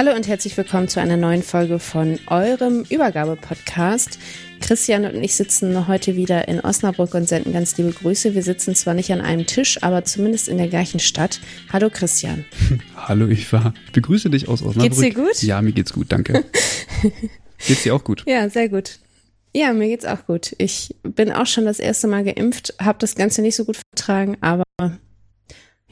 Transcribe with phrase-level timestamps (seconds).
[0.00, 4.18] Hallo und herzlich willkommen zu einer neuen Folge von eurem Übergabe-Podcast.
[4.62, 8.34] Christian und ich sitzen heute wieder in Osnabrück und senden ganz liebe Grüße.
[8.34, 11.38] Wir sitzen zwar nicht an einem Tisch, aber zumindest in der gleichen Stadt.
[11.70, 12.46] Hallo Christian.
[12.96, 13.74] Hallo Eva.
[13.84, 14.84] Ich begrüße dich aus Osnabrück.
[14.84, 15.42] Geht's dir gut?
[15.42, 16.46] Ja, mir geht's gut, danke.
[17.66, 18.24] geht's dir auch gut?
[18.26, 19.00] Ja, sehr gut.
[19.54, 20.54] Ja, mir geht's auch gut.
[20.56, 24.38] Ich bin auch schon das erste Mal geimpft, habe das Ganze nicht so gut vertragen,
[24.40, 24.64] aber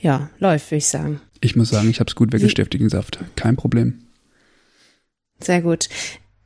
[0.01, 1.21] ja, läuft, würde ich sagen.
[1.41, 3.19] Ich muss sagen, ich habe es gut weggestiftet, den Saft.
[3.37, 4.01] Kein Problem.
[5.41, 5.89] Sehr gut.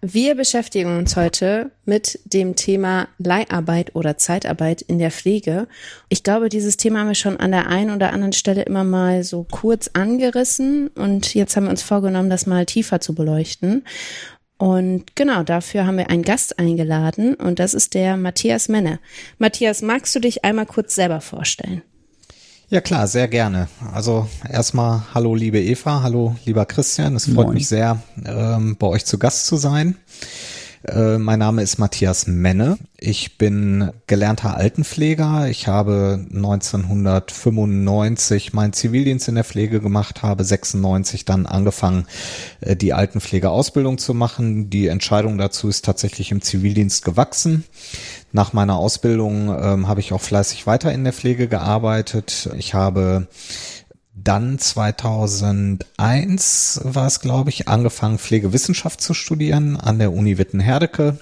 [0.04, 5.68] Wir beschäftigen uns heute mit dem Thema Leiharbeit oder Zeitarbeit in der Pflege.
[6.08, 9.22] Ich glaube, dieses Thema haben wir schon an der einen oder anderen Stelle immer mal
[9.22, 13.84] so kurz angerissen und jetzt haben wir uns vorgenommen, das mal tiefer zu beleuchten.
[14.58, 18.98] Und genau dafür haben wir einen Gast eingeladen und das ist der Matthias Menne.
[19.38, 21.82] Matthias, magst du dich einmal kurz selber vorstellen?
[22.72, 23.68] Ja klar, sehr gerne.
[23.92, 27.14] Also erstmal hallo liebe Eva, hallo lieber Christian.
[27.14, 27.52] Es freut Moin.
[27.52, 29.96] mich sehr, ähm, bei euch zu Gast zu sein.
[30.84, 32.76] Äh, mein Name ist Matthias Menne.
[32.98, 35.46] Ich bin gelernter Altenpfleger.
[35.48, 42.08] Ich habe 1995 meinen Zivildienst in der Pflege gemacht, habe 96 dann angefangen,
[42.60, 44.70] äh, die Altenpflegeausbildung zu machen.
[44.70, 47.62] Die Entscheidung dazu ist tatsächlich im Zivildienst gewachsen.
[48.32, 52.50] Nach meiner Ausbildung ähm, habe ich auch fleißig weiter in der Pflege gearbeitet.
[52.56, 53.28] Ich habe
[54.24, 61.18] dann 2001 war es, glaube ich, angefangen, Pflegewissenschaft zu studieren an der Uni Wittenherdecke.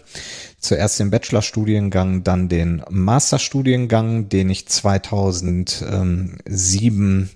[0.59, 7.31] Zuerst den Bachelorstudiengang, dann den Masterstudiengang, den ich 2007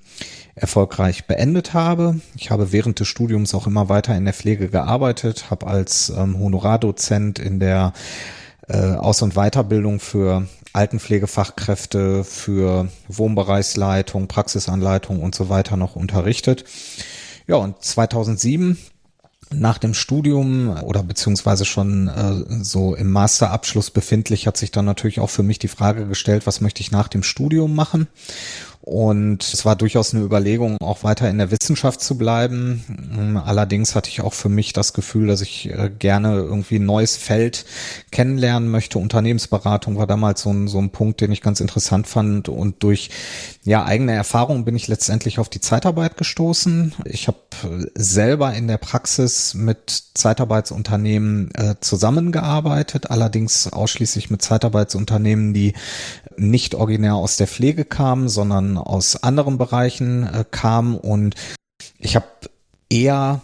[0.54, 2.20] erfolgreich beendet habe.
[2.36, 6.38] Ich habe während des Studiums auch immer weiter in der Pflege gearbeitet, habe als ähm,
[6.38, 7.92] Honorardozent in der
[8.68, 16.64] äh, Aus- und Weiterbildung für Altenpflegefachkräfte, für Wohnbereichsleitung, Praxisanleitung und so weiter noch unterrichtet.
[17.46, 18.78] Ja, und 2007
[19.52, 25.20] nach dem Studium oder beziehungsweise schon äh, so im Masterabschluss befindlich, hat sich dann natürlich
[25.20, 28.08] auch für mich die Frage gestellt, was möchte ich nach dem Studium machen?
[28.86, 33.40] Und es war durchaus eine Überlegung, auch weiter in der Wissenschaft zu bleiben.
[33.42, 37.16] Allerdings hatte ich auch für mich das Gefühl, dass ich äh, gerne irgendwie ein neues
[37.16, 37.64] Feld
[38.10, 38.98] kennenlernen möchte.
[38.98, 42.50] Unternehmensberatung war damals so ein, so ein Punkt, den ich ganz interessant fand.
[42.50, 43.08] Und durch
[43.64, 46.92] ja eigene Erfahrungen bin ich letztendlich auf die Zeitarbeit gestoßen.
[47.06, 47.38] Ich habe
[47.94, 55.72] selber in der Praxis mit Zeitarbeitsunternehmen äh, zusammengearbeitet, allerdings ausschließlich mit Zeitarbeitsunternehmen, die
[56.36, 60.96] nicht originär aus der Pflege kamen, sondern aus anderen Bereichen äh, kamen.
[60.96, 61.34] Und
[61.98, 62.26] ich habe
[62.88, 63.42] eher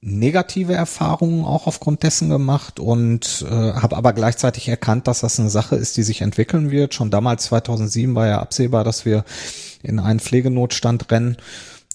[0.00, 5.50] negative Erfahrungen auch aufgrund dessen gemacht und äh, habe aber gleichzeitig erkannt, dass das eine
[5.50, 6.94] Sache ist, die sich entwickeln wird.
[6.94, 9.24] Schon damals 2007 war ja absehbar, dass wir
[9.82, 11.38] in einen Pflegenotstand rennen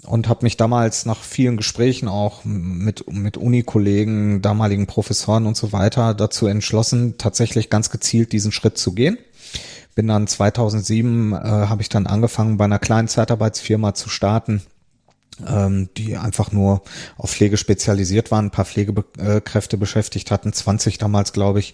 [0.04, 5.72] und habe mich damals nach vielen Gesprächen auch mit mit Unikollegen, damaligen Professoren und so
[5.72, 9.18] weiter dazu entschlossen, tatsächlich ganz gezielt diesen Schritt zu gehen
[9.96, 14.62] bin dann 2007 äh, habe ich dann angefangen bei einer kleinen Zeitarbeitsfirma zu starten
[15.48, 16.82] ähm, die einfach nur
[17.18, 21.74] auf Pflege spezialisiert waren, ein paar Pflegekräfte beschäftigt hatten, 20 damals, glaube ich.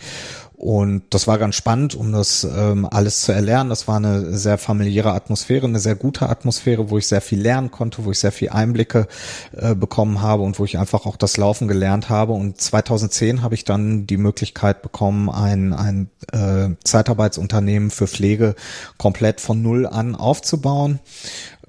[0.57, 3.69] Und das war ganz spannend, um das ähm, alles zu erlernen.
[3.69, 7.69] Das war eine sehr familiäre Atmosphäre, eine sehr gute Atmosphäre, wo ich sehr viel lernen
[7.69, 9.07] konnte, wo ich sehr viel Einblicke
[9.56, 12.33] äh, bekommen habe und wo ich einfach auch das Laufen gelernt habe.
[12.33, 18.56] Und 2010 habe ich dann die Möglichkeit bekommen, ein, ein äh, Zeitarbeitsunternehmen für Pflege
[18.98, 21.00] komplett von Null an aufzubauen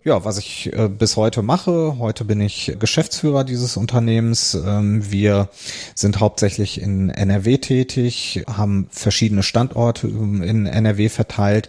[0.08, 1.98] ja, was ich äh, bis heute mache.
[1.98, 4.54] Heute bin ich Geschäftsführer dieses Unternehmens.
[4.54, 5.50] Ähm, wir
[5.94, 11.68] sind hauptsächlich in NRW tätig, haben verschiedene Standorte in NRW verteilt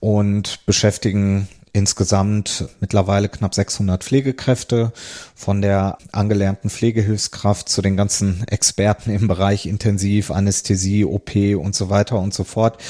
[0.00, 4.92] und beschäftigen insgesamt mittlerweile knapp 600 Pflegekräfte,
[5.36, 11.90] von der angelernten Pflegehilfskraft zu den ganzen Experten im Bereich Intensiv, Anästhesie, OP und so
[11.90, 12.82] weiter und so fort.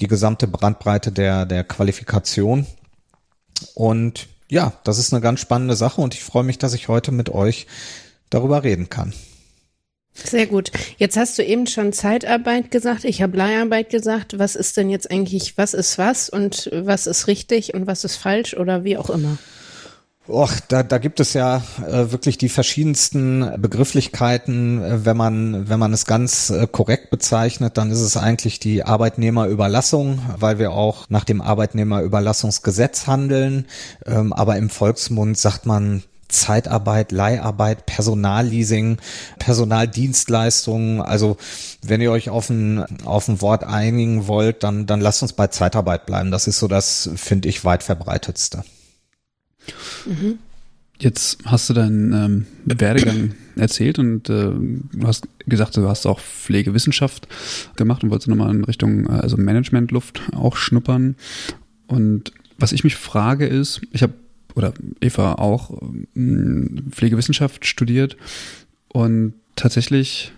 [0.00, 2.66] Die gesamte Brandbreite der, der Qualifikation.
[3.74, 7.12] Und ja, das ist eine ganz spannende Sache und ich freue mich, dass ich heute
[7.12, 7.66] mit euch
[8.30, 9.12] darüber reden kann.
[10.24, 10.72] Sehr gut.
[10.96, 14.38] Jetzt hast du eben schon Zeitarbeit gesagt, ich habe Leiharbeit gesagt.
[14.38, 18.16] Was ist denn jetzt eigentlich, was ist was und was ist richtig und was ist
[18.16, 19.38] falsch oder wie auch immer?
[20.28, 24.82] Och, da, da gibt es ja äh, wirklich die verschiedensten Begrifflichkeiten.
[24.82, 28.84] Äh, wenn man, wenn man es ganz äh, korrekt bezeichnet, dann ist es eigentlich die
[28.84, 33.66] Arbeitnehmerüberlassung, weil wir auch nach dem Arbeitnehmerüberlassungsgesetz handeln.
[34.04, 38.98] Ähm, aber im Volksmund sagt man Zeitarbeit, Leiharbeit, Personalleasing,
[39.38, 41.00] Personaldienstleistungen.
[41.00, 41.38] Also
[41.80, 45.46] wenn ihr euch auf ein, auf ein Wort einigen wollt, dann, dann lasst uns bei
[45.46, 46.30] Zeitarbeit bleiben.
[46.30, 48.62] Das ist so das, finde ich, weit verbreitetste.
[50.06, 50.38] Mhm.
[51.00, 56.18] Jetzt hast du deinen ähm, Werdegang erzählt und äh, du hast gesagt, du hast auch
[56.18, 57.28] Pflegewissenschaft
[57.76, 61.14] gemacht und wolltest nochmal in Richtung äh, also Managementluft auch schnuppern.
[61.86, 64.14] Und was ich mich frage ist, ich habe
[64.54, 65.80] oder Eva auch
[66.16, 68.16] äh, Pflegewissenschaft studiert
[68.88, 70.32] und tatsächlich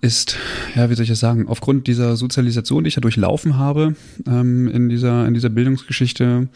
[0.00, 0.36] ist,
[0.76, 3.94] ja, wie soll ich das sagen, aufgrund dieser Sozialisation, die ich ja durchlaufen habe
[4.26, 6.48] ähm, in dieser in dieser Bildungsgeschichte,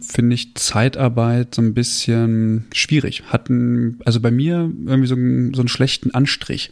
[0.00, 3.24] finde ich Zeitarbeit so ein bisschen schwierig.
[3.26, 6.70] Hatten, also bei mir irgendwie so, einen, so einen schlechten Anstrich.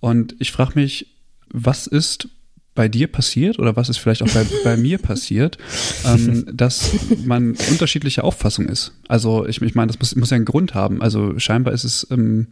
[0.00, 1.08] Und ich frage mich,
[1.50, 2.28] was ist
[2.74, 5.58] bei dir passiert oder was ist vielleicht auch bei, bei mir passiert,
[6.04, 6.92] ähm, dass
[7.24, 8.92] man unterschiedliche Auffassung ist.
[9.08, 11.00] Also ich, ich meine, das muss, muss ja einen Grund haben.
[11.00, 12.48] Also scheinbar ist es, ähm,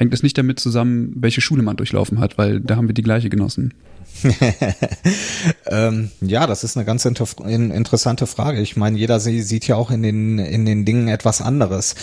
[0.00, 3.02] hängt es nicht damit zusammen, welche Schule man durchlaufen hat, weil da haben wir die
[3.02, 3.74] gleiche genossen.
[5.66, 8.60] ähm, ja, das ist eine ganz inter interessante Frage.
[8.60, 11.94] Ich meine, jeder sieht ja auch in den in den Dingen etwas anderes.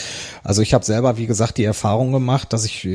[0.44, 2.88] Also ich habe selber, wie gesagt, die Erfahrung gemacht, dass ich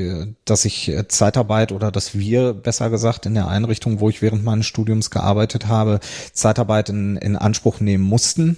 [0.44, 4.66] dass ich Zeitarbeit oder dass wir besser gesagt in der Einrichtung, wo ich während meines
[4.66, 5.98] Studiums gearbeitet habe,
[6.32, 8.56] Zeitarbeit in, in Anspruch nehmen mussten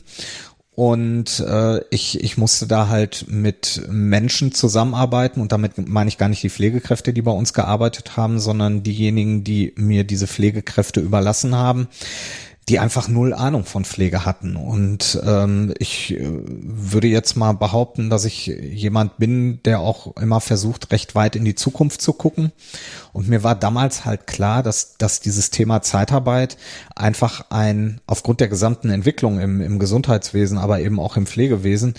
[0.75, 6.29] und äh, ich, ich musste da halt mit Menschen zusammenarbeiten und damit meine ich gar
[6.29, 11.55] nicht die Pflegekräfte, die bei uns gearbeitet haben, sondern diejenigen, die mir diese Pflegekräfte überlassen
[11.55, 11.89] haben
[12.69, 14.57] die einfach null Ahnung von Pflege hatten.
[14.57, 20.41] Und ähm, ich äh, würde jetzt mal behaupten, dass ich jemand bin, der auch immer
[20.41, 22.53] versucht, recht weit in die Zukunft zu gucken.
[23.13, 26.57] Und mir war damals halt klar, dass, dass dieses Thema Zeitarbeit
[26.97, 31.95] einfach ein, aufgrund der gesamten Entwicklung im, im Gesundheitswesen, aber eben auch im Pflegewesen,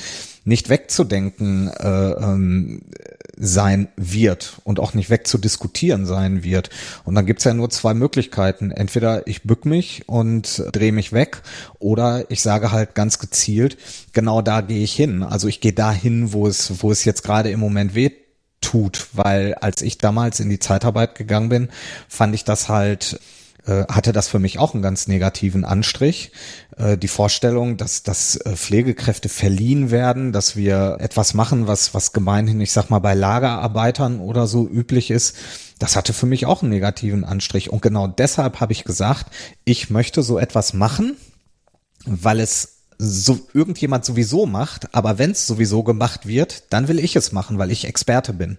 [0.45, 2.81] nicht wegzudenken äh, ähm,
[3.37, 6.69] sein wird und auch nicht wegzudiskutieren sein wird.
[7.03, 8.71] Und dann gibt's ja nur zwei Möglichkeiten.
[8.71, 11.41] Entweder ich bück mich und drehe mich weg
[11.79, 13.77] oder ich sage halt ganz gezielt,
[14.13, 15.23] genau da gehe ich hin.
[15.23, 18.25] Also ich gehe dahin, wo es, wo es jetzt gerade im Moment weht
[18.61, 21.69] tut, weil als ich damals in die Zeitarbeit gegangen bin,
[22.07, 23.19] fand ich das halt
[23.71, 26.31] hatte das für mich auch einen ganz negativen Anstrich.
[26.77, 32.13] Äh, die Vorstellung, dass, dass äh, Pflegekräfte verliehen werden, dass wir etwas machen, was, was
[32.13, 35.35] gemeinhin, ich sag mal, bei Lagerarbeitern oder so üblich ist,
[35.79, 37.69] das hatte für mich auch einen negativen Anstrich.
[37.69, 39.27] Und genau deshalb habe ich gesagt,
[39.65, 41.17] ich möchte so etwas machen,
[42.05, 47.15] weil es so irgendjemand sowieso macht, aber wenn es sowieso gemacht wird, dann will ich
[47.17, 48.57] es machen, weil ich Experte bin.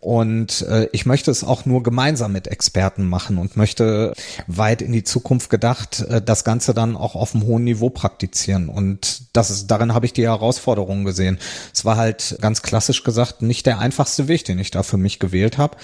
[0.00, 4.12] Und äh, ich möchte es auch nur gemeinsam mit Experten machen und möchte
[4.46, 8.68] weit in die Zukunft gedacht äh, das Ganze dann auch auf einem hohen Niveau praktizieren.
[8.68, 11.38] Und das ist, darin habe ich die Herausforderungen gesehen.
[11.74, 15.18] Es war halt ganz klassisch gesagt nicht der einfachste Weg, den ich da für mich
[15.18, 15.76] gewählt habe.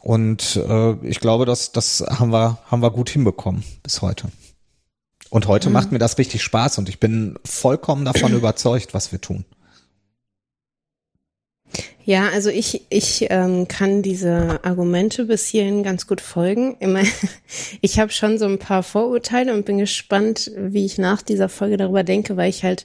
[0.00, 4.28] Und äh, ich glaube, dass das haben wir haben wir gut hinbekommen bis heute.
[5.30, 5.74] Und heute mhm.
[5.74, 9.44] macht mir das richtig Spaß und ich bin vollkommen davon überzeugt, was wir tun.
[12.04, 16.76] Ja, also ich, ich ähm, kann diese Argumente bis hierhin ganz gut folgen.
[16.80, 17.02] Immer,
[17.80, 21.78] ich habe schon so ein paar Vorurteile und bin gespannt, wie ich nach dieser Folge
[21.78, 22.84] darüber denke, weil ich halt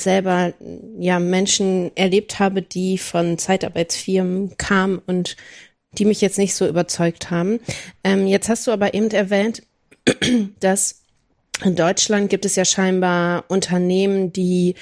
[0.00, 0.52] selber
[0.98, 5.36] ja Menschen erlebt habe, die von Zeitarbeitsfirmen kamen und
[5.92, 7.60] die mich jetzt nicht so überzeugt haben.
[8.02, 9.62] Ähm, jetzt hast du aber eben erwähnt,
[10.60, 11.02] dass
[11.64, 14.74] in Deutschland gibt es ja scheinbar Unternehmen, die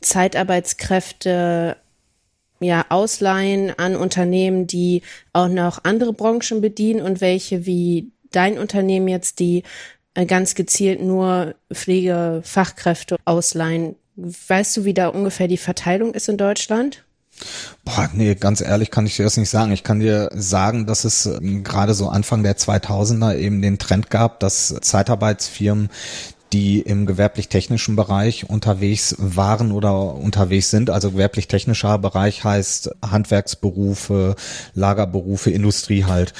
[0.00, 1.76] Zeitarbeitskräfte
[2.60, 9.08] ja, ausleihen an Unternehmen, die auch noch andere Branchen bedienen und welche wie dein Unternehmen
[9.08, 9.62] jetzt, die
[10.14, 13.96] äh, ganz gezielt nur Pflegefachkräfte ausleihen.
[14.16, 17.04] Weißt du, wie da ungefähr die Verteilung ist in Deutschland?
[17.84, 19.70] Boah, nee, ganz ehrlich kann ich dir das nicht sagen.
[19.70, 24.10] Ich kann dir sagen, dass es ähm, gerade so Anfang der 2000er eben den Trend
[24.10, 25.88] gab, dass Zeitarbeitsfirmen
[26.52, 30.90] die im gewerblich-technischen Bereich unterwegs waren oder unterwegs sind.
[30.90, 34.34] Also gewerblich-technischer Bereich heißt Handwerksberufe,
[34.74, 36.32] Lagerberufe, Industrie halt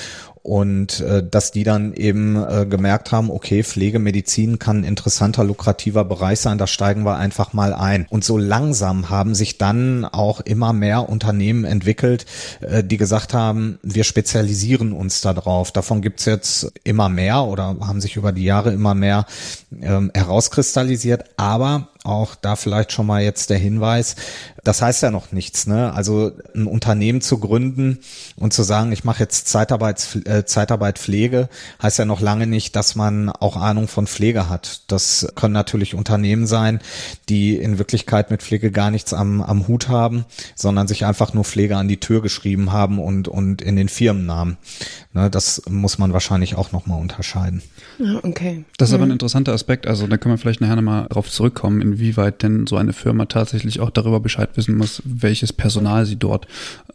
[0.43, 6.05] und äh, dass die dann eben äh, gemerkt haben, okay, Pflegemedizin kann ein interessanter, lukrativer
[6.05, 8.07] Bereich sein, da steigen wir einfach mal ein.
[8.09, 12.27] Und so langsam haben sich dann auch immer mehr Unternehmen entwickelt,
[12.61, 15.73] äh, die gesagt haben, wir spezialisieren uns da drauf.
[15.73, 19.27] Davon gibt's jetzt immer mehr oder haben sich über die Jahre immer mehr
[19.81, 24.17] ähm, herauskristallisiert, aber auch da vielleicht schon mal jetzt der Hinweis,
[24.69, 25.93] das heißt ja noch nichts, ne?
[25.95, 28.01] Also ein Unternehmen zu gründen
[28.37, 31.49] und zu sagen, ich mache jetzt Zeitarbeits, äh, Zeitarbeit Pflege,
[31.83, 34.83] heißt ja noch lange nicht, dass man auch Ahnung von Pflege hat.
[34.89, 36.81] Das können natürlich Unternehmen sein,
[37.29, 41.45] die in Wirklichkeit mit Pflege gar nichts am, am Hut haben, sondern sich einfach nur
[41.45, 44.59] Pflege an die Tür geschrieben haben und, und in den Firmennamen.
[45.15, 47.63] Ne, das muss man wahrscheinlich auch nochmal unterscheiden.
[48.23, 48.65] Okay.
[48.77, 49.87] Das ist aber ein interessanter Aspekt.
[49.87, 53.81] Also da können wir vielleicht nachher nochmal drauf zurückkommen, inwieweit denn so eine Firma tatsächlich
[53.81, 56.47] auch darüber Bescheid wissen muss, welches Personal sie dort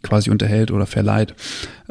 [0.02, 1.34] quasi unterhält oder verleiht.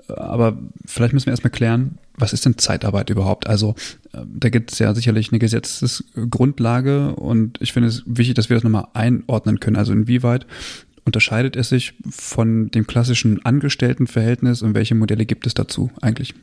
[0.07, 3.47] Aber vielleicht müssen wir erstmal klären, was ist denn Zeitarbeit überhaupt?
[3.47, 3.75] Also
[4.11, 8.63] da gibt es ja sicherlich eine Gesetzesgrundlage und ich finde es wichtig, dass wir das
[8.63, 9.77] nochmal einordnen können.
[9.77, 10.45] Also inwieweit
[11.05, 16.33] unterscheidet es sich von dem klassischen Angestelltenverhältnis und welche Modelle gibt es dazu eigentlich?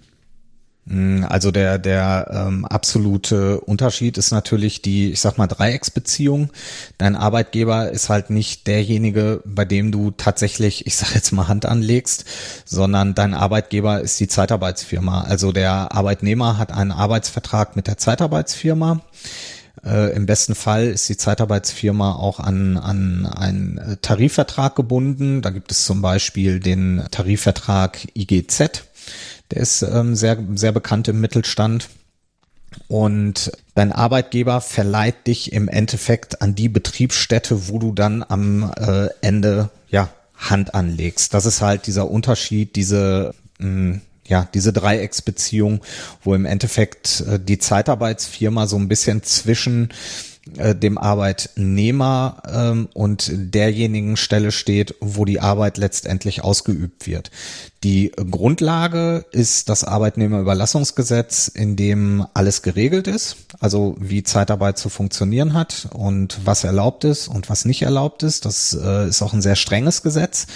[0.90, 6.50] Mm, also der, der ähm, absolute Unterschied ist natürlich die, ich sag mal, Dreiecksbeziehung.
[6.98, 11.64] Dein Arbeitgeber ist halt nicht derjenige, bei dem du tatsächlich, ich sag jetzt mal, Hand
[11.64, 12.24] anlegst,
[12.64, 15.22] sondern dein Arbeitgeber ist die Zeitarbeitsfirma.
[15.22, 19.00] Also der Arbeitnehmer hat einen Arbeitsvertrag mit der Zeitarbeitsfirma.
[19.84, 25.40] Äh, Im besten Fall ist die Zeitarbeitsfirma auch an, an einen Tarifvertrag gebunden.
[25.40, 28.89] Da gibt es zum Beispiel den Tarifvertrag IGZ
[29.50, 31.88] der ist ähm, sehr, sehr bekannt im Mittelstand.
[32.86, 39.08] Und dein Arbeitgeber verleiht dich im Endeffekt an die Betriebsstätte, wo du dann am äh,
[39.22, 41.34] Ende ja Hand anlegst.
[41.34, 45.80] Das ist halt dieser Unterschied, diese mh, hm, ja, diese Dreiecksbeziehung,
[46.22, 49.90] wo im Endeffekt äh, die Zeitarbeitsfirma so ein bisschen zwischen
[50.56, 57.30] äh, dem Arbeitnehmer ähm, und derjenigen Stelle steht, wo die Arbeit letztendlich ausgeübt wird.
[57.82, 65.54] Die Grundlage ist das Arbeitnehmerüberlassungsgesetz, in dem alles geregelt ist, also wie Zeitarbeit zu funktionieren
[65.54, 68.44] hat und was erlaubt ist und was nicht erlaubt ist.
[68.44, 70.46] Das äh, ist auch ein sehr strenges Gesetz.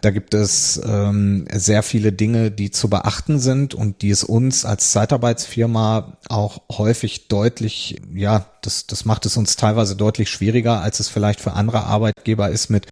[0.00, 4.64] Da gibt es ähm, sehr viele Dinge, die zu beachten sind und die es uns
[4.64, 11.00] als Zeitarbeitsfirma auch häufig deutlich, ja, das, das macht es uns teilweise deutlich schwieriger, als
[11.00, 12.88] es vielleicht für andere Arbeitgeber ist, mit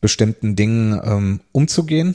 [0.00, 2.14] bestimmten Dingen ähm, umzugehen.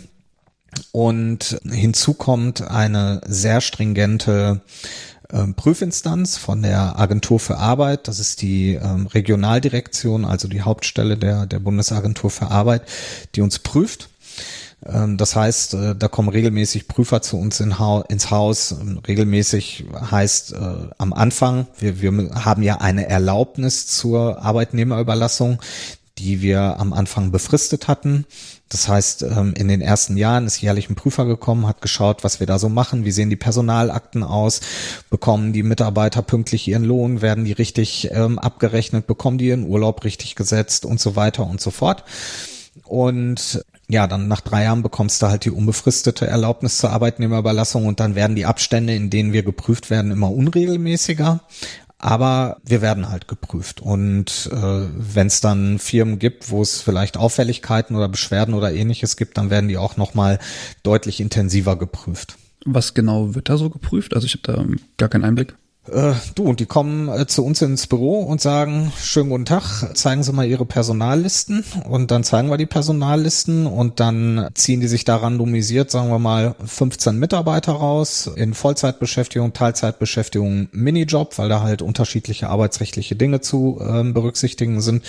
[0.92, 4.62] Und hinzu kommt eine sehr stringente
[5.34, 8.08] ähm, Prüfinstanz von der Agentur für Arbeit.
[8.08, 12.84] Das ist die ähm, Regionaldirektion, also die Hauptstelle der, der Bundesagentur für Arbeit,
[13.36, 14.10] die uns prüft.
[14.86, 18.72] Ähm, das heißt, äh, da kommen regelmäßig Prüfer zu uns in ha ins Haus.
[18.72, 25.60] Ähm, regelmäßig heißt äh, am Anfang, wir, wir haben ja eine Erlaubnis zur Arbeitnehmerüberlassung,
[26.18, 28.26] die wir am Anfang befristet hatten.
[28.70, 32.40] Das heißt, ähm, in den ersten Jahren ist jährlich ein Prüfer gekommen, hat geschaut, was
[32.40, 34.62] wir da so machen, wie sehen die Personalakten aus,
[35.10, 40.04] bekommen die Mitarbeiter pünktlich ihren Lohn, werden die richtig ähm, abgerechnet, bekommen die ihren Urlaub
[40.04, 42.04] richtig gesetzt und so weiter und so fort.
[42.84, 48.00] Und ja, dann nach drei Jahren bekommst du halt die unbefristete Erlaubnis zur Arbeitnehmerüberlassung und
[48.00, 51.42] dann werden die Abstände, in denen wir geprüft werden, immer unregelmäßiger.
[52.04, 53.80] Aber wir werden halt geprüft.
[53.80, 59.16] Und äh, wenn es dann Firmen gibt, wo es vielleicht Auffälligkeiten oder Beschwerden oder ähnliches
[59.16, 60.40] gibt, dann werden die auch nochmal
[60.84, 62.36] deutlich intensiver geprüft.
[62.66, 64.16] Was genau wird da so geprüft?
[64.16, 64.66] Also ich habe da
[64.98, 65.56] gar keinen Einblick.
[65.92, 69.96] Äh, du, und die kommen äh, zu uns ins Büro und sagen, schönen guten Tag,
[69.96, 74.88] zeigen Sie mal Ihre Personallisten und dann zeigen wir die Personallisten und dann ziehen die
[74.88, 81.62] sich da randomisiert, sagen wir mal, 15 Mitarbeiter raus in Vollzeitbeschäftigung, Teilzeitbeschäftigung, Minijob, weil da
[81.62, 85.04] halt unterschiedliche arbeitsrechtliche Dinge zu äh, berücksichtigen sind.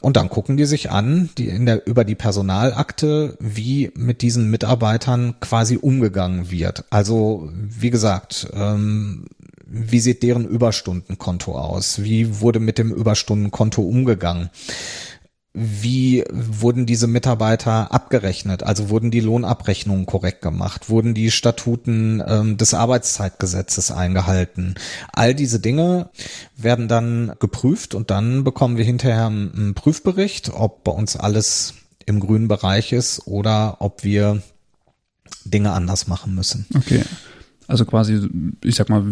[0.00, 4.50] Und dann gucken die sich an, die in der, über die Personalakte, wie mit diesen
[4.50, 6.84] Mitarbeitern quasi umgegangen wird.
[6.90, 9.26] Also, wie gesagt, ähm,
[9.68, 12.02] wie sieht deren Überstundenkonto aus?
[12.02, 14.50] Wie wurde mit dem Überstundenkonto umgegangen?
[15.52, 18.62] Wie wurden diese Mitarbeiter abgerechnet?
[18.62, 20.88] Also wurden die Lohnabrechnungen korrekt gemacht?
[20.88, 24.74] Wurden die Statuten ähm, des Arbeitszeitgesetzes eingehalten?
[25.12, 26.10] All diese Dinge
[26.56, 31.74] werden dann geprüft und dann bekommen wir hinterher einen Prüfbericht, ob bei uns alles
[32.06, 34.42] im grünen Bereich ist oder ob wir
[35.44, 36.66] Dinge anders machen müssen.
[36.74, 37.02] Okay.
[37.68, 38.28] Also quasi,
[38.64, 39.04] ich sag mal,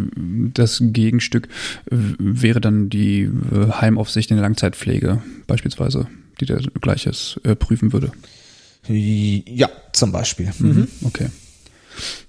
[0.54, 1.48] das Gegenstück
[1.90, 6.08] wäre dann die äh, Heimaufsicht in der Langzeitpflege beispielsweise,
[6.40, 8.12] die der Gleiches äh, prüfen würde.
[8.88, 10.50] Ja, zum Beispiel.
[10.58, 10.68] Mhm.
[10.68, 10.88] mhm.
[11.02, 11.28] Okay.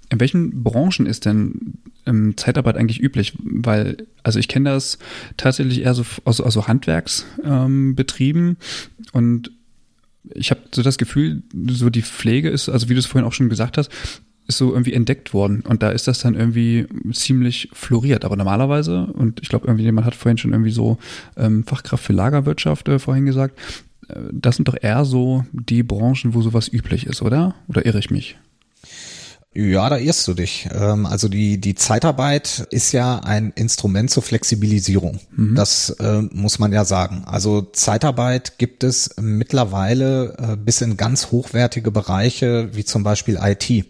[0.09, 1.73] In welchen Branchen ist denn
[2.05, 3.33] ähm, Zeitarbeit eigentlich üblich?
[3.39, 4.99] Weil, also ich kenne das
[5.37, 8.57] tatsächlich eher so aus, aus so Handwerksbetrieben ähm,
[9.13, 9.51] und
[10.33, 13.33] ich habe so das Gefühl, so die Pflege ist, also wie du es vorhin auch
[13.33, 13.89] schon gesagt hast,
[14.47, 18.25] ist so irgendwie entdeckt worden und da ist das dann irgendwie ziemlich floriert.
[18.25, 20.97] Aber normalerweise, und ich glaube, irgendwie jemand hat vorhin schon irgendwie so
[21.35, 23.59] ähm, Fachkraft für Lagerwirtschaft äh, vorhin gesagt,
[24.07, 27.55] äh, das sind doch eher so die Branchen, wo sowas üblich ist, oder?
[27.67, 28.37] Oder irre ich mich?
[29.53, 30.69] Ja, da irrst du dich.
[30.71, 35.19] Ähm, also die, die Zeitarbeit ist ja ein Instrument zur Flexibilisierung.
[35.35, 35.55] Mhm.
[35.55, 37.23] Das äh, muss man ja sagen.
[37.25, 43.85] Also Zeitarbeit gibt es mittlerweile äh, bis in ganz hochwertige Bereiche, wie zum Beispiel IT.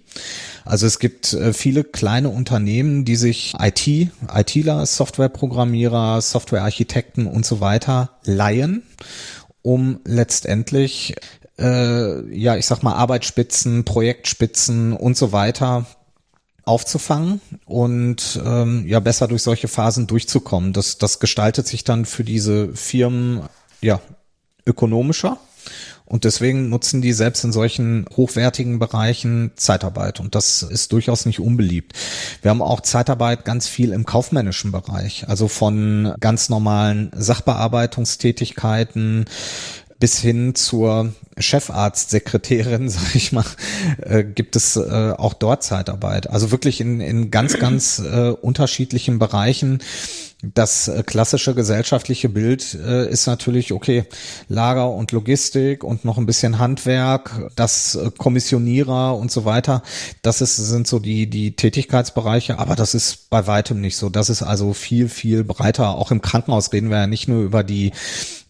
[0.64, 7.60] Also es gibt äh, viele kleine Unternehmen, die sich IT, ITler, Softwareprogrammierer, Softwarearchitekten und so
[7.60, 8.84] weiter leihen
[9.64, 11.14] um letztendlich
[11.60, 15.86] äh, ja, ich sag mal, Arbeitsspitzen, Projektspitzen und so weiter
[16.68, 20.74] aufzufangen und ähm, ja besser durch solche Phasen durchzukommen.
[20.74, 23.44] Das, das gestaltet sich dann für diese Firmen
[23.82, 24.02] ja
[24.66, 25.38] ökonomischer
[26.04, 31.40] und deswegen nutzen die selbst in solchen hochwertigen Bereichen Zeitarbeit und das ist durchaus nicht
[31.40, 31.94] unbeliebt.
[32.42, 39.24] Wir haben auch Zeitarbeit ganz viel im kaufmännischen Bereich, also von ganz normalen Sachbearbeitungstätigkeiten
[40.00, 43.46] bis hin zur Chefarztsekretärin, sag ich mal,
[44.02, 46.30] äh, gibt es äh, auch dort Zeitarbeit.
[46.30, 49.80] Also wirklich in, in ganz, ganz äh, unterschiedlichen Bereichen
[50.44, 54.04] das äh, klassische gesellschaftliche Bild äh, ist natürlich, okay,
[54.48, 59.82] Lager und Logistik und noch ein bisschen Handwerk, das äh, Kommissionierer und so weiter.
[60.22, 64.10] Das ist, sind so die, die Tätigkeitsbereiche, aber das ist bei weitem nicht so.
[64.10, 65.96] Das ist also viel, viel breiter.
[65.96, 67.92] Auch im Krankenhaus reden wir ja nicht nur über die,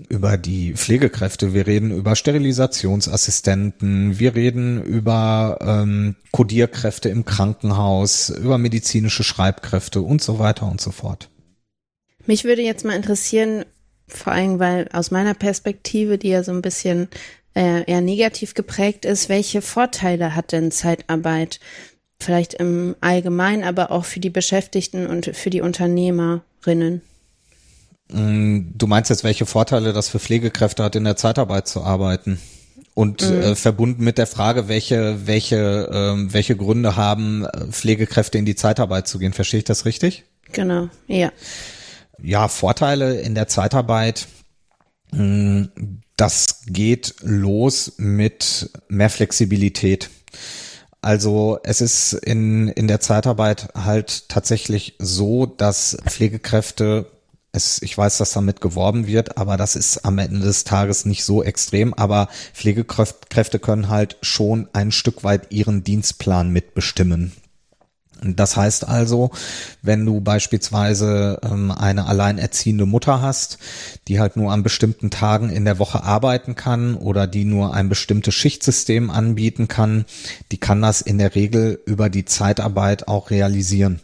[0.09, 1.53] über die Pflegekräfte.
[1.53, 4.19] Wir reden über Sterilisationsassistenten.
[4.19, 10.91] Wir reden über ähm, Kodierkräfte im Krankenhaus, über medizinische Schreibkräfte und so weiter und so
[10.91, 11.29] fort.
[12.27, 13.65] Mich würde jetzt mal interessieren,
[14.07, 17.07] vor allem weil aus meiner Perspektive, die ja so ein bisschen
[17.55, 21.59] äh, eher negativ geprägt ist, welche Vorteile hat denn Zeitarbeit?
[22.19, 27.01] Vielleicht im Allgemeinen, aber auch für die Beschäftigten und für die Unternehmerinnen.
[28.11, 32.39] Mm, du meinst jetzt, welche Vorteile das für Pflegekräfte hat, in der Zeitarbeit zu arbeiten?
[32.95, 33.41] Und mhm.
[33.41, 35.55] äh, verbunden mit der Frage, welche, welche,
[35.91, 39.33] äh, welche Gründe haben äh, Pflegekräfte in die Zeitarbeit zu gehen.
[39.33, 40.23] Verstehe ich das richtig?
[40.51, 41.31] Genau, ja
[42.21, 44.27] ja, Vorteile in der Zeitarbeit.
[45.11, 45.69] Hm,
[46.15, 50.09] das geht los mit mehr Flexibilität.
[51.01, 57.05] Also es ist in, in der Zeitarbeit halt tatsächlich so, dass Pflegekräfte
[57.53, 61.23] es, ich weiß, dass damit geworben wird, aber das ist am Ende des Tages nicht
[61.23, 61.93] so extrem.
[61.93, 67.33] Aber Pflegekräfte können halt schon ein Stück weit ihren Dienstplan mitbestimmen.
[68.23, 69.31] Das heißt also,
[69.81, 73.57] wenn du beispielsweise ähm, eine alleinerziehende Mutter hast,
[74.07, 77.89] die halt nur an bestimmten Tagen in der Woche arbeiten kann oder die nur ein
[77.89, 80.05] bestimmtes Schichtsystem anbieten kann,
[80.51, 83.99] die kann das in der Regel über die Zeitarbeit auch realisieren.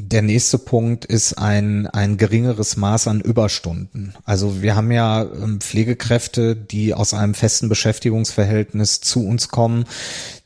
[0.00, 4.14] Der nächste Punkt ist ein, ein geringeres Maß an Überstunden.
[4.24, 9.86] Also wir haben ja ähm, Pflegekräfte, die aus einem festen Beschäftigungsverhältnis zu uns kommen,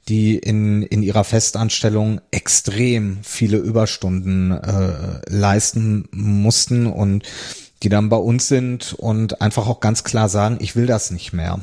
[0.08, 7.24] die in, in ihrer Festanstellung extrem viele Überstunden äh, leisten mussten und
[7.82, 11.32] die dann bei uns sind und einfach auch ganz klar sagen, ich will das nicht
[11.32, 11.60] mehr.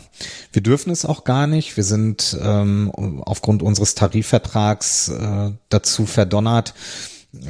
[0.52, 1.78] Wir dürfen es auch gar nicht.
[1.78, 2.91] Wir sind ähm,
[3.25, 6.73] aufgrund unseres Tarifvertrags äh, dazu verdonnert,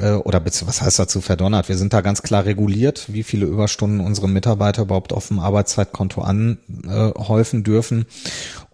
[0.00, 1.68] äh, oder was heißt dazu verdonnert?
[1.68, 6.20] Wir sind da ganz klar reguliert, wie viele Überstunden unsere Mitarbeiter überhaupt auf dem Arbeitszeitkonto
[6.20, 8.06] anhäufen dürfen.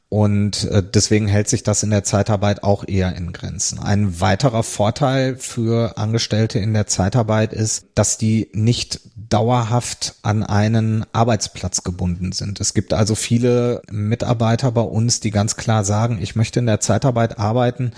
[0.09, 3.81] Und äh, deswegen hält sich das in der Zeitarbeit auch eher in Grenzen.
[3.81, 11.05] Ein weiterer Vorteil für Angestellte in der Zeitarbeit ist, dass die nicht dauerhaft an einen
[11.13, 12.61] Arbeitsplatz gebunden sind.
[12.61, 16.79] Es gibt also viele Mitarbeiter bei uns, die ganz klar sagen, ich möchte in der
[16.79, 17.91] Zeitarbeit arbeiten,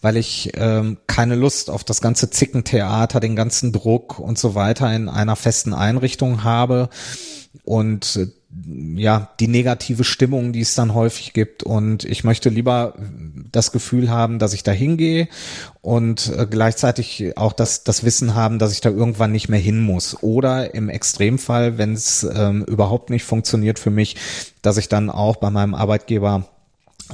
[0.00, 4.92] weil ich ähm, keine Lust auf das ganze Zickentheater, den ganzen Druck und so weiter
[4.92, 6.88] in einer festen Einrichtung habe.
[7.62, 8.26] Und äh,
[8.96, 11.62] ja, die negative Stimmung, die es dann häufig gibt.
[11.62, 12.94] Und ich möchte lieber
[13.50, 15.28] das Gefühl haben, dass ich da hingehe
[15.80, 19.80] und äh, gleichzeitig auch das, das Wissen haben, dass ich da irgendwann nicht mehr hin
[19.80, 20.22] muss.
[20.22, 24.16] Oder im Extremfall, wenn es ähm, überhaupt nicht funktioniert für mich,
[24.62, 26.48] dass ich dann auch bei meinem Arbeitgeber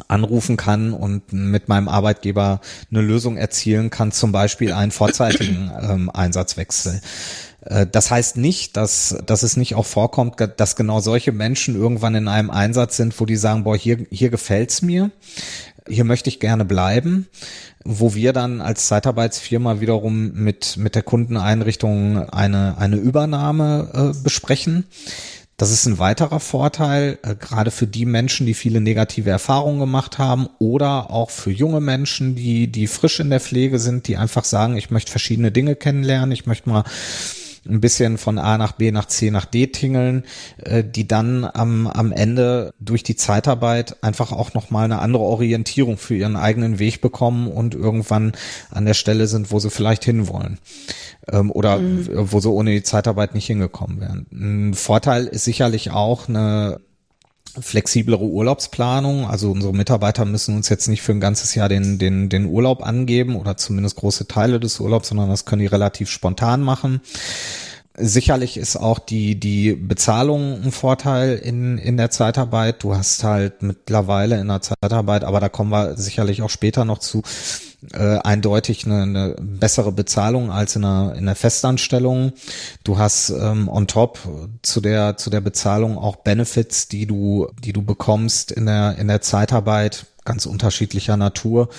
[0.08, 6.10] anrufen kann und mit meinem Arbeitgeber eine Lösung erzielen kann, zum Beispiel einen vorzeitigen ähm,
[6.10, 7.00] Einsatzwechsel.
[7.64, 12.14] Äh, das heißt nicht, dass, dass es nicht auch vorkommt, dass genau solche Menschen irgendwann
[12.14, 15.10] in einem Einsatz sind, wo die sagen, boah, hier, hier gefällt's mir,
[15.88, 17.26] hier möchte ich gerne bleiben,
[17.84, 24.84] wo wir dann als Zeitarbeitsfirma wiederum mit, mit der Kundeneinrichtung eine, eine Übernahme äh, besprechen.
[25.56, 30.18] Das ist ein weiterer Vorteil, äh, gerade für die Menschen, die viele negative Erfahrungen gemacht
[30.18, 34.44] haben oder auch für junge Menschen, die, die frisch in der Pflege sind, die einfach
[34.44, 36.84] sagen, ich möchte verschiedene Dinge kennenlernen, ich möchte mal
[37.68, 40.24] ein bisschen von A nach B nach C nach D tingeln,
[40.58, 45.96] äh, die dann am, am Ende durch die Zeitarbeit einfach auch nochmal eine andere Orientierung
[45.96, 48.32] für ihren eigenen Weg bekommen und irgendwann
[48.70, 50.58] an der Stelle sind, wo sie vielleicht hinwollen
[51.30, 52.08] ähm, oder mhm.
[52.10, 54.26] wo sie ohne die Zeitarbeit nicht hingekommen wären.
[54.32, 56.80] Ein Vorteil ist sicherlich auch eine
[57.58, 59.26] flexiblere Urlaubsplanung.
[59.26, 62.82] Also unsere Mitarbeiter müssen uns jetzt nicht für ein ganzes Jahr den, den, den Urlaub
[62.82, 67.00] angeben oder zumindest große Teile des Urlaubs, sondern das können die relativ spontan machen.
[67.96, 72.82] Sicherlich ist auch die, die Bezahlung ein Vorteil in, in der Zeitarbeit.
[72.82, 76.98] Du hast halt mittlerweile in der Zeitarbeit, aber da kommen wir sicherlich auch später noch
[76.98, 77.22] zu,
[77.92, 82.32] äh, eindeutig eine, eine bessere Bezahlung als in einer, in einer Festanstellung.
[82.84, 84.18] Du hast ähm, on top
[84.62, 89.08] zu der zu der Bezahlung auch Benefits, die du die du bekommst in der in
[89.08, 91.70] der Zeitarbeit ganz unterschiedlicher Natur,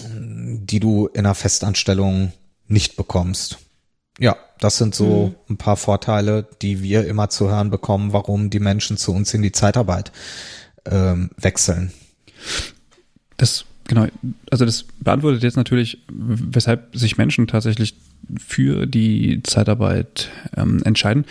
[0.00, 2.32] die du in einer Festanstellung
[2.66, 3.58] nicht bekommst.
[4.18, 5.54] Ja, das sind so mhm.
[5.54, 9.42] ein paar Vorteile, die wir immer zu hören bekommen, warum die Menschen zu uns in
[9.42, 10.10] die Zeitarbeit
[10.86, 11.92] ähm, wechseln.
[13.36, 14.06] Das Genau,
[14.50, 17.94] also das beantwortet jetzt natürlich, weshalb sich Menschen tatsächlich
[18.38, 21.24] für die Zeitarbeit ähm, entscheiden.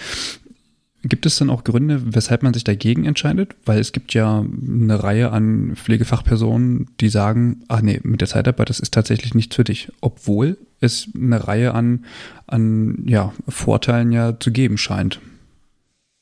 [1.04, 3.56] Gibt es dann auch Gründe, weshalb man sich dagegen entscheidet?
[3.66, 8.70] Weil es gibt ja eine Reihe an Pflegefachpersonen, die sagen, ach nee, mit der Zeitarbeit,
[8.70, 9.92] das ist tatsächlich nichts für dich.
[10.02, 12.06] Obwohl es eine Reihe an,
[12.48, 15.20] an ja, Vorteilen ja zu geben scheint.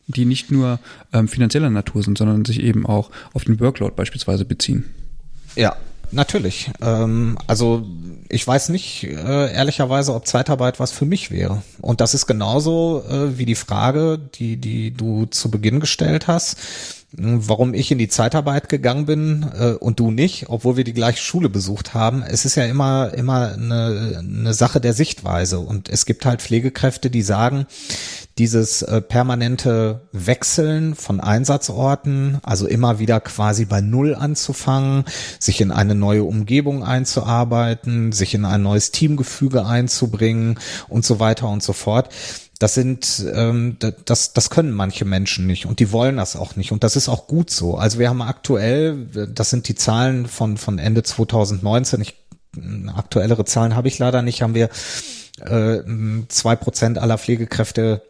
[0.07, 0.79] Die nicht nur
[1.13, 4.83] ähm, finanzieller Natur sind, sondern sich eben auch auf den Workload beispielsweise beziehen.
[5.55, 5.77] Ja,
[6.13, 6.71] Natürlich.
[6.81, 7.83] Ähm, also
[8.29, 11.63] ich weiß nicht äh, ehrlicherweise, ob Zeitarbeit was für mich wäre.
[11.81, 16.57] Und das ist genauso äh, wie die Frage, die die du zu Beginn gestellt hast
[17.15, 21.21] warum ich in die Zeitarbeit gegangen bin äh, und du nicht, obwohl wir die gleiche
[21.21, 22.23] Schule besucht haben.
[22.23, 27.09] Es ist ja immer immer eine, eine Sache der Sichtweise und es gibt halt Pflegekräfte,
[27.09, 27.67] die sagen,
[28.37, 35.05] dieses äh, permanente Wechseln von Einsatzorten, also immer wieder quasi bei Null anzufangen,
[35.39, 41.47] sich in eine neue Umgebung einzuarbeiten, sich in ein neues Teamgefüge einzubringen und so weiter
[41.47, 42.09] und so fort
[42.59, 46.71] das sind, ähm, das, das können manche Menschen nicht und die wollen das auch nicht
[46.71, 47.75] und das ist auch gut so.
[47.77, 52.01] Also wir haben aktuell, das sind die Zahlen von von Ende 2019.
[52.01, 52.15] Ich,
[52.95, 54.41] aktuellere Zahlen habe ich leider nicht.
[54.41, 54.69] Haben wir
[55.41, 55.79] äh,
[56.27, 58.03] zwei Prozent aller Pflegekräfte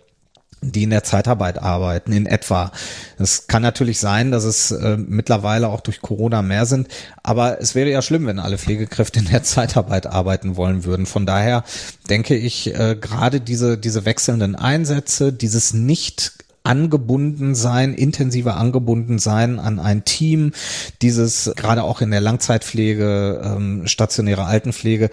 [0.72, 2.72] die in der Zeitarbeit arbeiten, in etwa.
[3.18, 6.88] Es kann natürlich sein, dass es äh, mittlerweile auch durch Corona mehr sind,
[7.22, 11.06] aber es wäre ja schlimm, wenn alle Pflegekräfte in der Zeitarbeit arbeiten wollen würden.
[11.06, 11.64] Von daher
[12.10, 19.60] denke ich, äh, gerade diese, diese wechselnden Einsätze, dieses nicht angebunden sein, intensiver angebunden sein
[19.60, 20.54] an ein Team,
[21.02, 25.10] dieses gerade auch in der Langzeitpflege, ähm, stationäre Altenpflege,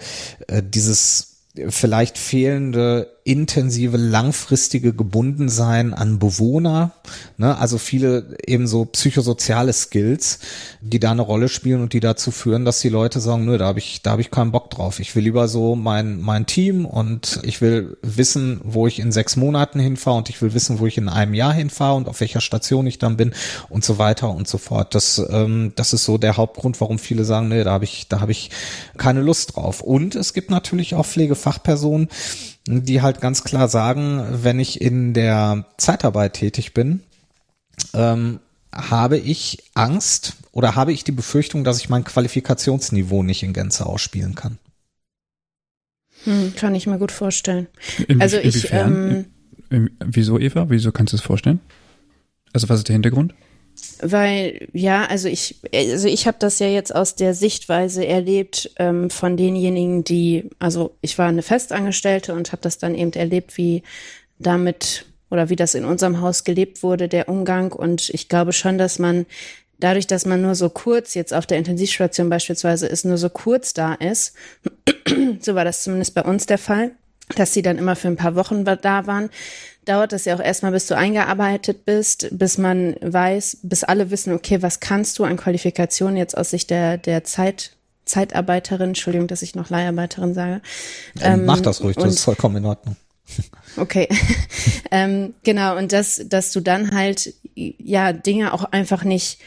[0.47, 1.31] äh, dieses
[1.67, 6.93] vielleicht fehlende intensive, langfristige Gebundensein an Bewohner,
[7.37, 7.55] ne?
[7.57, 10.39] also viele eben so psychosoziale Skills,
[10.81, 13.67] die da eine Rolle spielen und die dazu führen, dass die Leute sagen, nö, da
[13.67, 14.99] habe ich, da habe ich keinen Bock drauf.
[14.99, 19.35] Ich will lieber so mein, mein Team und ich will wissen, wo ich in sechs
[19.35, 22.41] Monaten hinfahre und ich will wissen, wo ich in einem Jahr hinfahre und auf welcher
[22.41, 23.33] Station ich dann bin
[23.69, 24.95] und so weiter und so fort.
[24.95, 28.19] Das, ähm, das ist so der Hauptgrund, warum viele sagen, nee, da habe ich, da
[28.19, 28.49] habe ich
[28.97, 29.81] keine Lust drauf.
[29.81, 32.09] Und es gibt natürlich auch Pflegefachpersonen,
[32.67, 37.01] die halt ganz klar sagen, wenn ich in der Zeitarbeit tätig bin,
[37.93, 38.39] ähm,
[38.73, 43.85] habe ich Angst oder habe ich die Befürchtung, dass ich mein Qualifikationsniveau nicht in Gänze
[43.85, 44.57] ausspielen kann.
[46.23, 47.67] Hm, kann ich mir gut vorstellen.
[48.07, 48.71] In, also ich.
[48.71, 49.25] Ähm,
[49.69, 50.69] in, in, wieso, Eva?
[50.69, 51.59] Wieso kannst du es vorstellen?
[52.53, 53.33] Also was ist der Hintergrund?
[54.01, 59.09] Weil, ja, also ich, also ich habe das ja jetzt aus der Sichtweise erlebt ähm,
[59.09, 63.83] von denjenigen, die, also ich war eine Festangestellte und habe das dann eben erlebt, wie
[64.39, 67.71] damit oder wie das in unserem Haus gelebt wurde, der Umgang.
[67.71, 69.25] Und ich glaube schon, dass man
[69.79, 73.73] dadurch, dass man nur so kurz jetzt auf der Intensivstation beispielsweise ist, nur so kurz
[73.73, 74.35] da ist,
[75.39, 76.91] so war das zumindest bei uns der Fall,
[77.35, 79.29] dass sie dann immer für ein paar Wochen da waren,
[79.85, 84.33] dauert das ja auch erstmal, bis du eingearbeitet bist, bis man weiß, bis alle wissen,
[84.33, 87.71] okay, was kannst du an Qualifikationen jetzt aus Sicht der, der Zeit,
[88.05, 90.61] Zeitarbeiterin, Entschuldigung, dass ich noch Leiharbeiterin sage.
[91.19, 92.95] Ähm, Mach das ruhig, das ist vollkommen in Ordnung.
[93.77, 94.09] Okay,
[94.91, 99.39] ähm, genau, und dass, dass du dann halt, ja, Dinge auch einfach nicht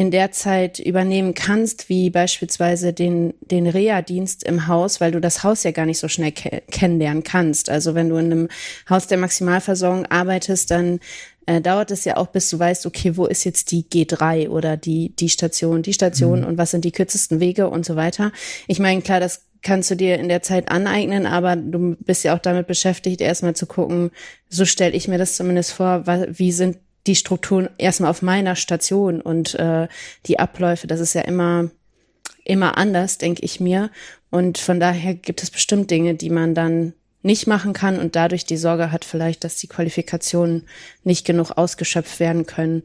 [0.00, 5.44] in der Zeit übernehmen kannst, wie beispielsweise den, den Reha-Dienst im Haus, weil du das
[5.44, 7.68] Haus ja gar nicht so schnell ke kennenlernen kannst.
[7.68, 8.48] Also wenn du in einem
[8.88, 11.00] Haus der Maximalversorgung arbeitest, dann
[11.44, 14.78] äh, dauert es ja auch, bis du weißt, okay, wo ist jetzt die G3 oder
[14.78, 16.46] die, die Station, die Station mhm.
[16.46, 18.32] und was sind die kürzesten Wege und so weiter.
[18.68, 22.34] Ich meine, klar, das kannst du dir in der Zeit aneignen, aber du bist ja
[22.34, 24.12] auch damit beschäftigt, erstmal zu gucken,
[24.48, 29.20] so stelle ich mir das zumindest vor, wie sind die Strukturen erstmal auf meiner Station
[29.20, 29.88] und äh,
[30.26, 31.70] die Abläufe, das ist ja immer,
[32.44, 33.90] immer anders, denke ich mir.
[34.30, 38.46] Und von daher gibt es bestimmt Dinge, die man dann nicht machen kann und dadurch
[38.46, 40.66] die Sorge hat vielleicht, dass die Qualifikationen
[41.04, 42.84] nicht genug ausgeschöpft werden können.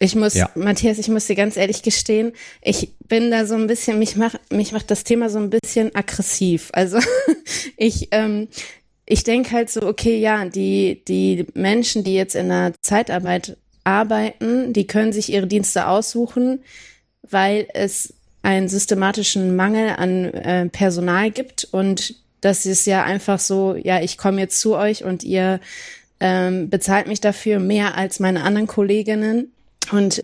[0.00, 0.50] Ich muss, ja.
[0.54, 4.38] Matthias, ich muss dir ganz ehrlich gestehen, ich bin da so ein bisschen, mich macht,
[4.52, 6.70] mich macht das Thema so ein bisschen aggressiv.
[6.72, 6.98] Also
[7.76, 8.48] ich, ähm,
[9.06, 14.72] ich denke halt so, okay, ja, die, die Menschen, die jetzt in der Zeitarbeit arbeiten,
[14.72, 16.60] die können sich ihre Dienste aussuchen,
[17.22, 23.74] weil es einen systematischen Mangel an äh, Personal gibt und das ist ja einfach so,
[23.74, 25.60] ja, ich komme jetzt zu euch und ihr
[26.20, 29.52] ähm, bezahlt mich dafür mehr als meine anderen Kolleginnen
[29.92, 30.22] und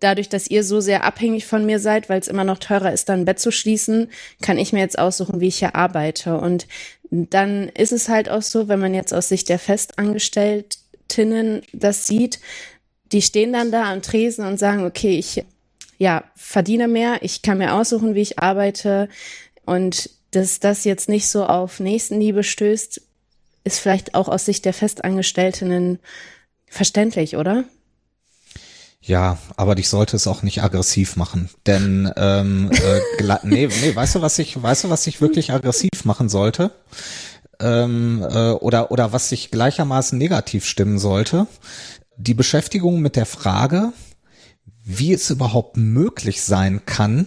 [0.00, 3.08] dadurch, dass ihr so sehr abhängig von mir seid, weil es immer noch teurer ist,
[3.08, 4.08] dann ein Bett zu schließen,
[4.42, 6.36] kann ich mir jetzt aussuchen, wie ich hier arbeite.
[6.36, 6.66] Und
[7.14, 12.40] dann ist es halt auch so, wenn man jetzt aus Sicht der Festangestellten das sieht,
[13.12, 15.44] die stehen dann da am Tresen und sagen, okay, ich
[15.98, 19.10] ja, verdiene mehr, ich kann mir aussuchen, wie ich arbeite
[19.66, 23.02] und dass das jetzt nicht so auf Nächstenliebe stößt,
[23.64, 25.98] ist vielleicht auch aus Sicht der Festangestellten
[26.66, 27.64] verständlich, oder?
[29.04, 34.14] Ja, aber ich sollte es auch nicht aggressiv machen, denn ähm, äh, nee, nee, weißt
[34.14, 36.70] du, was ich, weißt du, was ich wirklich aggressiv machen sollte?
[37.58, 41.48] Ähm, äh, oder oder was sich gleichermaßen negativ stimmen sollte?
[42.16, 43.92] Die Beschäftigung mit der Frage,
[44.84, 47.26] wie es überhaupt möglich sein kann,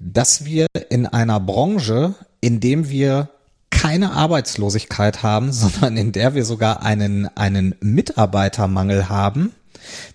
[0.00, 3.28] dass wir in einer Branche, in dem wir
[3.70, 9.52] keine Arbeitslosigkeit haben, sondern in der wir sogar einen, einen Mitarbeitermangel haben,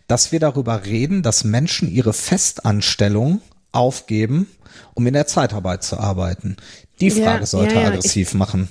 [0.08, 4.47] dass wir darüber reden, dass Menschen ihre Festanstellung aufgeben,
[4.93, 6.58] um in der Zeitarbeit zu arbeiten.
[6.99, 8.69] Die Frage ja, sollte ja, ja, aggressiv ich, machen.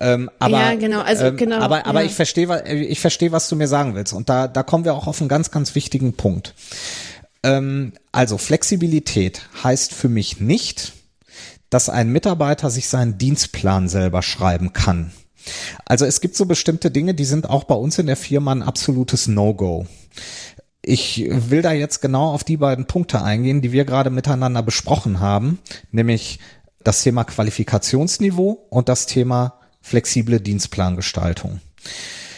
[0.00, 1.58] Ähm, aber, ja, genau, also ähm, genau.
[1.58, 4.12] Aber, aber ich verstehe, ich verstehe, was du mir sagen willst.
[4.12, 6.54] Und da, da kommen wir auch auf einen ganz, ganz wichtigen Punkt.
[7.42, 10.92] Ähm, also Flexibilität heißt für mich nicht,
[11.70, 15.12] dass ein Mitarbeiter sich seinen Dienstplan selber schreiben kann.
[15.84, 18.62] Also es gibt so bestimmte Dinge, die sind auch bei uns in der Firma ein
[18.62, 19.86] absolutes No-Go.
[20.82, 25.20] Ich will da jetzt genau auf die beiden Punkte eingehen, die wir gerade miteinander besprochen
[25.20, 25.58] haben,
[25.90, 26.38] nämlich
[26.84, 31.60] das Thema Qualifikationsniveau und das Thema flexible Dienstplangestaltung.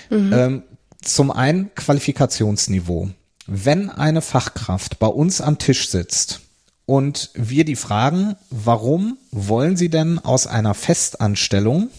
[0.08, 0.32] Mhm.
[0.32, 0.62] Ähm,
[1.02, 3.10] zum einen Qualifikationsniveau.
[3.46, 6.40] Wenn eine Fachkraft bei uns am Tisch sitzt
[6.86, 11.90] und wir die fragen, warum wollen Sie denn aus einer Festanstellung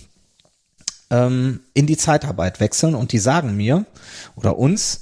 [1.09, 3.85] ähm, in die Zeitarbeit wechseln und die sagen mir
[4.35, 5.01] oder uns,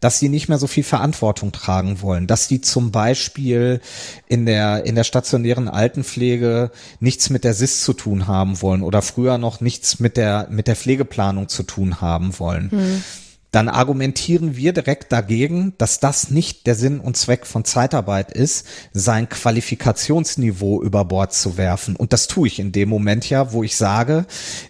[0.00, 3.80] dass sie nicht mehr so viel Verantwortung tragen wollen, dass die zum Beispiel
[4.26, 9.02] in der, in der stationären Altenpflege nichts mit der SIS zu tun haben wollen oder
[9.02, 12.70] früher noch nichts mit der, mit der Pflegeplanung zu tun haben wollen.
[12.70, 13.04] Hm.
[13.50, 18.64] Dann argumentieren wir direkt dagegen, dass das nicht der Sinn und Zweck von Zeitarbeit ist,
[18.92, 21.96] sein Qualifikationsniveau über Bord zu werfen.
[21.96, 24.26] Und das tue ich in dem Moment ja, wo ich sage,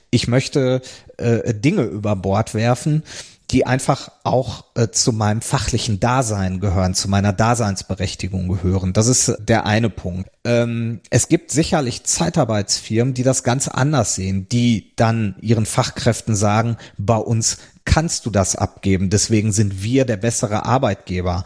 [0.08, 0.80] ich möchte
[1.18, 3.02] äh, Dinge über Bord werfen,
[3.50, 8.92] die einfach auch äh, zu meinem fachlichen Dasein gehören, zu meiner Daseinsberechtigung gehören.
[8.92, 10.30] Das ist der eine Punkt.
[10.44, 16.76] Ähm, es gibt sicherlich Zeitarbeitsfirmen, die das ganz anders sehen, die dann ihren Fachkräften sagen,
[16.96, 21.44] bei uns kannst du das abgeben, deswegen sind wir der bessere Arbeitgeber.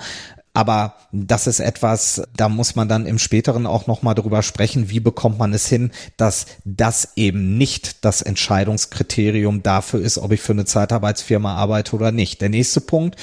[0.56, 5.00] Aber das ist etwas, da muss man dann im späteren auch nochmal drüber sprechen, wie
[5.00, 10.52] bekommt man es hin, dass das eben nicht das Entscheidungskriterium dafür ist, ob ich für
[10.52, 12.40] eine Zeitarbeitsfirma arbeite oder nicht.
[12.40, 13.16] Der nächste Punkt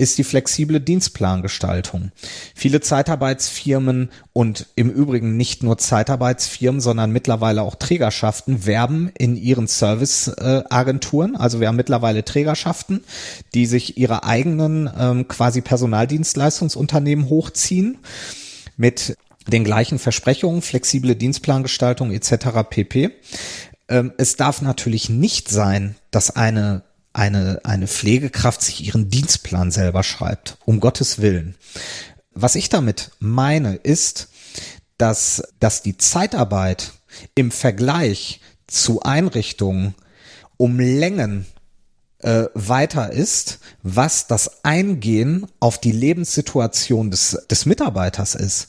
[0.00, 2.10] ist die flexible Dienstplangestaltung.
[2.54, 9.66] Viele Zeitarbeitsfirmen und im Übrigen nicht nur Zeitarbeitsfirmen, sondern mittlerweile auch Trägerschaften werben in ihren
[9.66, 11.36] Serviceagenturen.
[11.36, 13.04] Also wir haben mittlerweile Trägerschaften,
[13.52, 17.98] die sich ihre eigenen ähm, quasi Personaldienstleistungsunternehmen hochziehen
[18.78, 22.60] mit den gleichen Versprechungen, flexible Dienstplangestaltung etc.
[22.70, 23.10] pp.
[23.90, 30.02] Ähm, es darf natürlich nicht sein, dass eine eine, eine Pflegekraft sich ihren Dienstplan selber
[30.02, 30.56] schreibt.
[30.64, 31.56] Um Gottes Willen.
[32.32, 34.28] Was ich damit meine, ist,
[34.98, 36.92] dass, dass die Zeitarbeit
[37.34, 39.94] im Vergleich zu Einrichtungen
[40.56, 41.46] um Längen
[42.18, 48.68] äh, weiter ist, was das Eingehen auf die Lebenssituation des, des Mitarbeiters ist.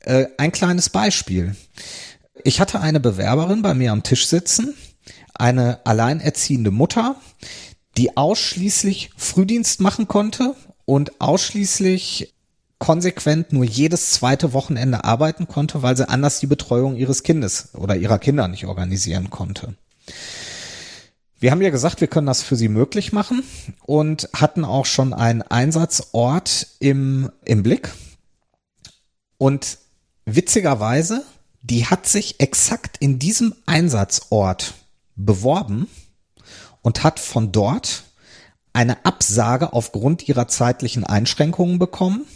[0.00, 1.56] Äh, ein kleines Beispiel.
[2.44, 4.74] Ich hatte eine Bewerberin bei mir am Tisch sitzen,
[5.34, 7.16] eine alleinerziehende Mutter,
[7.96, 12.34] die ausschließlich Frühdienst machen konnte und ausschließlich
[12.78, 17.96] konsequent nur jedes zweite Wochenende arbeiten konnte, weil sie anders die Betreuung ihres Kindes oder
[17.96, 19.74] ihrer Kinder nicht organisieren konnte.
[21.38, 23.42] Wir haben ja gesagt, wir können das für sie möglich machen
[23.84, 27.90] und hatten auch schon einen Einsatzort im, im Blick.
[29.38, 29.78] Und
[30.24, 31.22] witzigerweise,
[31.62, 34.74] die hat sich exakt in diesem Einsatzort
[35.16, 35.88] beworben
[36.82, 38.04] und hat von dort
[38.72, 42.26] eine Absage aufgrund ihrer zeitlichen Einschränkungen bekommen.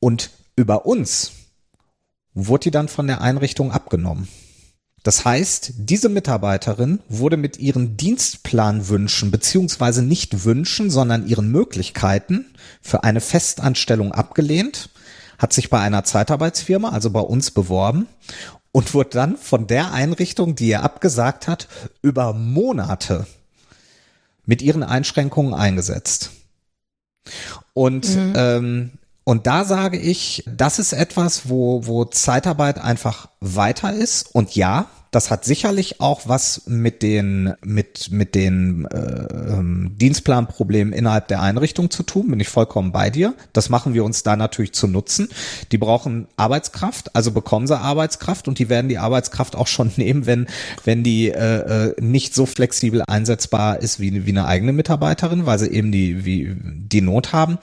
[0.00, 1.32] Und über uns
[2.32, 4.28] wurde die dann von der Einrichtung abgenommen.
[5.02, 12.46] Das heißt, diese Mitarbeiterin wurde mit ihren Dienstplanwünschen beziehungsweise nicht Wünschen, sondern ihren Möglichkeiten
[12.80, 14.88] für eine Festanstellung abgelehnt,
[15.36, 18.08] hat sich bei einer Zeitarbeitsfirma, also bei uns beworben
[18.74, 21.68] und wurde dann von der Einrichtung, die er abgesagt hat,
[22.02, 23.24] über Monate
[24.46, 26.30] mit ihren Einschränkungen eingesetzt.
[27.72, 28.32] Und mhm.
[28.34, 28.90] ähm,
[29.22, 34.34] und da sage ich, das ist etwas, wo, wo Zeitarbeit einfach weiter ist.
[34.34, 40.92] Und ja, das hat sicherlich auch was mit den mit mit den äh, ähm, Dienstplanproblemen
[40.92, 42.30] innerhalb der Einrichtung zu tun.
[42.30, 43.34] Bin ich vollkommen bei dir.
[43.52, 45.28] Das machen wir uns da natürlich zu nutzen.
[45.70, 50.26] Die brauchen Arbeitskraft, also bekommen sie Arbeitskraft und die werden die Arbeitskraft auch schon nehmen,
[50.26, 50.46] wenn
[50.84, 55.58] wenn die äh, äh, nicht so flexibel einsetzbar ist wie wie eine eigene Mitarbeiterin, weil
[55.58, 57.58] sie eben die wie die Not haben.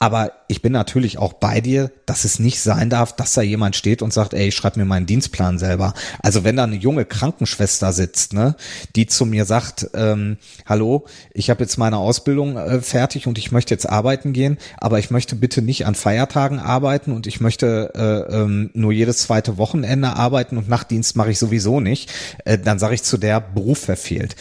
[0.00, 3.74] Aber ich bin natürlich auch bei dir, dass es nicht sein darf, dass da jemand
[3.74, 5.92] steht und sagt, ey, ich schreib mir meinen Dienstplan selber.
[6.22, 8.54] Also wenn da eine junge Krankenschwester sitzt, ne,
[8.94, 13.50] die zu mir sagt, ähm, hallo, ich habe jetzt meine Ausbildung äh, fertig und ich
[13.50, 17.92] möchte jetzt arbeiten gehen, aber ich möchte bitte nicht an Feiertagen arbeiten und ich möchte
[17.94, 22.10] äh, ähm, nur jedes zweite Wochenende arbeiten und Nachtdienst mache ich sowieso nicht,
[22.44, 24.36] äh, dann sage ich zu der Beruf verfehlt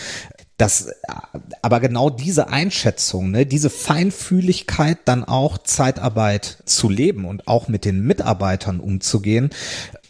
[0.58, 0.90] das,
[1.62, 7.86] aber genau diese Einschätzung, ne, diese Feinfühligkeit dann auch Zeitarbeit zu leben und auch mit
[7.86, 9.52] den Mitarbeitern umzugehen,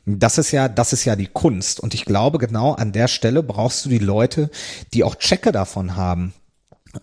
[0.06, 1.82] das ist ja, das ist ja die Kunst.
[1.82, 4.50] Und ich glaube, genau an der Stelle brauchst du die Leute,
[4.94, 6.34] die auch Checke davon haben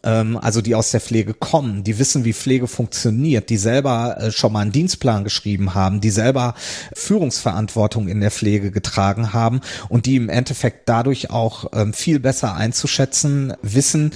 [0.03, 4.53] also die aus der Pflege kommen, die wissen, wie Pflege funktioniert, die selber äh, schon
[4.53, 6.55] mal einen Dienstplan geschrieben haben, die selber
[6.95, 12.55] Führungsverantwortung in der Pflege getragen haben und die im Endeffekt dadurch auch ähm, viel besser
[12.55, 14.13] einzuschätzen wissen,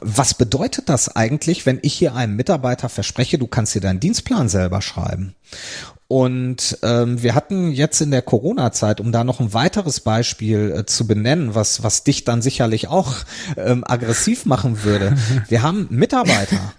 [0.00, 4.48] was bedeutet das eigentlich, wenn ich hier einem Mitarbeiter verspreche, du kannst dir deinen Dienstplan
[4.48, 5.34] selber schreiben.
[6.12, 10.84] Und ähm, wir hatten jetzt in der Corona-Zeit, um da noch ein weiteres Beispiel äh,
[10.84, 13.14] zu benennen, was, was dich dann sicherlich auch
[13.56, 15.16] ähm, aggressiv machen würde.
[15.48, 16.74] Wir haben Mitarbeiter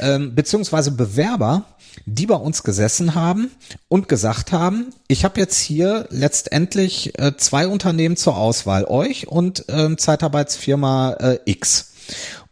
[0.00, 1.64] ähm, beziehungsweise Bewerber,
[2.06, 3.50] die bei uns gesessen haben
[3.88, 9.66] und gesagt haben, ich habe jetzt hier letztendlich äh, zwei Unternehmen zur Auswahl, euch und
[9.68, 11.92] ähm, Zeitarbeitsfirma äh, X.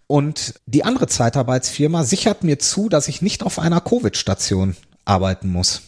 [0.07, 5.88] Und die andere Zeitarbeitsfirma sichert mir zu, dass ich nicht auf einer Covid-Station arbeiten muss.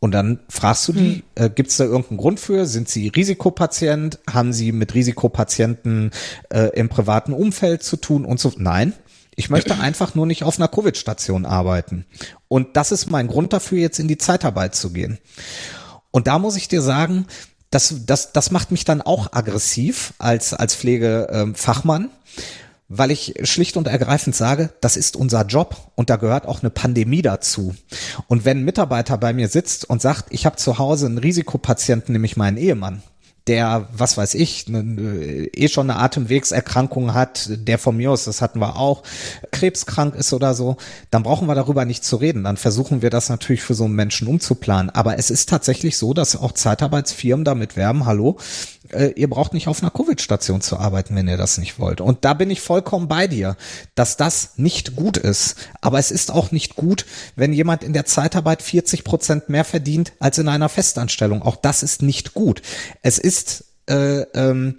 [0.00, 1.22] Und dann fragst du die, hm.
[1.34, 2.66] äh, gibt es da irgendeinen Grund für?
[2.66, 4.18] Sind sie Risikopatient?
[4.28, 6.10] Haben sie mit Risikopatienten
[6.48, 8.52] äh, im privaten Umfeld zu tun und so?
[8.56, 8.94] Nein.
[9.36, 12.04] Ich möchte einfach nur nicht auf einer Covid-Station arbeiten.
[12.48, 15.18] Und das ist mein Grund dafür, jetzt in die Zeitarbeit zu gehen.
[16.10, 17.26] Und da muss ich dir sagen,
[17.70, 22.02] das, das, das macht mich dann auch aggressiv als, als Pflegefachmann.
[22.02, 22.10] Ähm,
[22.92, 26.70] weil ich schlicht und ergreifend sage, das ist unser Job und da gehört auch eine
[26.70, 27.74] Pandemie dazu.
[28.26, 32.12] Und wenn ein Mitarbeiter bei mir sitzt und sagt, ich habe zu Hause einen Risikopatienten,
[32.12, 33.02] nämlich meinen Ehemann,
[33.46, 38.42] der, was weiß ich, ne, eh schon eine Atemwegserkrankung hat, der von mir aus, das
[38.42, 39.02] hatten wir auch,
[39.50, 40.76] krebskrank ist oder so,
[41.10, 42.44] dann brauchen wir darüber nicht zu reden.
[42.44, 44.90] Dann versuchen wir das natürlich für so einen Menschen umzuplanen.
[44.90, 48.38] Aber es ist tatsächlich so, dass auch Zeitarbeitsfirmen damit werben, hallo,
[48.92, 52.00] äh, ihr braucht nicht auf einer Covid-Station zu arbeiten, wenn ihr das nicht wollt.
[52.00, 53.56] Und da bin ich vollkommen bei dir,
[53.94, 55.56] dass das nicht gut ist.
[55.80, 60.12] Aber es ist auch nicht gut, wenn jemand in der Zeitarbeit 40 Prozent mehr verdient
[60.18, 61.42] als in einer Festanstellung.
[61.42, 62.62] Auch das ist nicht gut.
[63.02, 64.78] Es ist, äh, ähm,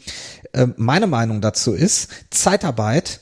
[0.53, 3.19] äh, meine Meinung dazu ist, Zeitarbeit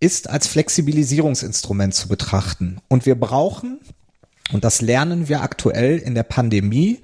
[0.00, 2.80] ist als Flexibilisierungsinstrument zu betrachten.
[2.88, 3.80] Und wir brauchen
[4.52, 7.00] und das lernen wir aktuell in der Pandemie,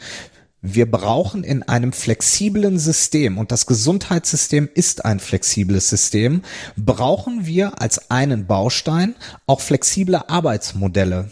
[0.66, 6.40] wir brauchen in einem flexiblen System, und das Gesundheitssystem ist ein flexibles System,
[6.74, 9.14] brauchen wir als einen Baustein
[9.46, 11.30] auch flexible Arbeitsmodelle.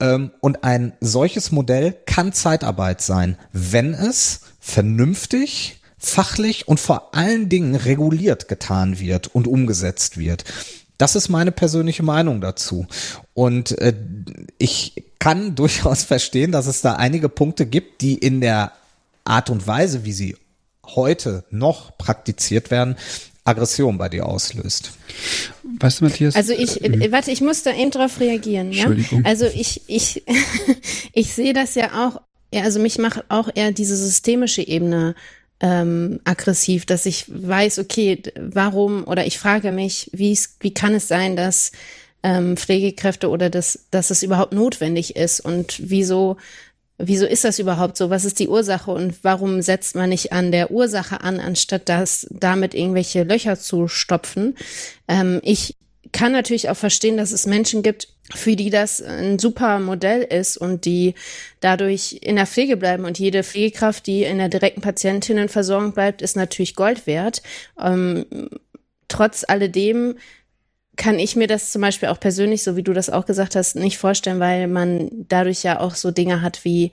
[0.00, 7.50] Ähm, und ein solches Modell kann Zeitarbeit sein, wenn es vernünftig, fachlich und vor allen
[7.50, 10.44] Dingen reguliert getan wird und umgesetzt wird.
[10.98, 12.86] Das ist meine persönliche Meinung dazu.
[13.34, 13.94] Und äh,
[14.58, 18.72] ich kann durchaus verstehen, dass es da einige Punkte gibt, die in der
[19.24, 20.36] Art und Weise, wie sie
[20.84, 22.96] heute noch praktiziert werden,
[23.46, 24.92] Aggression bei dir auslöst.
[25.78, 26.34] Weißt du, Matthias?
[26.34, 28.72] Also ich, äh, warte, ich muss da eben drauf reagieren.
[28.72, 28.86] Ja?
[28.86, 29.24] Entschuldigung.
[29.24, 30.24] Also ich, ich,
[31.12, 32.20] ich sehe das ja auch,
[32.52, 35.14] ja, also mich macht auch eher diese systemische Ebene
[35.60, 41.08] ähm, aggressiv, dass ich weiß, okay, warum oder ich frage mich, wie wie kann es
[41.08, 41.72] sein, dass
[42.22, 46.36] ähm, Pflegekräfte oder dass, dass es überhaupt notwendig ist und wieso
[46.98, 48.08] Wieso ist das überhaupt so?
[48.08, 52.26] Was ist die Ursache und warum setzt man nicht an der Ursache an, anstatt das
[52.30, 54.56] damit irgendwelche Löcher zu stopfen?
[55.06, 55.76] Ähm, ich
[56.12, 60.56] kann natürlich auch verstehen, dass es Menschen gibt, für die das ein super Modell ist
[60.56, 61.14] und die
[61.60, 63.04] dadurch in der Pflege bleiben.
[63.04, 67.42] Und jede Pflegekraft, die in der direkten Patientinnenversorgung bleibt, ist natürlich Gold wert.
[67.80, 68.26] Ähm,
[69.08, 70.16] trotz alledem
[70.96, 73.76] kann ich mir das zum Beispiel auch persönlich, so wie du das auch gesagt hast,
[73.76, 76.90] nicht vorstellen, weil man dadurch ja auch so Dinge hat wie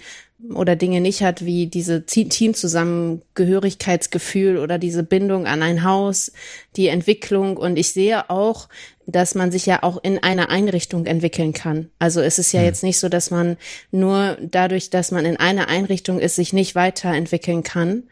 [0.54, 6.34] oder Dinge nicht hat, wie diese Teamzusammengehörigkeitsgefühl oder diese Bindung an ein Haus,
[6.76, 7.56] die Entwicklung.
[7.56, 8.68] Und ich sehe auch,
[9.06, 11.90] dass man sich ja auch in einer Einrichtung entwickeln kann.
[12.00, 12.66] Also es ist ja hm.
[12.66, 13.58] jetzt nicht so, dass man
[13.92, 18.04] nur dadurch, dass man in einer Einrichtung ist, sich nicht weiterentwickeln kann.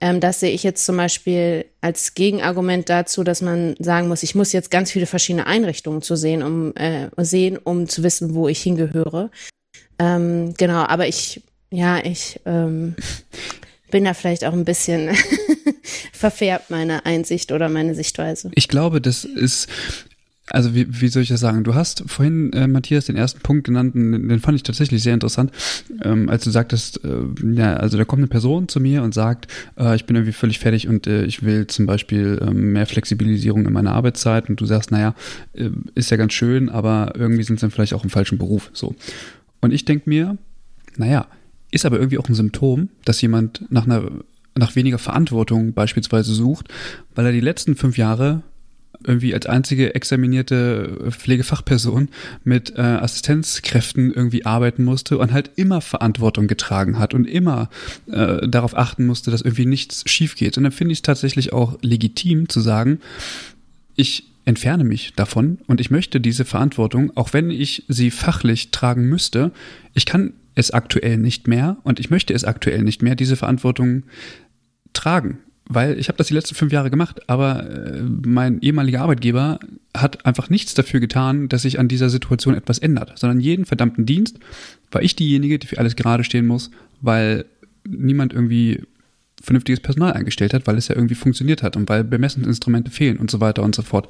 [0.00, 4.34] Ähm, das sehe ich jetzt zum Beispiel als Gegenargument dazu, dass man sagen muss, ich
[4.34, 8.48] muss jetzt ganz viele verschiedene Einrichtungen zu sehen, um äh, sehen, um zu wissen, wo
[8.48, 9.30] ich hingehöre.
[10.00, 12.96] Ähm, genau, aber ich, ja, ich ähm,
[13.92, 15.10] bin da vielleicht auch ein bisschen
[16.12, 18.50] verfärbt meine Einsicht oder meine Sichtweise.
[18.56, 19.68] Ich glaube, das ist
[20.50, 21.62] also wie, wie soll ich das sagen?
[21.62, 25.14] Du hast vorhin, äh, Matthias, den ersten Punkt genannt, den, den fand ich tatsächlich sehr
[25.14, 25.52] interessant,
[26.02, 29.46] ähm, als du sagtest, äh, ja, also da kommt eine Person zu mir und sagt,
[29.78, 33.66] äh, ich bin irgendwie völlig fertig und äh, ich will zum Beispiel äh, mehr Flexibilisierung
[33.66, 35.14] in meiner Arbeitszeit und du sagst, naja,
[35.54, 38.70] äh, ist ja ganz schön, aber irgendwie sind sie dann vielleicht auch im falschen Beruf.
[38.72, 38.94] So.
[39.60, 40.36] Und ich denke mir,
[40.96, 41.28] naja,
[41.70, 44.10] ist aber irgendwie auch ein Symptom, dass jemand nach einer
[44.54, 46.68] nach weniger Verantwortung beispielsweise sucht,
[47.14, 48.42] weil er die letzten fünf Jahre
[49.04, 52.08] irgendwie als einzige examinierte Pflegefachperson
[52.44, 57.68] mit äh, Assistenzkräften irgendwie arbeiten musste und halt immer Verantwortung getragen hat und immer
[58.06, 60.56] äh, darauf achten musste, dass irgendwie nichts schief geht.
[60.56, 63.00] Und dann finde ich es tatsächlich auch legitim zu sagen,
[63.96, 69.08] ich entferne mich davon und ich möchte diese Verantwortung, auch wenn ich sie fachlich tragen
[69.08, 69.52] müsste,
[69.94, 74.04] ich kann es aktuell nicht mehr und ich möchte es aktuell nicht mehr, diese Verantwortung
[74.92, 75.38] tragen
[75.74, 79.58] weil ich habe das die letzten fünf Jahre gemacht, aber äh, mein ehemaliger Arbeitgeber
[79.96, 84.06] hat einfach nichts dafür getan, dass sich an dieser Situation etwas ändert, sondern jeden verdammten
[84.06, 84.38] Dienst
[84.90, 86.70] war ich diejenige, die für alles gerade stehen muss,
[87.00, 87.44] weil
[87.88, 88.82] niemand irgendwie
[89.42, 93.30] vernünftiges Personal eingestellt hat, weil es ja irgendwie funktioniert hat und weil Bemessungsinstrumente fehlen und
[93.30, 94.08] so weiter und so fort.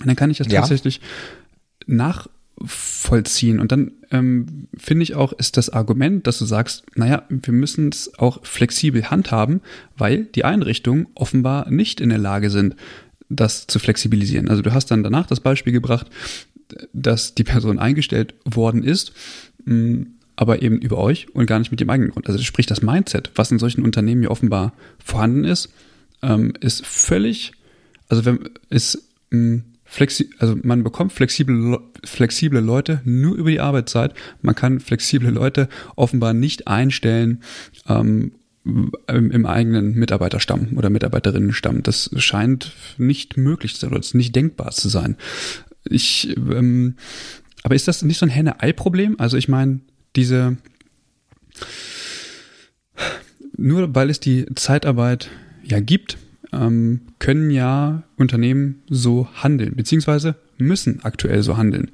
[0.00, 0.60] Und dann kann ich das ja.
[0.60, 1.00] tatsächlich
[1.86, 2.26] nach
[2.64, 3.60] vollziehen.
[3.60, 7.90] Und dann ähm, finde ich auch, ist das Argument, dass du sagst, naja, wir müssen
[7.90, 9.60] es auch flexibel handhaben,
[9.96, 12.76] weil die Einrichtungen offenbar nicht in der Lage sind,
[13.28, 14.48] das zu flexibilisieren.
[14.48, 16.08] Also du hast dann danach das Beispiel gebracht,
[16.92, 19.12] dass die Person eingestellt worden ist,
[19.64, 20.02] mm,
[20.36, 22.28] aber eben über euch und gar nicht mit dem eigenen Grund.
[22.28, 25.72] Also sprich, das Mindset, was in solchen Unternehmen ja offenbar vorhanden ist,
[26.22, 27.52] ähm, ist völlig,
[28.08, 33.60] also wenn ist mh, mm, flexi also man bekommt flexible, flexible Leute nur über die
[33.60, 34.14] Arbeitszeit.
[34.42, 37.42] Man kann flexible Leute offenbar nicht einstellen
[37.88, 38.32] ähm,
[38.64, 41.82] im, im eigenen Mitarbeiterstamm oder Mitarbeiterinnenstamm.
[41.82, 45.16] Das scheint nicht möglich zu sein oder nicht denkbar zu sein.
[45.84, 46.96] Ich, ähm,
[47.62, 49.16] aber ist das nicht so ein Henne-Ei-Problem?
[49.18, 49.80] Also ich meine,
[50.16, 50.56] diese
[53.56, 55.30] nur weil es die Zeitarbeit
[55.64, 56.18] ja gibt,
[56.60, 61.90] ähm, können ja Unternehmen so handeln, beziehungsweise müssen aktuell so handeln.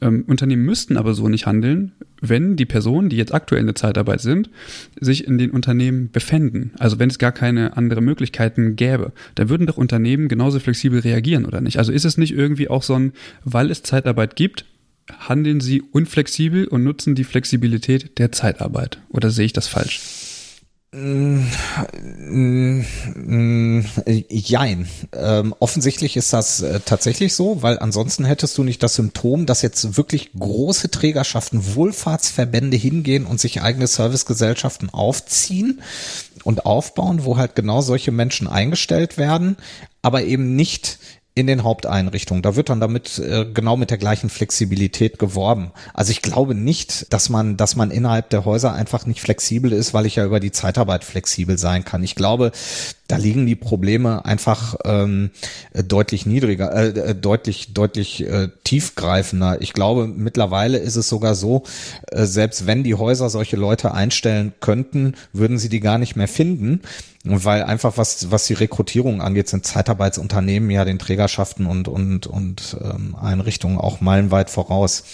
[0.00, 3.74] Ähm, Unternehmen müssten aber so nicht handeln, wenn die Personen, die jetzt aktuell in der
[3.74, 4.50] Zeitarbeit sind,
[4.98, 6.72] sich in den Unternehmen befänden.
[6.78, 11.46] Also wenn es gar keine andere Möglichkeiten gäbe, dann würden doch Unternehmen genauso flexibel reagieren,
[11.46, 11.78] oder nicht?
[11.78, 13.12] Also ist es nicht irgendwie auch so ein,
[13.44, 14.64] weil es Zeitarbeit gibt,
[15.18, 19.00] handeln sie unflexibel und nutzen die Flexibilität der Zeitarbeit?
[19.08, 20.00] Oder sehe ich das falsch?
[24.28, 24.88] Jein.
[25.12, 29.62] Ähm, offensichtlich ist das äh, tatsächlich so, weil ansonsten hättest du nicht das Symptom, dass
[29.62, 35.80] jetzt wirklich große Trägerschaften, Wohlfahrtsverbände hingehen und sich eigene Servicegesellschaften aufziehen
[36.42, 39.58] und aufbauen, wo halt genau solche Menschen eingestellt werden,
[40.02, 40.98] aber eben nicht
[41.34, 42.42] in den Haupteinrichtungen.
[42.42, 45.72] Da wird dann damit äh, genau mit der gleichen Flexibilität geworben.
[45.94, 49.94] Also ich glaube nicht, dass man, dass man innerhalb der Häuser einfach nicht flexibel ist,
[49.94, 52.02] weil ich ja über die Zeitarbeit flexibel sein kann.
[52.02, 52.50] Ich glaube,
[53.10, 55.30] da liegen die Probleme einfach ähm,
[55.74, 59.60] deutlich niedriger, äh, äh, deutlich, deutlich äh, tiefgreifender.
[59.60, 61.64] Ich glaube, mittlerweile ist es sogar so,
[62.12, 66.28] äh, selbst wenn die Häuser solche Leute einstellen könnten, würden sie die gar nicht mehr
[66.28, 66.82] finden.
[67.22, 72.78] Weil einfach was, was die Rekrutierung angeht, sind Zeitarbeitsunternehmen ja den Trägerschaften und, und, und
[72.80, 75.04] ähm, Einrichtungen auch meilenweit voraus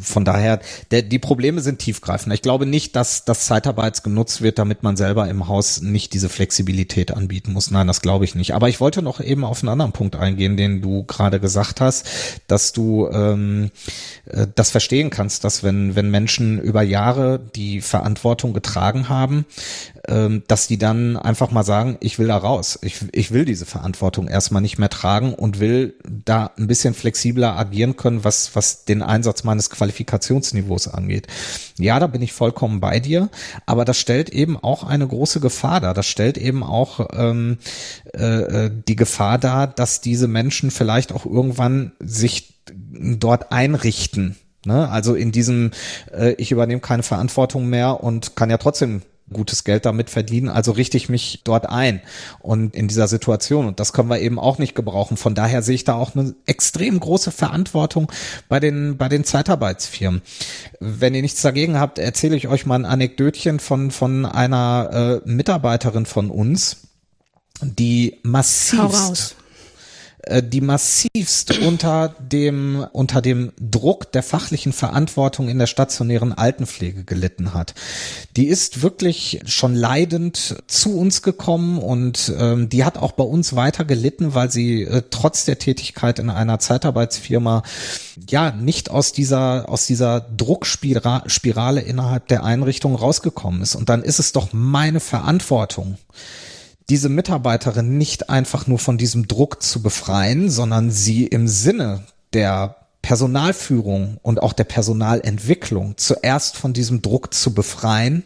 [0.00, 2.32] von daher, der, die Probleme sind tiefgreifend.
[2.32, 6.30] Ich glaube nicht, dass das Zeitarbeits genutzt wird, damit man selber im Haus nicht diese
[6.30, 7.70] Flexibilität anbieten muss.
[7.70, 8.54] Nein, das glaube ich nicht.
[8.54, 12.06] Aber ich wollte noch eben auf einen anderen Punkt eingehen, den du gerade gesagt hast,
[12.46, 13.70] dass du ähm,
[14.24, 19.44] äh, das verstehen kannst, dass wenn, wenn Menschen über Jahre die Verantwortung getragen haben,
[20.08, 22.78] ähm, dass die dann einfach mal sagen, ich will da raus.
[22.82, 27.58] Ich, ich will diese Verantwortung erstmal nicht mehr tragen und will da ein bisschen flexibler
[27.58, 31.26] agieren können, was, was den Einsatz meines Qualifikationsniveaus angeht.
[31.76, 33.28] Ja, da bin ich vollkommen bei dir,
[33.66, 35.92] aber das stellt eben auch eine große Gefahr dar.
[35.92, 37.58] Das stellt eben auch ähm,
[38.14, 42.60] äh, äh die Gefahr dar, dass diese Menschen vielleicht auch irgendwann sich
[42.92, 44.36] dort einrichten.
[44.64, 44.88] Ne?
[44.88, 45.72] Also in diesem,
[46.12, 50.72] äh, ich übernehme keine Verantwortung mehr und kann ja trotzdem gutes Geld damit verdienen, also
[50.72, 52.00] richte ich mich dort ein
[52.40, 55.16] und in dieser Situation und das können wir eben auch nicht gebrauchen.
[55.16, 58.10] Von daher sehe ich da auch eine extrem große Verantwortung
[58.48, 60.22] bei den bei den Zeitarbeitsfirmen.
[60.80, 65.28] Wenn ihr nichts dagegen habt, erzähle ich euch mal ein Anekdötchen von von einer äh,
[65.28, 66.88] Mitarbeiterin von uns,
[67.62, 69.36] die massivst
[70.42, 77.54] die massivst unter dem, unter dem Druck der fachlichen Verantwortung in der stationären Altenpflege gelitten
[77.54, 77.74] hat.
[78.36, 83.56] Die ist wirklich schon leidend zu uns gekommen und ähm, die hat auch bei uns
[83.56, 87.62] weiter gelitten, weil sie äh, trotz der Tätigkeit in einer Zeitarbeitsfirma
[88.28, 93.74] ja nicht aus dieser, aus dieser Druckspirale innerhalb der Einrichtung rausgekommen ist.
[93.74, 95.98] Und dann ist es doch meine Verantwortung,
[96.88, 102.76] diese Mitarbeiterin nicht einfach nur von diesem Druck zu befreien, sondern sie im Sinne der
[103.02, 108.24] Personalführung und auch der Personalentwicklung zuerst von diesem Druck zu befreien,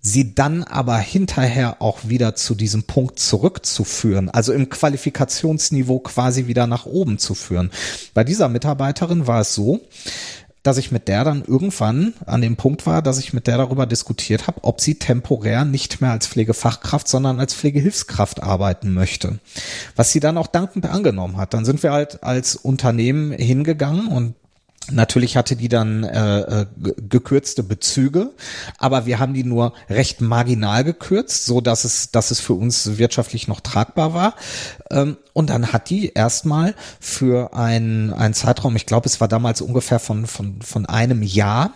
[0.00, 6.66] sie dann aber hinterher auch wieder zu diesem Punkt zurückzuführen, also im Qualifikationsniveau quasi wieder
[6.66, 7.70] nach oben zu führen.
[8.14, 9.80] Bei dieser Mitarbeiterin war es so,
[10.62, 13.86] dass ich mit der dann irgendwann an dem Punkt war, dass ich mit der darüber
[13.86, 19.38] diskutiert habe, ob sie temporär nicht mehr als Pflegefachkraft, sondern als Pflegehilfskraft arbeiten möchte.
[19.96, 21.54] Was sie dann auch dankend angenommen hat.
[21.54, 24.34] Dann sind wir halt als Unternehmen hingegangen und
[24.90, 26.66] Natürlich hatte die dann äh, äh
[26.96, 28.30] gekürzte Bezüge,
[28.78, 32.98] aber wir haben die nur recht marginal gekürzt, so dass es, dass es für uns
[32.98, 34.34] wirtschaftlich noch tragbar war.
[34.90, 39.60] Ähm, und dann hat die erstmal für einen, einen Zeitraum, ich glaube, es war damals
[39.60, 41.72] ungefähr von, von, von einem Jahr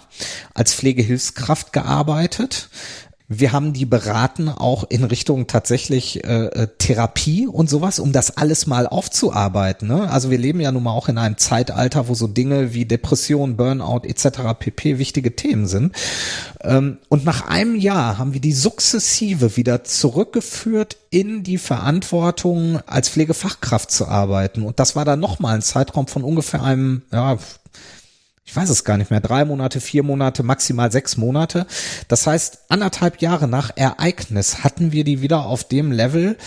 [0.55, 2.69] als Pflegehilfskraft gearbeitet.
[3.27, 8.37] Wir haben die beraten auch in Richtung tatsächlich äh, äh, Therapie und sowas, um das
[8.37, 9.89] alles mal aufzuarbeiten.
[9.89, 10.11] Ne?
[10.11, 13.57] Also wir leben ja nun mal auch in einem Zeitalter, wo so Dinge wie Depression,
[13.57, 14.41] Burnout etc.
[14.59, 14.99] pp.
[14.99, 15.97] wichtige Themen sind.
[16.61, 23.09] Ähm, und nach einem Jahr haben wir die sukzessive wieder zurückgeführt in die Verantwortung, als
[23.09, 24.63] Pflegefachkraft zu arbeiten.
[24.63, 27.39] Und das war dann nochmal ein Zeitraum von ungefähr einem, ja,
[28.55, 31.67] ich weiß es gar nicht mehr, drei Monate, vier Monate, maximal sechs Monate.
[32.07, 36.39] Das heißt, anderthalb Jahre nach Ereignis hatten wir die wieder auf dem Level,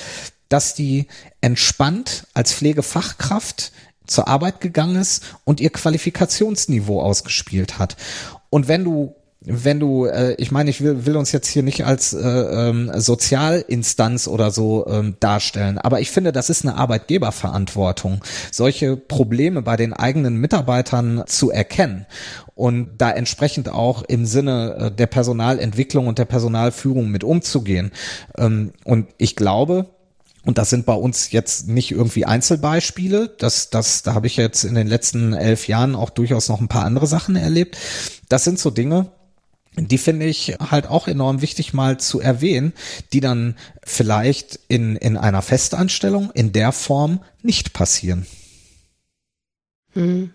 [0.47, 1.07] dass die
[1.41, 3.73] entspannt als Pflegefachkraft
[4.05, 7.97] zur Arbeit gegangen ist und ihr Qualifikationsniveau ausgespielt hat.
[8.49, 9.13] Und wenn du
[9.49, 12.91] wenn du, äh, ich meine, ich will, will uns jetzt hier nicht als äh, ähm,
[12.93, 18.21] Sozialinstanz oder so ähm, darstellen, aber ich finde, das ist eine Arbeitgeberverantwortung,
[18.51, 22.05] solche Probleme bei den eigenen Mitarbeitern zu erkennen
[22.55, 27.91] und da entsprechend auch im Sinne äh, der Personalentwicklung und der Personalführung mit umzugehen.
[28.37, 29.87] Ähm, und ich glaube,
[30.47, 33.35] und das sind bei uns jetzt nicht irgendwie Einzelbeispiele.
[33.37, 36.69] Das, das, da habe ich jetzt in den letzten elf Jahren auch durchaus noch ein
[36.69, 37.77] paar andere Sachen erlebt.
[38.29, 39.11] Das sind so Dinge,
[39.77, 42.73] die finde ich halt auch enorm wichtig mal zu erwähnen,
[43.13, 48.25] die dann vielleicht in, in einer Festanstellung in der Form nicht passieren.
[49.93, 50.31] Hm.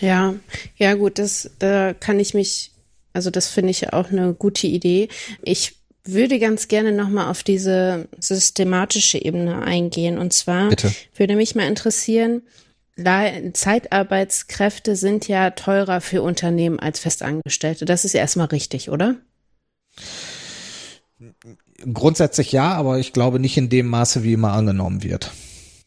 [0.00, 0.34] Ja,
[0.76, 2.72] ja gut, das da kann ich mich
[3.12, 5.08] Also das finde ich auch eine gute Idee.
[5.42, 10.18] Ich würde ganz gerne nochmal auf diese systematische Ebene eingehen.
[10.18, 10.92] Und zwar Bitte.
[11.14, 12.42] würde mich mal interessieren,
[13.02, 17.84] Zeitarbeitskräfte sind ja teurer für Unternehmen als Festangestellte.
[17.84, 19.16] Das ist ja erstmal richtig, oder?
[21.92, 25.32] Grundsätzlich ja, aber ich glaube nicht in dem Maße, wie immer angenommen wird.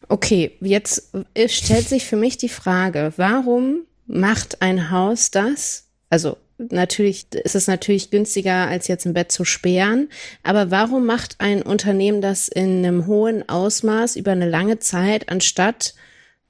[0.08, 1.10] Okay, jetzt
[1.48, 5.88] stellt sich für mich die Frage, warum macht ein Haus das?
[6.10, 10.08] Also natürlich ist es natürlich günstiger, als jetzt ein Bett zu sperren.
[10.42, 15.94] Aber warum macht ein Unternehmen das in einem hohen Ausmaß über eine lange Zeit, anstatt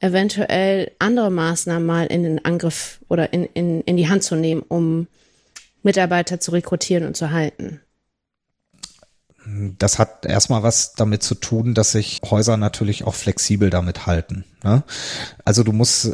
[0.01, 4.63] eventuell andere Maßnahmen mal in den Angriff oder in, in, in die Hand zu nehmen,
[4.67, 5.07] um
[5.83, 7.81] Mitarbeiter zu rekrutieren und zu halten?
[9.79, 14.45] Das hat erstmal was damit zu tun, dass sich Häuser natürlich auch flexibel damit halten.
[14.67, 14.83] Ne?
[15.45, 16.11] Also du musst,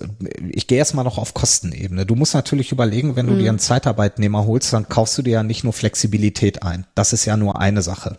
[0.51, 2.05] ich gehe erstmal noch auf Kostenebene.
[2.05, 3.39] Du musst natürlich überlegen, wenn du mhm.
[3.39, 6.85] dir einen Zeitarbeitnehmer holst, dann kaufst du dir ja nicht nur Flexibilität ein.
[6.95, 8.19] Das ist ja nur eine Sache.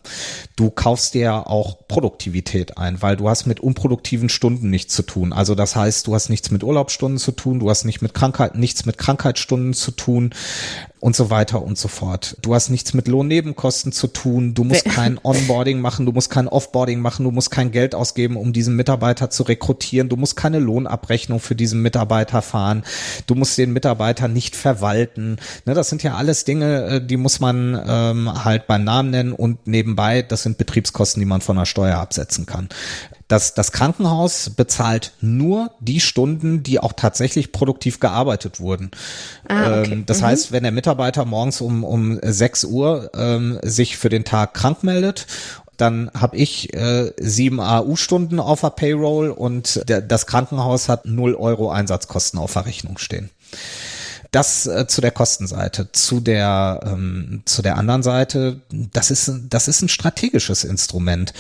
[0.56, 5.04] Du kaufst dir ja auch Produktivität ein, weil du hast mit unproduktiven Stunden nichts zu
[5.04, 5.34] tun.
[5.34, 8.56] Also das heißt, du hast nichts mit Urlaubsstunden zu tun, du hast nicht mit Krankheit,
[8.56, 10.34] nichts mit Krankheitsstunden zu tun
[11.04, 12.38] und so weiter und so fort.
[12.42, 16.48] Du hast nichts mit Lohnnebenkosten zu tun, du musst kein Onboarding machen, du musst kein
[16.48, 20.60] Offboarding machen, du musst kein Geld ausgeben, um diesen Mitarbeiter zu rekrutieren, du musst keine
[20.60, 22.84] Lohnabrechnung für diesen Mitarbeiter fahren,
[23.28, 25.36] du musst den Mitarbeiter nicht verwalten.
[25.66, 29.34] Ne, das sind ja alles Dinge, äh, die muss man ähm, halt beim Namen nennen
[29.34, 32.70] und nebenbei, das sind Betriebskosten, die man von der Steuer absetzen kann.
[33.28, 38.92] Das, das Krankenhaus bezahlt nur die Stunden, die auch tatsächlich produktiv gearbeitet wurden.
[39.48, 39.92] Ah, okay.
[39.92, 40.26] ähm, das mhm.
[40.26, 44.84] heißt, wenn der Mitarbeiter morgens um, um 6 Uhr ähm, sich für den Tag krank
[44.84, 45.28] meldet
[45.78, 51.36] dann habe ich äh, sieben AU-Stunden auf der Payroll und der, das Krankenhaus hat null
[51.36, 53.30] Euro Einsatzkosten auf der Rechnung stehen.
[54.32, 55.92] Das äh, zu der Kostenseite.
[55.92, 61.34] Zu der, ähm, zu der anderen Seite, das ist, das ist ein strategisches Instrument.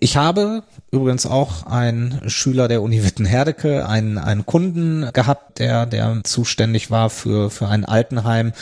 [0.00, 6.22] Ich habe übrigens auch einen Schüler der Uni Wittenherdecke, einen, einen Kunden gehabt, der, der
[6.24, 8.52] zuständig war für, für ein Altenheim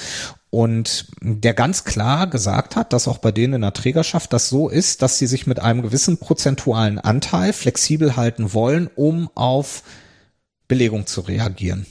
[0.55, 4.69] und der ganz klar gesagt hat, dass auch bei denen in der Trägerschaft das so
[4.69, 9.83] ist, dass sie sich mit einem gewissen prozentualen Anteil flexibel halten wollen, um auf
[10.69, 11.87] Belegung zu reagieren.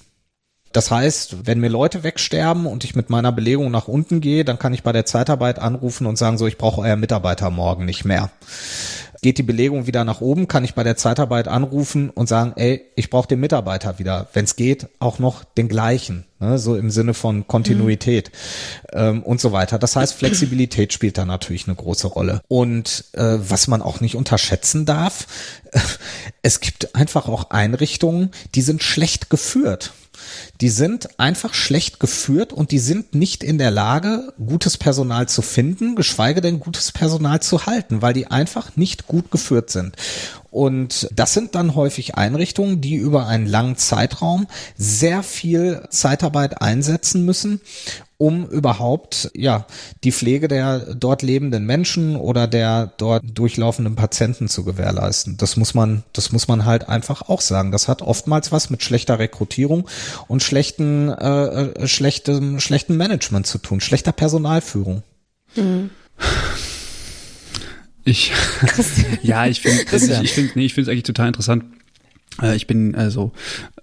[0.72, 4.60] Das heißt, wenn mir Leute wegsterben und ich mit meiner Belegung nach unten gehe, dann
[4.60, 8.06] kann ich bei der Zeitarbeit anrufen und sagen, so, ich brauche euer Mitarbeiter morgen nicht
[8.06, 8.32] mehr.
[9.24, 12.82] Geht die Belegung wieder nach oben, kann ich bei der Zeitarbeit anrufen und sagen, ey,
[12.98, 14.28] ich brauche den Mitarbeiter wieder.
[14.34, 16.60] Wenn es geht, auch noch den gleichen, ne?
[16.60, 18.32] so im Sinne von Kontinuität
[18.92, 19.00] mhm.
[19.00, 19.80] ähm, und so weiter.
[19.80, 22.42] Das heißt, Flexibilität spielt da natürlich eine große Rolle.
[22.50, 25.26] Und äh, was man auch nicht unterschätzen darf,
[26.42, 29.94] es gibt einfach auch Einrichtungen, die sind schlecht geführt
[30.62, 35.42] die sind einfach schlecht geführt und die sind nicht in der Lage, gutes Personal zu
[35.42, 39.96] finden, geschweige denn gutes Personal zu halten, weil die einfach nicht gut geführt sind.
[40.54, 44.46] Und das sind dann häufig Einrichtungen, die über einen langen Zeitraum
[44.78, 47.60] sehr viel Zeitarbeit einsetzen müssen
[48.24, 49.66] um überhaupt ja
[50.06, 55.36] die Pflege der dort lebenden Menschen oder der dort durchlaufenden Patienten zu gewährleisten.
[55.36, 57.74] Das muss man, das muss man halt einfach auch sagen.
[57.74, 59.90] Das hat oftmals was mit schlechter Rekrutierung
[60.30, 65.04] und schlechten, äh, äh schlechtem, schlechtem Management zu tun, schlechter Personalführung.
[65.56, 65.90] Mhm.
[68.06, 68.32] Ich,
[69.24, 71.64] ja, ich finde, ich, ich finde, nee, ich finde es eigentlich total interessant.
[72.42, 73.32] Äh, ich bin also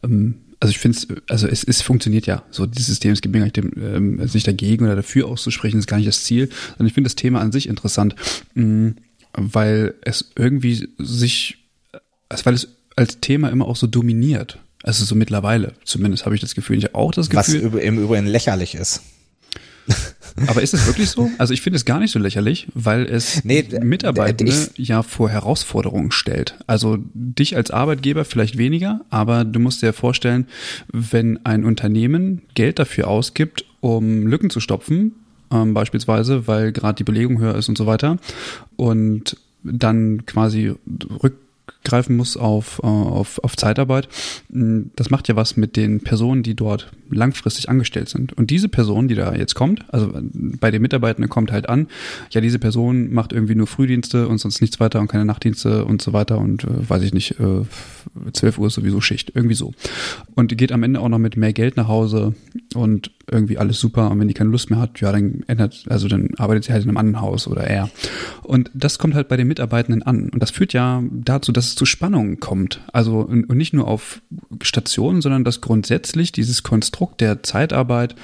[0.02, 2.44] ähm, also ich finde es, also es, es funktioniert ja.
[2.50, 5.78] So dieses System, es gibt mir gar nicht, dem, ähm, sich dagegen oder dafür auszusprechen,
[5.78, 6.50] ist gar nicht das Ziel.
[6.68, 8.14] Sondern ich finde das Thema an sich interessant,
[8.54, 8.96] mh, mm,
[9.32, 11.58] weil es irgendwie sich,
[12.28, 14.58] also weil es als Thema immer auch so dominiert.
[14.82, 16.78] Also so mittlerweile, zumindest habe ich das Gefühl.
[16.78, 17.72] Ich habe auch das Gefühl.
[17.72, 19.02] Was im Übrigen lächerlich ist.
[20.46, 21.30] Aber ist es wirklich so?
[21.38, 26.12] Also ich finde es gar nicht so lächerlich, weil es nee, Mitarbeitende ja vor Herausforderungen
[26.12, 26.54] stellt.
[26.66, 30.46] Also dich als Arbeitgeber vielleicht weniger, aber du musst dir vorstellen,
[30.92, 35.12] wenn ein Unternehmen Geld dafür ausgibt, um Lücken zu stopfen,
[35.50, 38.18] ähm, beispielsweise, weil gerade die Belegung höher ist und so weiter,
[38.76, 40.72] und dann quasi
[41.22, 41.36] rück
[41.84, 44.08] greifen muss auf, äh, auf, auf Zeitarbeit,
[44.50, 48.32] hm, das macht ja was mit den Personen, die dort langfristig angestellt sind.
[48.34, 51.88] Und diese Person, die da jetzt kommt, also bei den Mitarbeitenden kommt halt an,
[52.30, 56.02] ja, diese Person macht irgendwie nur Frühdienste und sonst nichts weiter und keine Nachtdienste und
[56.02, 57.62] so weiter und äh, weiß ich nicht, äh,
[58.32, 59.72] 12 Uhr ist sowieso Schicht, irgendwie so.
[60.34, 62.34] Und geht am Ende auch noch mit mehr Geld nach Hause
[62.74, 64.10] und irgendwie alles super.
[64.10, 66.82] Und wenn die keine Lust mehr hat, ja, dann ändert, also dann arbeitet sie halt
[66.82, 67.90] in einem anderen Haus oder er.
[68.42, 70.28] Und das kommt halt bei den Mitarbeitenden an.
[70.30, 72.80] Und das führt ja dazu, dass es zu Spannungen kommt.
[72.92, 74.22] Also und, nicht nur auf
[74.62, 78.14] Stationen, sondern dass grundsätzlich dieses Konstrukt der Zeitarbeit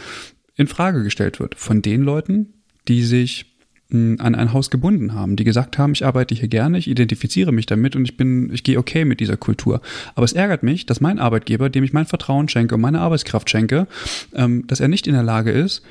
[0.55, 2.55] in Frage gestellt wird von den Leuten,
[2.89, 3.57] die sich
[3.91, 7.53] hm, an ein Haus gebunden haben, die gesagt haben, ich arbeite hier gerne, ich identifiziere
[7.53, 9.81] mich damit und ich bin, ich gehe okay mit dieser Kultur.
[10.15, 13.49] Aber es ärgert mich, dass mein Arbeitgeber, dem ich mein Vertrauen schenke und meine Arbeitskraft
[13.49, 13.87] schenke,
[14.35, 15.83] ähm, dass er nicht in der Lage ist,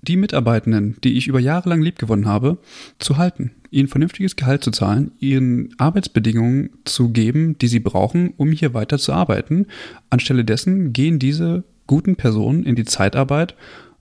[0.00, 2.58] die Mitarbeitenden, die ich über Jahre lang liebgewonnen habe,
[2.98, 8.52] zu halten, ihnen vernünftiges Gehalt zu zahlen, ihnen Arbeitsbedingungen zu geben, die sie brauchen, um
[8.52, 9.66] hier weiter zu arbeiten.
[10.10, 13.54] Anstelle dessen gehen diese guten Personen in die Zeitarbeit,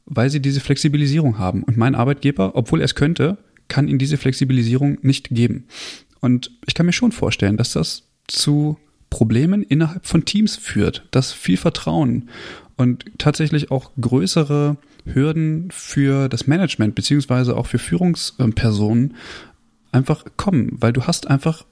[0.06, 1.64] weil sie diese Flexibilisierung haben.
[1.64, 3.38] Und mein Arbeitgeber, obwohl er es könnte,
[3.68, 5.66] kann ihnen diese Flexibilisierung nicht geben.
[6.22, 8.78] Und ich kann mir schon vorstellen, dass das zu
[9.10, 12.30] Problemen innerhalb von Teams führt, dass viel Vertrauen
[12.76, 19.16] und tatsächlich auch größere Hürden für das Management beziehungsweise auch für Führungspersonen
[19.92, 21.66] einfach kommen, weil du hast einfach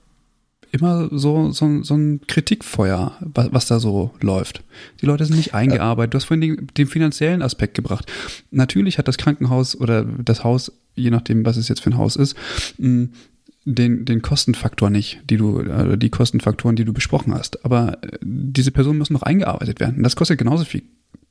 [0.71, 4.63] immer so, so, so ein Kritikfeuer, was, was da so läuft.
[5.01, 6.13] Die Leute sind nicht eingearbeitet.
[6.13, 8.11] Du hast vorhin den, den finanziellen Aspekt gebracht.
[8.51, 12.15] Natürlich hat das Krankenhaus oder das Haus, je nachdem, was es jetzt für ein Haus
[12.15, 12.35] ist,
[12.77, 17.65] den, den Kostenfaktor nicht, die du, äh, die Kostenfaktoren, die du besprochen hast.
[17.65, 20.03] Aber äh, diese Personen müssen noch eingearbeitet werden.
[20.03, 20.83] Das kostet genauso viel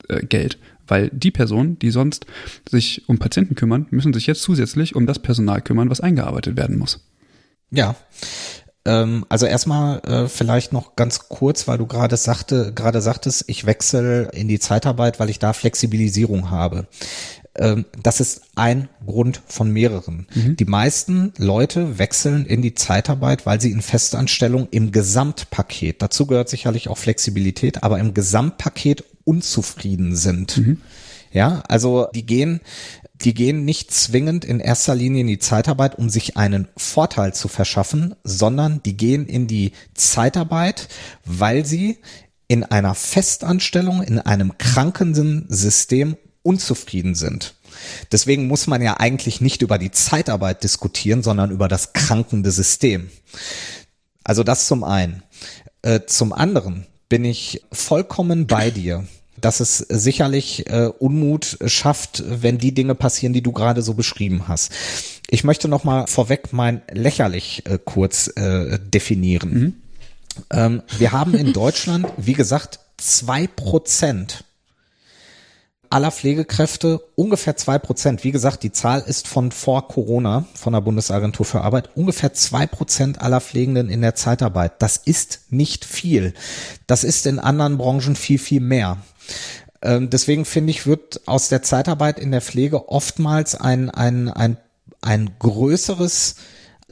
[0.09, 2.26] äh, Geld, weil die Personen, die sonst
[2.68, 6.78] sich um Patienten kümmern, müssen sich jetzt zusätzlich um das Personal kümmern, was eingearbeitet werden
[6.78, 7.07] muss.
[7.70, 7.96] Ja.
[8.86, 13.66] Ähm, also erstmal äh, vielleicht noch ganz kurz, weil du gerade sagte, gerade sagtest, ich
[13.66, 16.86] wechsle in die Zeitarbeit, weil ich da Flexibilisierung habe.
[17.57, 20.26] Ähm, das ist ein Grund von mehreren.
[20.34, 20.57] Mhm.
[20.57, 26.48] Die meisten Leute wechseln in die Zeitarbeit, weil sie in Festanstellung im Gesamtpaket, dazu gehört
[26.48, 30.59] sicherlich auch Flexibilität, aber im Gesamtpaket unzufrieden sind.
[30.59, 30.81] Mhm.
[31.33, 32.61] Ja, also die gehen,
[33.14, 37.49] die gehen nicht zwingend in erster Linie in die Zeitarbeit, um sich einen Vorteil zu
[37.49, 40.89] verschaffen, sondern die gehen in die Zeitarbeit,
[41.25, 41.99] weil sie
[42.47, 47.55] in einer Festanstellung, in einem krankenden System unzufrieden sind.
[48.12, 53.11] Deswegen muss man ja eigentlich nicht über die Zeitarbeit diskutieren, sondern über das krankende System.
[54.22, 55.22] Also das zum einen.
[55.83, 59.05] Äh, zum anderen bin ich vollkommen bei dir,
[59.40, 64.48] dass es sicherlich äh, Unmut schafft, wenn die Dinge passieren, die du gerade so beschrieben
[64.48, 64.72] hast.
[65.28, 69.50] Ich möchte noch mal vorweg mein lächerlich äh, kurz äh, definieren.
[69.52, 69.74] Mhm.
[70.50, 74.44] Ähm, wir haben in Deutschland, wie gesagt, zwei Prozent
[75.95, 78.24] aller Pflegekräfte, ungefähr zwei Prozent.
[78.24, 82.66] Wie gesagt, die Zahl ist von vor Corona, von der Bundesagentur für Arbeit, ungefähr zwei
[82.66, 84.82] Prozent aller Pflegenden in der Zeitarbeit.
[84.82, 86.34] Das ist nicht viel.
[86.88, 88.97] Das ist in anderen Branchen viel, viel mehr.
[89.82, 94.57] Ähm, deswegen finde ich, wird aus der Zeitarbeit in der Pflege oftmals ein, ein, ein,
[95.01, 96.34] ein größeres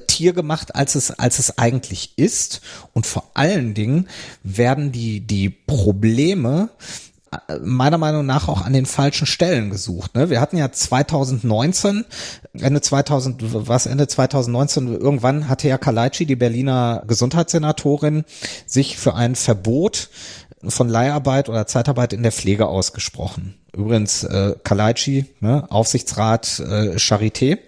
[0.07, 2.61] Tier gemacht, als es, als es eigentlich ist.
[2.93, 4.07] Und vor allen Dingen
[4.45, 6.69] werden die, die Probleme
[7.63, 10.15] meiner Meinung nach auch an den falschen Stellen gesucht.
[10.15, 10.31] Ne?
[10.31, 12.05] Wir hatten ja 2019,
[12.55, 18.25] Ende 2000, was Ende 2019, irgendwann hatte ja Kalaitschi, die Berliner Gesundheitssenatorin,
[18.67, 20.11] sich für ein Verbot
[20.65, 23.55] von Leiharbeit oder Zeitarbeit in der Pflege ausgesprochen.
[23.75, 27.59] Übrigens äh, Kalaitschi, ne, Aufsichtsrat äh, Charité.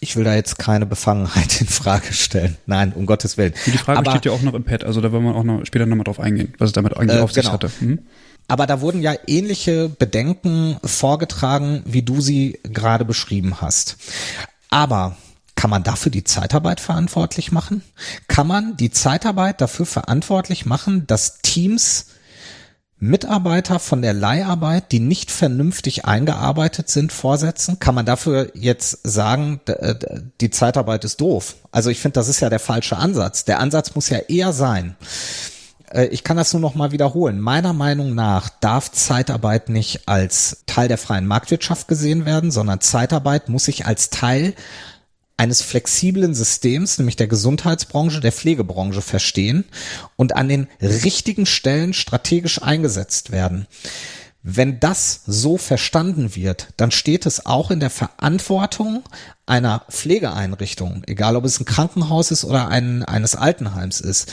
[0.00, 2.56] Ich will da jetzt keine Befangenheit in Frage stellen.
[2.66, 3.52] Nein, um Gottes Willen.
[3.66, 5.66] Die Frage Aber, steht ja auch noch im Pad, also da wollen wir auch noch
[5.66, 7.54] später nochmal drauf eingehen, was es damit eigentlich äh, auf sich genau.
[7.54, 7.70] hatte.
[7.80, 7.98] Mhm.
[8.48, 13.98] Aber da wurden ja ähnliche Bedenken vorgetragen, wie du sie gerade beschrieben hast.
[14.70, 15.16] Aber
[15.54, 17.82] kann man dafür die Zeitarbeit verantwortlich machen?
[18.26, 22.06] Kann man die Zeitarbeit dafür verantwortlich machen, dass Teams
[23.00, 27.78] Mitarbeiter von der Leiharbeit, die nicht vernünftig eingearbeitet sind, vorsetzen?
[27.78, 29.60] Kann man dafür jetzt sagen,
[30.40, 31.56] die Zeitarbeit ist doof?
[31.70, 33.44] Also ich finde, das ist ja der falsche Ansatz.
[33.44, 35.57] Der Ansatz muss ja eher sein, äh,
[36.10, 37.40] ich kann das nur noch mal wiederholen.
[37.40, 43.48] Meiner Meinung nach darf Zeitarbeit nicht als Teil der freien Marktwirtschaft gesehen werden, sondern Zeitarbeit
[43.48, 44.54] muss sich als Teil
[45.36, 49.64] eines flexiblen Systems, nämlich der Gesundheitsbranche, der Pflegebranche verstehen
[50.16, 53.66] und an den richtigen Stellen strategisch eingesetzt werden.
[54.42, 59.04] Wenn das so verstanden wird, dann steht es auch in der Verantwortung
[59.46, 64.32] einer Pflegeeinrichtung, egal ob es ein Krankenhaus ist oder ein, eines Altenheims ist,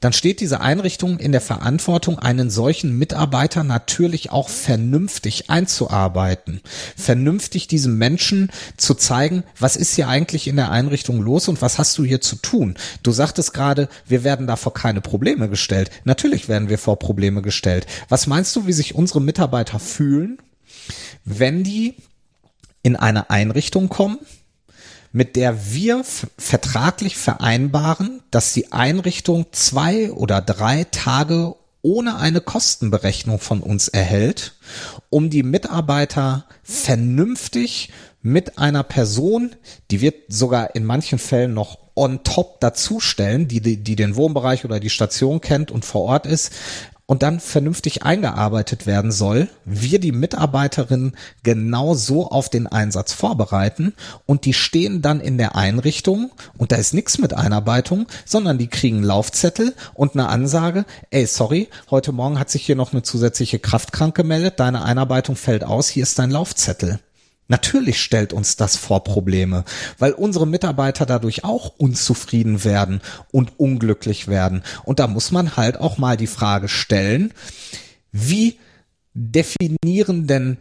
[0.00, 6.60] dann steht diese Einrichtung in der Verantwortung, einen solchen Mitarbeiter natürlich auch vernünftig einzuarbeiten,
[6.96, 11.78] vernünftig diesem Menschen zu zeigen, was ist hier eigentlich in der Einrichtung los und was
[11.78, 12.76] hast du hier zu tun.
[13.02, 15.90] Du sagtest gerade, wir werden da vor keine Probleme gestellt.
[16.04, 17.86] Natürlich werden wir vor Probleme gestellt.
[18.08, 20.38] Was meinst du, wie sich unsere Mitarbeiter fühlen,
[21.24, 21.94] wenn die
[22.82, 24.18] in eine Einrichtung kommen,
[25.12, 26.04] mit der wir
[26.36, 34.54] vertraglich vereinbaren, dass die Einrichtung zwei oder drei Tage ohne eine Kostenberechnung von uns erhält,
[35.10, 37.90] um die Mitarbeiter vernünftig
[38.20, 39.54] mit einer Person,
[39.90, 44.64] die wird sogar in manchen Fällen noch on top dazustellen, die, die, die den Wohnbereich
[44.64, 46.52] oder die Station kennt und vor Ort ist,
[47.08, 53.94] und dann vernünftig eingearbeitet werden soll, wir die Mitarbeiterin genau so auf den Einsatz vorbereiten
[54.26, 58.68] und die stehen dann in der Einrichtung und da ist nichts mit Einarbeitung, sondern die
[58.68, 63.58] kriegen Laufzettel und eine Ansage, ey, sorry, heute Morgen hat sich hier noch eine zusätzliche
[63.58, 67.00] Kraft krank gemeldet, deine Einarbeitung fällt aus, hier ist dein Laufzettel.
[67.48, 69.64] Natürlich stellt uns das vor Probleme,
[69.98, 73.00] weil unsere Mitarbeiter dadurch auch unzufrieden werden
[73.32, 74.62] und unglücklich werden.
[74.84, 77.32] Und da muss man halt auch mal die Frage stellen,
[78.12, 78.58] wie
[79.14, 80.58] definieren denn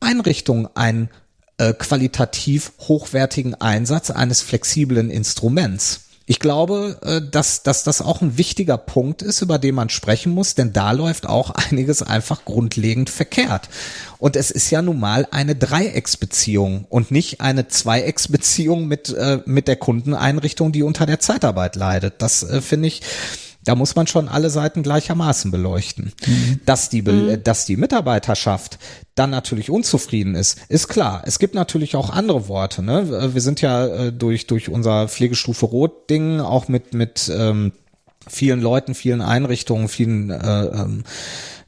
[0.00, 1.10] Einrichtungen einen
[1.58, 6.09] äh, qualitativ hochwertigen Einsatz eines flexiblen Instruments?
[6.30, 10.32] Ich glaube, äh, dass, dass das auch ein wichtiger Punkt ist, über den man sprechen
[10.32, 13.68] muss, denn da läuft auch einiges einfach grundlegend verkehrt.
[14.18, 19.66] Und es ist ja nun mal eine Dreiecksbeziehung und nicht eine Zweiecksbeziehung mit, äh, mit
[19.66, 22.14] der Kundeneinrichtung, die unter der Zeitarbeit leidet.
[22.18, 23.02] Das äh, finde ich
[23.64, 26.12] da muss man schon alle Seiten gleichermaßen beleuchten.
[26.26, 26.60] Mhm.
[26.64, 27.42] Dass die, mhm.
[27.42, 28.78] dass die Mitarbeiterschaft
[29.14, 31.22] dann natürlich unzufrieden ist, ist klar.
[31.26, 32.82] Es gibt natürlich auch andere Worte.
[32.82, 33.34] Ne?
[33.34, 37.72] Wir sind ja äh, durch, durch unser Pflegestufe Rot-Ding auch mit, mit ähm,
[38.26, 41.04] vielen Leuten, vielen Einrichtungen, vielen äh, ähm,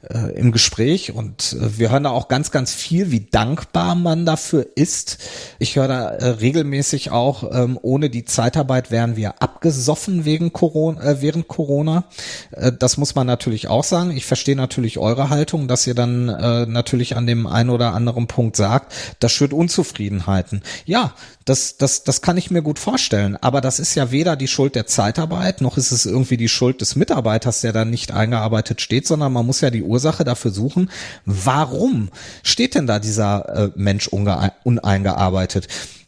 [0.09, 4.25] äh, im Gespräch und äh, wir hören da auch ganz, ganz viel, wie dankbar man
[4.25, 5.17] dafür ist.
[5.59, 11.01] Ich höre da äh, regelmäßig auch, ähm, ohne die Zeitarbeit wären wir abgesoffen wegen Corona,
[11.01, 12.05] äh, während Corona.
[12.51, 14.11] Äh, das muss man natürlich auch sagen.
[14.11, 18.27] Ich verstehe natürlich eure Haltung, dass ihr dann äh, natürlich an dem einen oder anderen
[18.27, 20.63] Punkt sagt, das schürt Unzufriedenheiten.
[20.85, 21.13] Ja,
[21.45, 23.37] das, das, das kann ich mir gut vorstellen.
[23.41, 26.81] Aber das ist ja weder die Schuld der Zeitarbeit, noch ist es irgendwie die Schuld
[26.81, 30.89] des Mitarbeiters, der dann nicht eingearbeitet steht, sondern man muss ja die Ursache dafür suchen,
[31.25, 32.09] warum
[32.41, 35.67] steht denn da dieser äh, Mensch uneingearbeitet?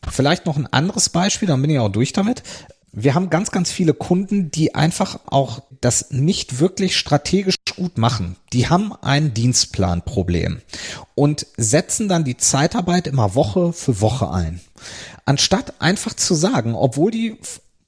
[0.10, 2.44] Vielleicht noch ein anderes Beispiel, dann bin ich auch durch damit.
[2.92, 8.38] Wir haben ganz, ganz viele Kunden, die einfach auch das nicht wirklich strategisch gut machen.
[8.54, 10.62] Die haben ein Dienstplanproblem
[11.14, 14.62] und setzen dann die Zeitarbeit immer Woche für Woche ein.
[15.26, 17.38] Anstatt einfach zu sagen, obwohl die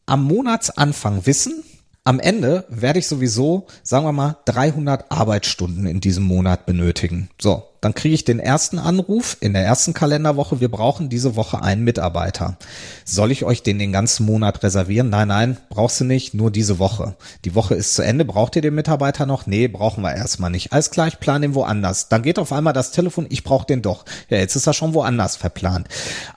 [0.06, 1.64] am Monatsanfang wissen,
[2.08, 7.30] am Ende werde ich sowieso, sagen wir mal, 300 Arbeitsstunden in diesem Monat benötigen.
[7.38, 11.62] So, dann kriege ich den ersten Anruf in der ersten Kalenderwoche, wir brauchen diese Woche
[11.62, 12.56] einen Mitarbeiter.
[13.04, 15.10] Soll ich euch den den ganzen Monat reservieren?
[15.10, 17.18] Nein, nein, brauchst du nicht, nur diese Woche.
[17.44, 19.46] Die Woche ist zu Ende, braucht ihr den Mitarbeiter noch?
[19.46, 20.72] Nee, brauchen wir erstmal nicht.
[20.72, 22.08] Alles klar, ich plane den woanders.
[22.08, 24.06] Dann geht auf einmal das Telefon, ich brauche den doch.
[24.30, 25.90] Ja, jetzt ist er schon woanders verplant.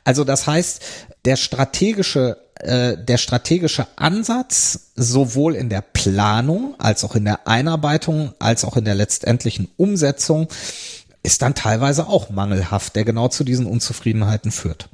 [0.03, 0.83] Also das heißt,
[1.25, 8.33] der strategische äh, der strategische Ansatz sowohl in der Planung als auch in der Einarbeitung
[8.39, 10.49] als auch in der letztendlichen Umsetzung
[11.23, 14.89] ist dann teilweise auch mangelhaft, der genau zu diesen Unzufriedenheiten führt.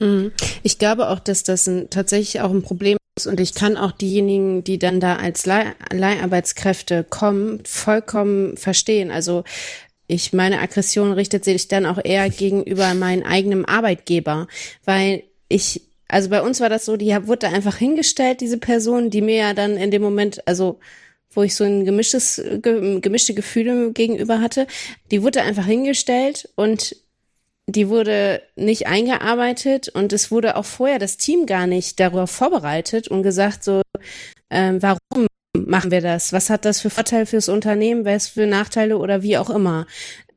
[0.00, 0.32] Mhm.
[0.62, 3.92] Ich glaube auch, dass das ein, tatsächlich auch ein Problem ist und ich kann auch
[3.92, 9.10] diejenigen, die dann da als Leih Leiharbeitskräfte kommen, vollkommen verstehen.
[9.10, 9.44] Also
[10.06, 14.48] ich meine Aggression richtet sich dann auch eher gegenüber meinem eigenen Arbeitgeber,
[14.84, 19.22] weil ich also bei uns war das so, die wurde einfach hingestellt, diese Person, die
[19.22, 20.78] mir ja dann in dem Moment, also
[21.32, 24.66] wo ich so ein gemischtes, gemischte Gefühle gegenüber hatte,
[25.10, 26.96] die wurde einfach hingestellt und
[27.66, 33.06] die wurde nicht eingearbeitet und es wurde auch vorher das Team gar nicht darauf vorbereitet
[33.08, 33.82] und gesagt so,
[34.50, 36.32] ähm, warum machen wir das?
[36.32, 38.04] Was hat das für Vorteile fürs Unternehmen?
[38.04, 39.86] Was für Nachteile oder wie auch immer?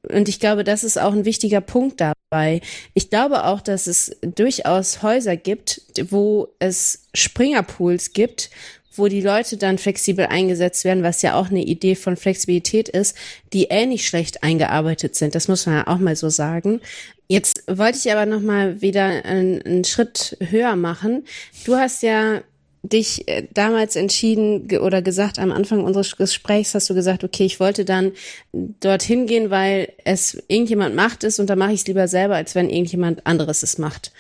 [0.08, 2.02] Und ich glaube, das ist auch ein wichtiger Punkt
[2.34, 2.62] dabei.
[2.94, 8.50] Ich glaube auch, dass es durchaus Häuser gibt, wo es Springerpools gibt,
[8.96, 13.16] wo die Leute dann flexibel eingesetzt werden, was ja auch eine Idee von Flexibilität ist,
[13.52, 15.36] die ähnlich schlecht eingearbeitet sind.
[15.36, 16.80] Das muss man ja auch mal so sagen.
[17.28, 21.26] Jetzt wollte ich aber noch mal wieder einen, einen Schritt höher machen.
[21.66, 22.42] Du hast ja
[22.84, 27.60] dich äh, damals entschieden oder gesagt, am Anfang unseres Gesprächs hast du gesagt, okay, ich
[27.60, 28.12] wollte dann
[28.52, 32.56] dorthin gehen, weil es irgendjemand macht es und dann mache ich es lieber selber, als
[32.56, 34.12] wenn irgendjemand anderes es macht.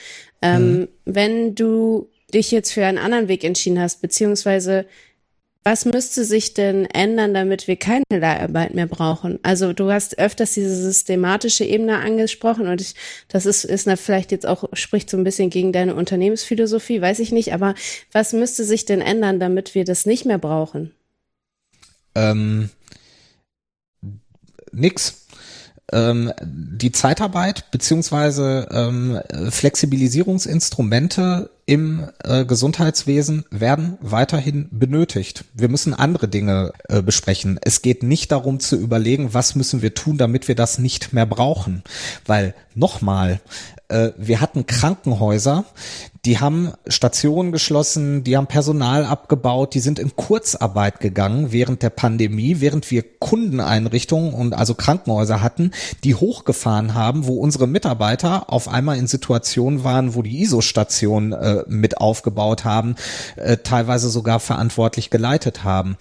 [0.42, 0.88] Ähm, mhm.
[1.06, 4.86] Wenn du dich jetzt für einen anderen Weg entschieden hast, beziehungsweise
[5.64, 9.40] was müsste sich denn ändern, damit wir keine Leiharbeit mehr brauchen?
[9.44, 12.96] Also du hast öfters diese systematische Ebene angesprochen und ich,
[13.30, 17.20] das ist, ist na, vielleicht jetzt auch, spricht so ein bisschen gegen deine Unternehmensphilosophie, weiß
[17.20, 17.76] ich nicht, aber
[18.12, 20.92] was müsste sich denn ändern, damit wir das nicht mehr brauchen?
[22.16, 22.70] Ähm,
[24.72, 25.23] nix.
[25.94, 29.20] Ähm, die Zeitarbeit beziehungsweise ähm,
[29.52, 35.46] Flexibilisierungsinstrumente im äh, Gesundheitswesen werden weiterhin benötigt.
[35.54, 37.60] Wir müssen andere Dinge äh, besprechen.
[37.62, 41.26] Es geht nicht darum zu überlegen, was müssen wir tun, damit wir das nicht mehr
[41.26, 41.84] brauchen.
[42.26, 43.40] Weil nochmal,
[43.94, 45.66] äh, wir hatten Krankenhäuser,
[46.26, 51.90] die haben Stationen geschlossen, die haben Personal abgebaut, die sind in Kurzarbeit gegangen während der
[51.90, 55.72] Pandemie, während wir Kundeneinrichtungen und also Krankenhäuser hatten,
[56.04, 61.64] die hochgefahren haben, wo unsere Mitarbeiter auf einmal in Situationen waren, wo die ISO-Station äh,
[61.68, 62.96] mit aufgebaut haben,
[63.36, 65.98] äh, teilweise sogar verantwortlich geleitet haben.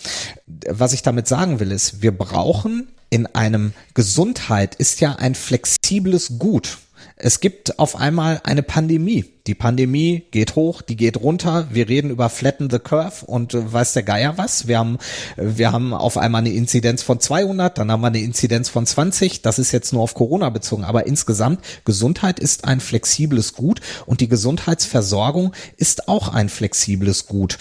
[0.69, 6.39] Was ich damit sagen will, ist, wir brauchen in einem Gesundheit ist ja ein flexibles
[6.39, 6.79] Gut.
[7.25, 9.25] Es gibt auf einmal eine Pandemie.
[9.47, 11.69] Die Pandemie geht hoch, die geht runter.
[11.71, 14.67] Wir reden über Flatten the Curve und äh, weiß der Geier was.
[14.67, 14.99] Wir haben,
[15.37, 19.41] wir haben auf einmal eine Inzidenz von 200, dann haben wir eine Inzidenz von 20.
[19.41, 20.83] Das ist jetzt nur auf Corona bezogen.
[20.83, 27.57] Aber insgesamt, Gesundheit ist ein flexibles Gut und die Gesundheitsversorgung ist auch ein flexibles Gut.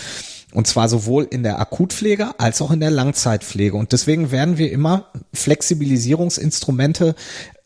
[0.54, 3.78] Und zwar sowohl in der Akutpflege als auch in der Langzeitpflege.
[3.78, 7.16] Und deswegen werden wir immer Flexibilisierungsinstrumente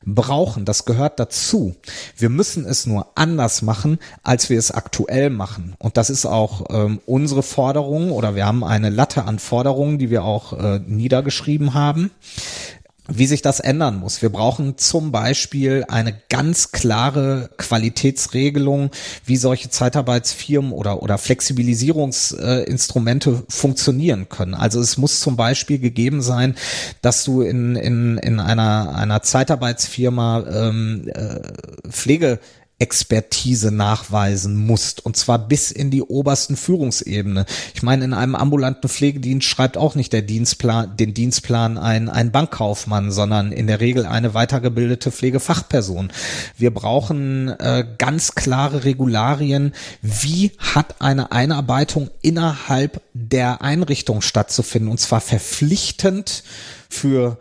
[0.06, 0.66] brauchen.
[0.66, 1.76] Das gehört dazu.
[2.16, 5.76] Wir müssen es nur anders machen, als wir es aktuell machen.
[5.80, 10.10] Und das ist auch ähm, unsere Forderung oder wir haben eine Latte an Forderungen, die
[10.10, 12.12] wir auch äh, niedergeschrieben haben
[13.08, 14.22] wie sich das ändern muss.
[14.22, 18.92] Wir brauchen zum Beispiel eine ganz klare Qualitätsregelung,
[19.26, 24.54] wie solche Zeitarbeitsfirmen oder, oder Flexibilisierungsinstrumente funktionieren können.
[24.54, 26.56] Also es muss zum Beispiel gegeben sein,
[27.02, 31.42] dass du in, in, in einer, einer Zeitarbeitsfirma ähm, äh,
[31.90, 32.40] Pflege
[32.78, 37.46] Expertise nachweisen musst und zwar bis in die obersten Führungsebene.
[37.74, 42.34] Ich meine, in einem ambulanten Pflegedienst schreibt auch nicht der Dienstplan, den Dienstplan ein, ein
[42.34, 46.12] Bankkaufmann, sondern in der Regel eine weitergebildete Pflegefachperson.
[46.58, 49.74] Wir brauchen äh, ganz klare Regularien.
[50.02, 56.44] Wie hat eine Einarbeitung innerhalb der Einrichtung stattzufinden und zwar verpflichtend
[56.90, 57.38] für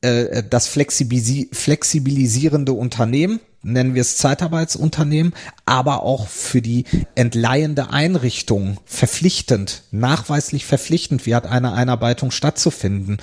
[0.00, 5.34] äh, das flexibilisierende Unternehmen, nennen wir es Zeitarbeitsunternehmen,
[5.66, 13.18] aber auch für die entleihende Einrichtung verpflichtend, nachweislich verpflichtend, wie hat eine Einarbeitung stattzufinden.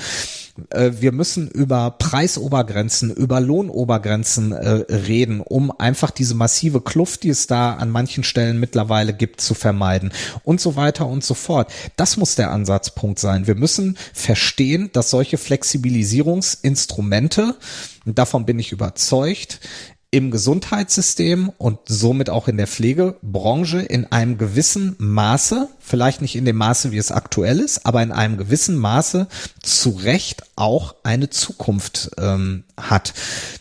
[0.70, 7.30] Äh, wir müssen über Preisobergrenzen, über Lohnobergrenzen äh, reden, um einfach diese massive Kluft, die
[7.30, 10.12] es da an manchen Stellen mittlerweile gibt, zu vermeiden
[10.44, 11.72] und so weiter und so fort.
[11.96, 13.48] Das muss der Ansatzpunkt sein.
[13.48, 17.56] Wir müssen verstehen, dass solche Flexibilisierungsinstrumente,
[18.06, 19.60] davon bin ich überzeugt,
[20.14, 26.46] im Gesundheitssystem und somit auch in der Pflegebranche in einem gewissen Maße, vielleicht nicht in
[26.46, 29.28] dem Maße, wie es aktuell ist, aber in einem gewissen Maße
[29.62, 33.14] zu Recht auch eine Zukunft ähm, hat.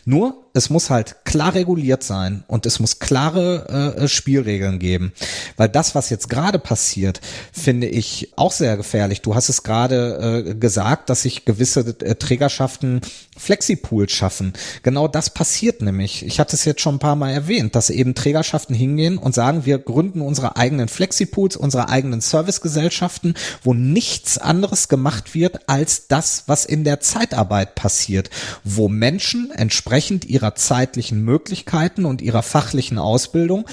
[0.05, 5.11] Nur es muss halt klar reguliert sein und es muss klare äh, Spielregeln geben.
[5.57, 7.21] Weil das, was jetzt gerade passiert,
[7.51, 9.21] finde ich auch sehr gefährlich.
[9.21, 13.01] Du hast es gerade äh, gesagt, dass sich gewisse äh, Trägerschaften
[13.35, 14.53] Flexipools schaffen.
[14.83, 16.23] Genau das passiert nämlich.
[16.23, 19.65] Ich hatte es jetzt schon ein paar Mal erwähnt, dass eben Trägerschaften hingehen und sagen,
[19.65, 26.43] wir gründen unsere eigenen Flexipools, unsere eigenen Servicegesellschaften, wo nichts anderes gemacht wird als das,
[26.47, 28.29] was in der Zeitarbeit passiert,
[28.63, 33.65] wo Menschen entsprechend ihrer zeitlichen Möglichkeiten und ihrer fachlichen Ausbildung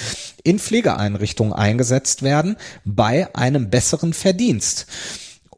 [0.42, 4.86] in Pflegeeinrichtungen eingesetzt werden bei einem besseren Verdienst.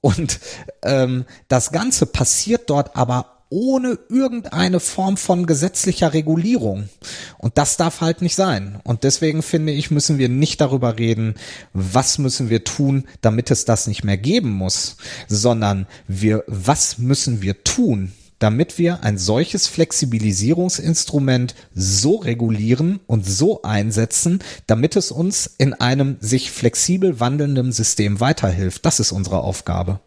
[0.02, 0.40] Und
[0.82, 6.88] ähm, das Ganze passiert dort aber ohne irgendeine Form von gesetzlicher Regulierung.
[7.36, 8.80] Und das darf halt nicht sein.
[8.82, 11.34] Und deswegen finde ich, müssen wir nicht darüber reden,
[11.74, 14.96] was müssen wir tun, damit es das nicht mehr geben muss,
[15.28, 18.12] sondern wir, was müssen wir tun,
[18.42, 26.16] damit wir ein solches Flexibilisierungsinstrument so regulieren und so einsetzen, damit es uns in einem
[26.20, 28.84] sich flexibel wandelnden System weiterhilft.
[28.84, 30.00] Das ist unsere Aufgabe.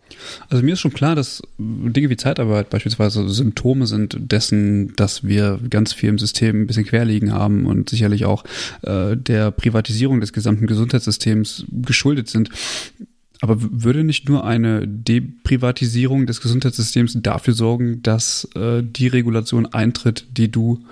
[0.50, 5.60] Also mir ist schon klar, dass Dinge wie Zeitarbeit beispielsweise Symptome sind dessen, dass wir
[5.70, 8.44] ganz viel im System ein bisschen querliegen haben und sicherlich auch
[8.82, 12.50] äh, der Privatisierung des gesamten Gesundheitssystems geschuldet sind.
[13.42, 20.26] Aber würde nicht nur eine Deprivatisierung des Gesundheitssystems dafür sorgen, dass äh, die Regulation eintritt,
[20.38, 20.86] die du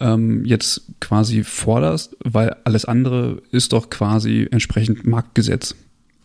[0.00, 2.16] ähm, jetzt quasi forderst?
[2.22, 5.74] Weil alles andere ist doch quasi entsprechend Marktgesetz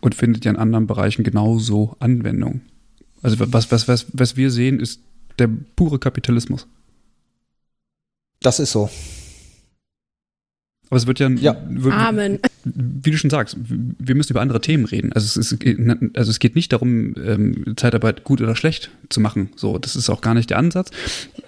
[0.00, 2.60] und findet ja in anderen Bereichen genauso Anwendung.
[3.22, 5.00] Also was, was, was, was wir sehen, ist
[5.38, 6.66] der pure Kapitalismus.
[8.40, 8.90] Das ist so.
[10.92, 11.56] Aber es wird ja, ja.
[11.90, 12.38] Amen.
[12.64, 15.10] Wie du schon sagst, wir müssen über andere Themen reden.
[15.14, 15.64] Also es, ist,
[16.14, 19.48] also es geht nicht darum, ähm, Zeitarbeit gut oder schlecht zu machen.
[19.56, 20.90] So, das ist auch gar nicht der Ansatz,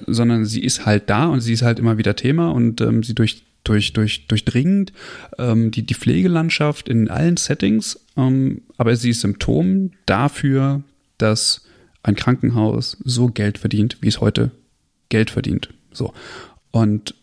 [0.07, 3.15] sondern sie ist halt da und sie ist halt immer wieder Thema und ähm, sie
[3.15, 4.95] durch durch, durch, durchdringend
[5.37, 10.83] ähm, die, die Pflegelandschaft in allen Settings, ähm, aber sie ist Symptom dafür,
[11.19, 11.67] dass
[12.03, 14.53] ein Krankenhaus so Geld verdient, wie es heute
[15.11, 15.69] Geld verdient.
[15.93, 16.15] So.
[16.71, 17.15] Und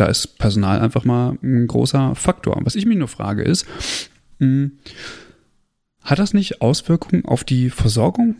[0.00, 2.58] da ist Personal einfach mal ein großer Faktor.
[2.62, 3.66] Was ich mich nur frage ist,
[4.38, 4.72] hm,
[6.02, 8.36] hat das nicht Auswirkungen auf die Versorgung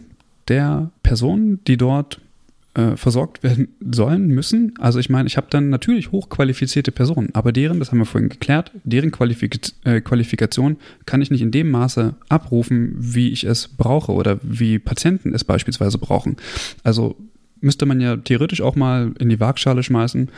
[0.48, 2.20] der Personen, die dort
[2.74, 4.74] äh, versorgt werden sollen, müssen.
[4.78, 8.28] Also ich meine, ich habe dann natürlich hochqualifizierte Personen, aber deren, das haben wir vorhin
[8.28, 13.68] geklärt, deren Qualifik äh, Qualifikation kann ich nicht in dem Maße abrufen, wie ich es
[13.68, 16.36] brauche oder wie Patienten es beispielsweise brauchen.
[16.84, 17.16] Also
[17.60, 20.30] müsste man ja theoretisch auch mal in die Waagschale schmeißen.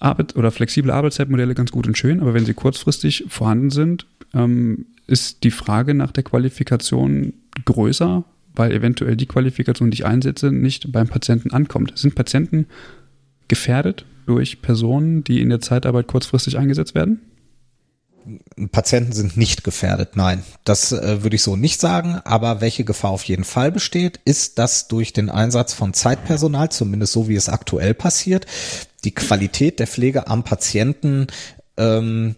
[0.00, 4.86] Arbeit oder flexible Arbeitszeitmodelle ganz gut und schön, aber wenn sie kurzfristig vorhanden sind, ähm,
[5.06, 7.32] ist die Frage nach der Qualifikation
[7.64, 8.24] größer
[8.58, 11.92] weil eventuell die Qualifikation, die ich einsetze, nicht beim Patienten ankommt.
[11.96, 12.66] Sind Patienten
[13.46, 17.20] gefährdet durch Personen, die in der Zeitarbeit kurzfristig eingesetzt werden?
[18.72, 20.42] Patienten sind nicht gefährdet, nein.
[20.64, 22.20] Das äh, würde ich so nicht sagen.
[22.24, 27.14] Aber welche Gefahr auf jeden Fall besteht, ist, dass durch den Einsatz von Zeitpersonal, zumindest
[27.14, 28.46] so wie es aktuell passiert,
[29.04, 31.26] die Qualität der Pflege am Patienten
[31.76, 32.36] ähm,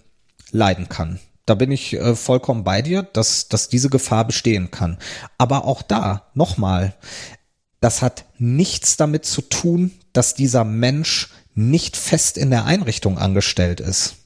[0.52, 1.20] leiden kann.
[1.46, 4.98] Da bin ich äh, vollkommen bei dir, dass, dass diese Gefahr bestehen kann.
[5.38, 6.94] Aber auch da, nochmal,
[7.80, 13.80] das hat nichts damit zu tun, dass dieser Mensch nicht fest in der Einrichtung angestellt
[13.80, 14.16] ist.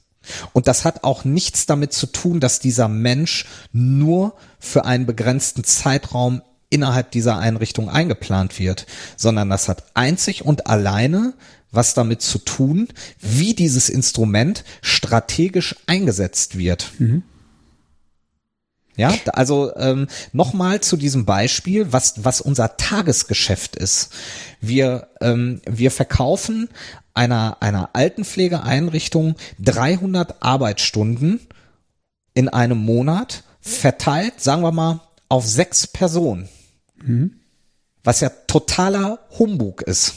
[0.53, 5.63] Und das hat auch nichts damit zu tun, dass dieser Mensch nur für einen begrenzten
[5.63, 11.33] Zeitraum innerhalb dieser Einrichtung eingeplant wird, sondern das hat einzig und alleine
[11.75, 12.87] was damit zu tun,
[13.19, 16.91] wie dieses Instrument strategisch eingesetzt wird.
[16.99, 17.23] Mhm.
[18.97, 24.09] Ja, also ähm, nochmal zu diesem Beispiel, was, was unser Tagesgeschäft ist.
[24.61, 26.69] Wir, ähm, wir verkaufen
[27.13, 31.41] einer, einer Altenpflegeeinrichtung 300 Arbeitsstunden
[32.33, 36.47] in einem Monat, verteilt, sagen wir mal, auf sechs Personen.
[37.03, 37.39] Mhm.
[38.03, 40.13] Was ja totaler Humbug ist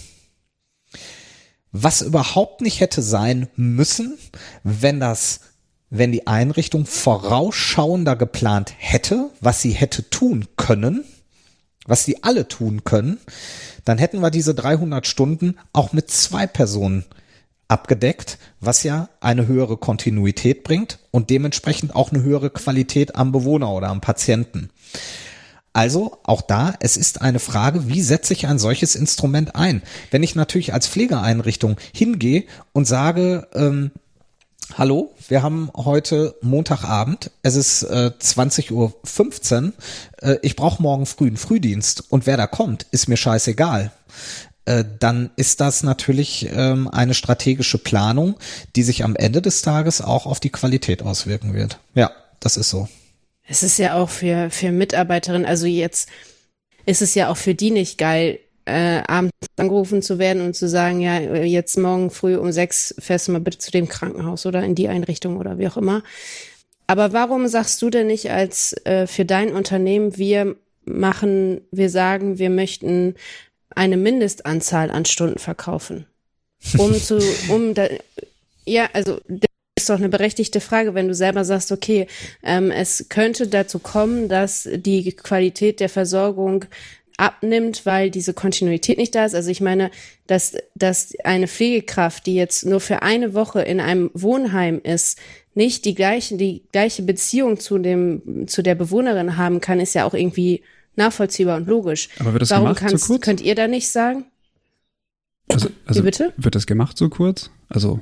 [1.72, 4.18] was überhaupt nicht hätte sein müssen,
[4.62, 5.40] wenn das,
[5.90, 11.04] wenn die Einrichtung vorausschauender geplant hätte, was sie hätte tun können,
[11.86, 13.18] was sie alle tun können,
[13.84, 17.04] dann hätten wir diese 300 Stunden auch mit zwei Personen
[17.68, 23.70] abgedeckt, was ja eine höhere Kontinuität bringt und dementsprechend auch eine höhere Qualität am Bewohner
[23.72, 24.70] oder am Patienten.
[25.78, 29.80] Also auch da, es ist eine Frage, wie setze ich ein solches Instrument ein?
[30.10, 33.92] Wenn ich natürlich als Pflegeeinrichtung hingehe und sage, ähm,
[34.76, 39.72] Hallo, wir haben heute Montagabend, es ist äh, 20.15 Uhr,
[40.20, 43.92] äh, ich brauche morgen früh einen Frühdienst und wer da kommt, ist mir scheißegal.
[44.64, 48.34] Äh, dann ist das natürlich ähm, eine strategische Planung,
[48.74, 51.78] die sich am Ende des Tages auch auf die Qualität auswirken wird.
[51.94, 52.10] Ja,
[52.40, 52.88] das ist so.
[53.48, 56.08] Es ist ja auch für, für Mitarbeiterinnen, also jetzt
[56.84, 60.68] ist es ja auch für die nicht geil, äh, abends angerufen zu werden und zu
[60.68, 64.62] sagen, ja, jetzt morgen früh um sechs fährst du mal bitte zu dem Krankenhaus oder
[64.62, 66.02] in die Einrichtung oder wie auch immer.
[66.86, 72.38] Aber warum sagst du denn nicht als äh, für dein Unternehmen, wir machen, wir sagen,
[72.38, 73.14] wir möchten
[73.74, 76.06] eine Mindestanzahl an Stunden verkaufen?
[76.76, 77.18] Um zu,
[77.48, 77.88] um da,
[78.64, 79.20] ja, also
[79.78, 82.06] ist doch eine berechtigte Frage, wenn du selber sagst, okay,
[82.42, 86.64] ähm, es könnte dazu kommen, dass die Qualität der Versorgung
[87.16, 89.34] abnimmt, weil diese Kontinuität nicht da ist.
[89.34, 89.90] Also ich meine,
[90.26, 95.18] dass, dass eine Pflegekraft, die jetzt nur für eine Woche in einem Wohnheim ist,
[95.54, 100.04] nicht die gleiche, die gleiche Beziehung zu dem, zu der Bewohnerin haben kann, ist ja
[100.04, 100.62] auch irgendwie
[100.94, 102.08] nachvollziehbar und logisch.
[102.20, 103.24] Aber wird das Warum gemacht kannst, so kurz?
[103.24, 104.24] Könnt ihr da nicht sagen?
[105.50, 106.32] Also, also Wie bitte?
[106.36, 107.50] Wird das gemacht so kurz?
[107.68, 108.00] Also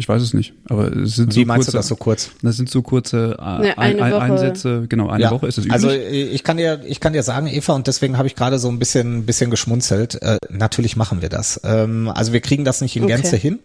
[0.00, 2.30] ich weiß es nicht, aber es sind Wie so meinst kurze, du das so kurz?
[2.40, 5.30] Das sind so kurze äh, eine ein, Einsätze, genau, eine ja.
[5.30, 5.74] Woche ist es üblich.
[5.74, 8.70] Also ich kann dir, ich kann dir sagen, Eva, und deswegen habe ich gerade so
[8.70, 10.22] ein bisschen, ein bisschen geschmunzelt.
[10.22, 11.60] Äh, natürlich machen wir das.
[11.64, 13.40] Ähm, also wir kriegen das nicht in Gänze okay.
[13.40, 13.58] hin,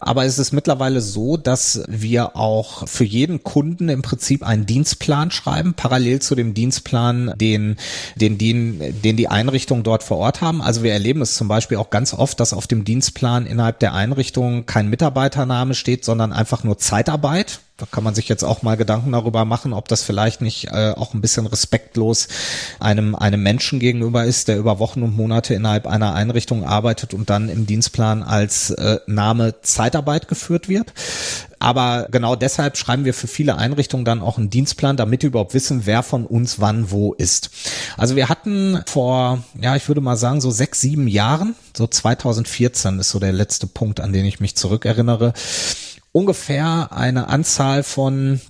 [0.00, 5.30] aber es ist mittlerweile so, dass wir auch für jeden Kunden im Prinzip einen Dienstplan
[5.30, 7.76] schreiben, parallel zu dem Dienstplan, den,
[8.16, 10.62] den, den, den die Einrichtungen dort vor Ort haben.
[10.62, 13.94] Also wir erleben es zum Beispiel auch ganz oft, dass auf dem Dienstplan innerhalb der
[13.94, 14.88] Einrichtung kein
[15.60, 17.60] Mitarbeitername steht, sondern einfach nur Zeitarbeit.
[17.80, 20.92] Da kann man sich jetzt auch mal Gedanken darüber machen, ob das vielleicht nicht äh,
[20.96, 22.28] auch ein bisschen respektlos
[22.78, 27.30] einem, einem Menschen gegenüber ist, der über Wochen und Monate innerhalb einer Einrichtung arbeitet und
[27.30, 30.92] dann im Dienstplan als äh, Name Zeitarbeit geführt wird.
[31.58, 35.52] Aber genau deshalb schreiben wir für viele Einrichtungen dann auch einen Dienstplan, damit die überhaupt
[35.52, 37.50] wissen, wer von uns wann wo ist.
[37.98, 42.98] Also wir hatten vor, ja, ich würde mal sagen, so sechs, sieben Jahren, so 2014
[42.98, 45.34] ist so der letzte Punkt, an den ich mich zurückerinnere,
[46.12, 48.40] ungefähr eine Anzahl von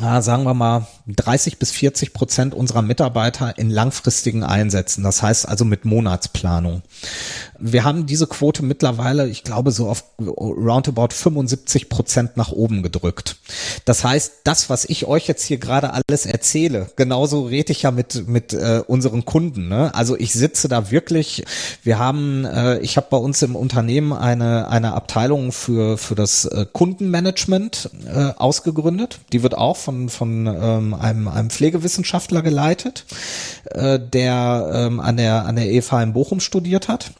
[0.00, 5.02] ja, sagen wir mal, 30 bis 40 Prozent unserer Mitarbeiter in langfristigen Einsätzen.
[5.02, 6.82] Das heißt also mit Monatsplanung.
[7.60, 13.36] Wir haben diese Quote mittlerweile, ich glaube, so auf roundabout 75 Prozent nach oben gedrückt.
[13.84, 17.90] Das heißt, das, was ich euch jetzt hier gerade alles erzähle, genauso rede ich ja
[17.90, 19.68] mit, mit äh, unseren Kunden.
[19.68, 19.94] Ne?
[19.94, 21.44] Also ich sitze da wirklich,
[21.82, 26.46] wir haben, äh, ich habe bei uns im Unternehmen eine, eine Abteilung für, für das
[26.46, 29.20] äh, Kundenmanagement äh, ausgegründet.
[29.32, 33.04] Die wird auch von, von ähm, einem, einem Pflegewissenschaftler geleitet,
[33.66, 37.12] äh, der ähm, an der, an der EFH in Bochum studiert hat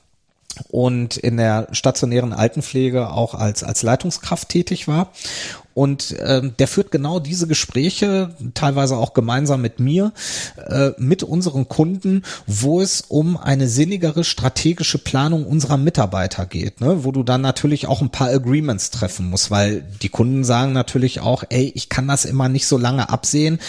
[0.68, 5.12] und in der stationären Altenpflege auch als, als Leitungskraft tätig war.
[5.72, 10.12] Und ähm, der führt genau diese Gespräche, teilweise auch gemeinsam mit mir,
[10.68, 17.04] äh, mit unseren Kunden, wo es um eine sinnigere strategische Planung unserer Mitarbeiter geht, ne?
[17.04, 21.20] wo du dann natürlich auch ein paar Agreements treffen musst, weil die Kunden sagen natürlich
[21.20, 23.60] auch, ey, ich kann das immer nicht so lange absehen,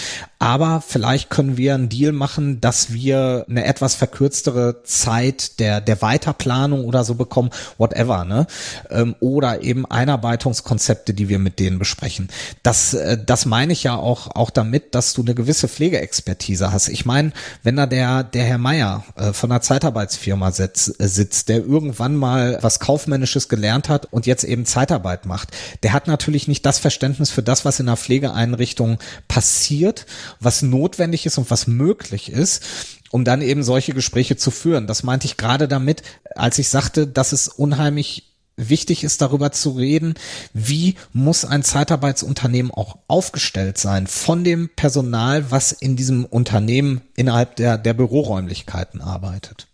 [0.42, 6.02] aber vielleicht können wir einen Deal machen, dass wir eine etwas verkürztere Zeit der, der
[6.02, 8.48] Weiterplanung oder so bekommen, whatever, ne?
[8.90, 12.30] Ähm, oder eben Einarbeitungskonzepte, die wir mit denen besprechen.
[12.64, 16.90] Das, äh, das meine ich ja auch, auch damit, dass du eine gewisse Pflegeexpertise hast.
[16.90, 21.50] Ich meine, wenn da der, der Herr Meier äh, von einer Zeitarbeitsfirma sitzt, äh, sitzt,
[21.50, 25.50] der irgendwann mal was Kaufmännisches gelernt hat und jetzt eben Zeitarbeit macht,
[25.84, 28.98] der hat natürlich nicht das Verständnis für das, was in einer Pflegeeinrichtung
[29.28, 30.08] passiert
[30.40, 32.64] was notwendig ist und was möglich ist,
[33.12, 34.88] um dann eben solche Gespräche zu führen.
[34.88, 36.04] Das meinte ich gerade damit,
[36.36, 40.14] als ich sagte, dass es unheimlich wichtig ist, darüber zu reden,
[40.54, 47.56] wie muss ein Zeitarbeitsunternehmen auch aufgestellt sein von dem Personal, was in diesem Unternehmen innerhalb
[47.56, 49.68] der, der Büroräumlichkeiten arbeitet.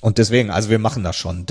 [0.00, 1.46] Und deswegen, also wir machen das schon.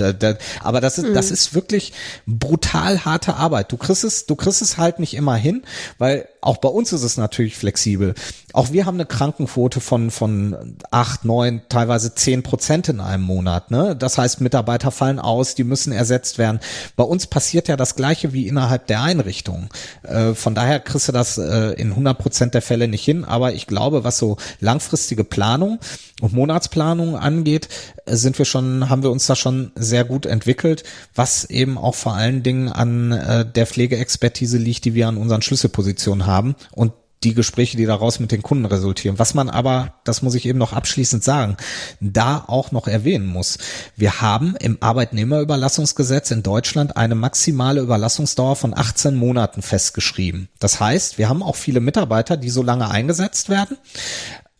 [0.62, 1.94] Aber das ist, das ist wirklich
[2.26, 3.72] brutal harte Arbeit.
[3.72, 5.62] Du kriegst es, du kriegst es halt nicht immer hin,
[5.96, 8.14] weil auch bei uns ist es natürlich flexibel.
[8.52, 13.70] Auch wir haben eine Krankenquote von, von acht, neun, teilweise zehn Prozent in einem Monat.
[13.70, 13.94] Ne?
[13.94, 16.60] Das heißt, Mitarbeiter fallen aus, die müssen ersetzt werden.
[16.96, 19.68] Bei uns passiert ja das Gleiche wie innerhalb der Einrichtung.
[20.02, 23.24] Äh, von daher kriegst du das äh, in 100 Prozent der Fälle nicht hin.
[23.24, 25.78] Aber ich glaube, was so langfristige Planung
[26.20, 27.68] und Monatsplanung angeht,
[28.06, 30.84] äh, sind wir schon, haben wir uns da schon sehr gut entwickelt,
[31.14, 35.42] was eben auch vor allen Dingen an äh, der Pflegeexpertise liegt, die wir an unseren
[35.42, 36.29] Schlüsselpositionen haben
[36.72, 36.92] und
[37.22, 39.18] die Gespräche, die daraus mit den Kunden resultieren.
[39.18, 41.56] Was man aber, das muss ich eben noch abschließend sagen,
[42.00, 43.58] da auch noch erwähnen muss.
[43.94, 50.48] Wir haben im Arbeitnehmerüberlassungsgesetz in Deutschland eine maximale Überlassungsdauer von 18 Monaten festgeschrieben.
[50.58, 53.76] Das heißt, wir haben auch viele Mitarbeiter, die so lange eingesetzt werden.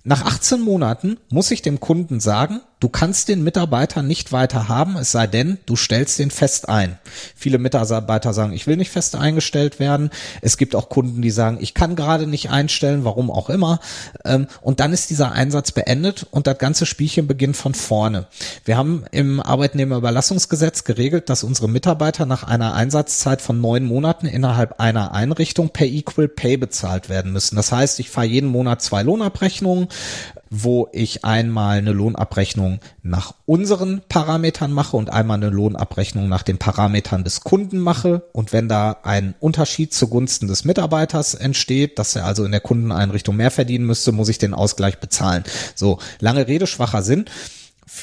[0.05, 4.97] Nach 18 Monaten muss ich dem Kunden sagen, du kannst den Mitarbeiter nicht weiter haben,
[4.97, 6.99] es sei denn, du stellst den fest ein.
[7.37, 10.11] Viele Mitarbeiter sagen, ich will nicht fest eingestellt werden.
[10.41, 13.81] Es gibt auch Kunden, die sagen, ich kann gerade nicht einstellen, warum auch immer.
[14.25, 18.27] Ähm, und dann ist dieser Einsatz beendet und das ganze Spielchen beginnt von vorne.
[18.65, 24.81] Wir haben im Arbeitnehmerüberlassungsgesetz geregelt, dass unsere Mitarbeiter nach einer Einsatzzeit von neun Monaten innerhalb
[24.81, 27.57] einer Einrichtung per Equal Pay bezahlt werden müssen.
[27.57, 29.89] Das heißt, ich fahre jeden Monat zwei Lohnabrechnungen
[30.51, 36.59] wo ich einmal eine Lohnabrechnung nach unseren Parametern mache und einmal eine Lohnabrechnung nach den
[36.59, 38.23] Parametern des Kunden mache.
[38.33, 43.37] Und wenn da ein Unterschied zugunsten des Mitarbeiters entsteht, dass er also in der Kundeneinrichtung
[43.37, 45.45] mehr verdienen müsste, muss ich den Ausgleich bezahlen.
[45.77, 47.27] So, lange Rede, schwacher Sinn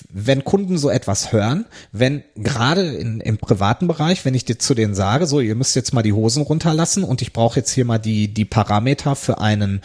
[0.10, 4.74] wenn Kunden so etwas hören, wenn gerade in, im privaten Bereich, wenn ich dir zu
[4.74, 7.86] denen sage, so, ihr müsst jetzt mal die Hosen runterlassen und ich brauche jetzt hier
[7.86, 9.82] mal die, die Parameter für einen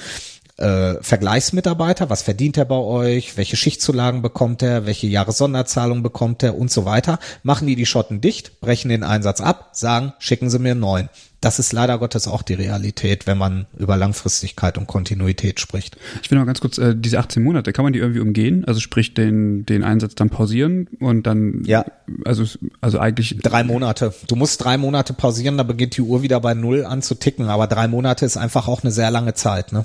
[0.62, 6.56] äh, Vergleichsmitarbeiter, was verdient er bei euch, welche Schichtzulagen bekommt er, welche Jahressonderzahlung bekommt er
[6.56, 10.60] und so weiter, machen die die Schotten dicht, brechen den Einsatz ab, sagen, schicken Sie
[10.60, 11.08] mir einen neuen.
[11.40, 15.96] Das ist leider Gottes auch die Realität, wenn man über Langfristigkeit und Kontinuität spricht.
[16.22, 18.64] Ich will noch ganz kurz, äh, diese 18 Monate, kann man die irgendwie umgehen?
[18.64, 21.84] Also sprich den, den Einsatz dann pausieren und dann, ja.
[22.24, 22.44] also,
[22.80, 23.38] also eigentlich.
[23.42, 24.14] Drei Monate.
[24.28, 27.48] Du musst drei Monate pausieren, da beginnt die Uhr wieder bei Null an zu ticken,
[27.48, 29.84] aber drei Monate ist einfach auch eine sehr lange Zeit, ne?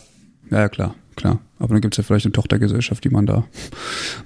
[0.49, 1.37] Ja, klar, klar.
[1.59, 3.43] Aber dann gibt's ja vielleicht eine Tochtergesellschaft, die man da.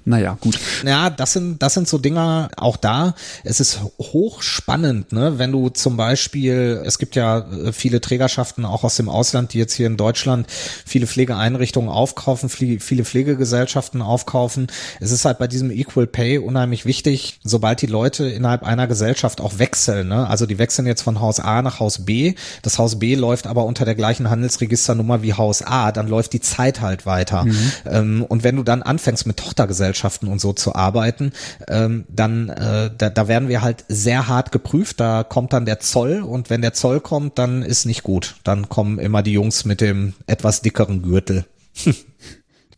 [0.04, 0.60] Naja, gut.
[0.86, 5.40] Ja, das sind, das sind so Dinger, auch da, es ist hochspannend, ne?
[5.40, 9.60] Wenn du zum Beispiel, es gibt ja äh, viele Trägerschaften auch aus dem Ausland, die
[9.60, 10.48] jetzt hier in Deutschland
[10.86, 14.68] viele Pflegeeinrichtungen aufkaufen, viele Pflegegesellschaften aufkaufen.
[15.00, 19.40] Es ist halt bei diesem Equal Pay unheimlich wichtig, sobald die Leute innerhalb einer Gesellschaft
[19.40, 20.28] auch wechseln, ne?
[20.28, 22.34] Also die wechseln jetzt von Haus A nach Haus B.
[22.62, 26.42] Das Haus B läuft aber unter der gleichen Handelsregisternummer wie Haus A, dann läuft die
[26.42, 27.46] Zeit halt weiter weiter.
[27.46, 27.72] Mhm.
[27.86, 31.32] Ähm, und wenn du dann anfängst mit Tochtergesellschaften und so zu arbeiten,
[31.68, 35.00] ähm, dann äh, da, da werden wir halt sehr hart geprüft.
[35.00, 38.36] Da kommt dann der Zoll und wenn der Zoll kommt, dann ist nicht gut.
[38.44, 41.46] Dann kommen immer die Jungs mit dem etwas dickeren Gürtel.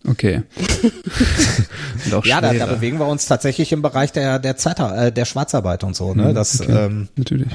[0.06, 0.44] Okay.
[2.26, 5.86] ja, da, da, bewegen wir uns tatsächlich im Bereich der der Zeit, äh, der Schwarzarbeit
[5.86, 6.14] und so.
[6.14, 6.28] Ne?
[6.28, 6.88] Mhm, das okay.
[6.88, 7.48] ähm, natürlich.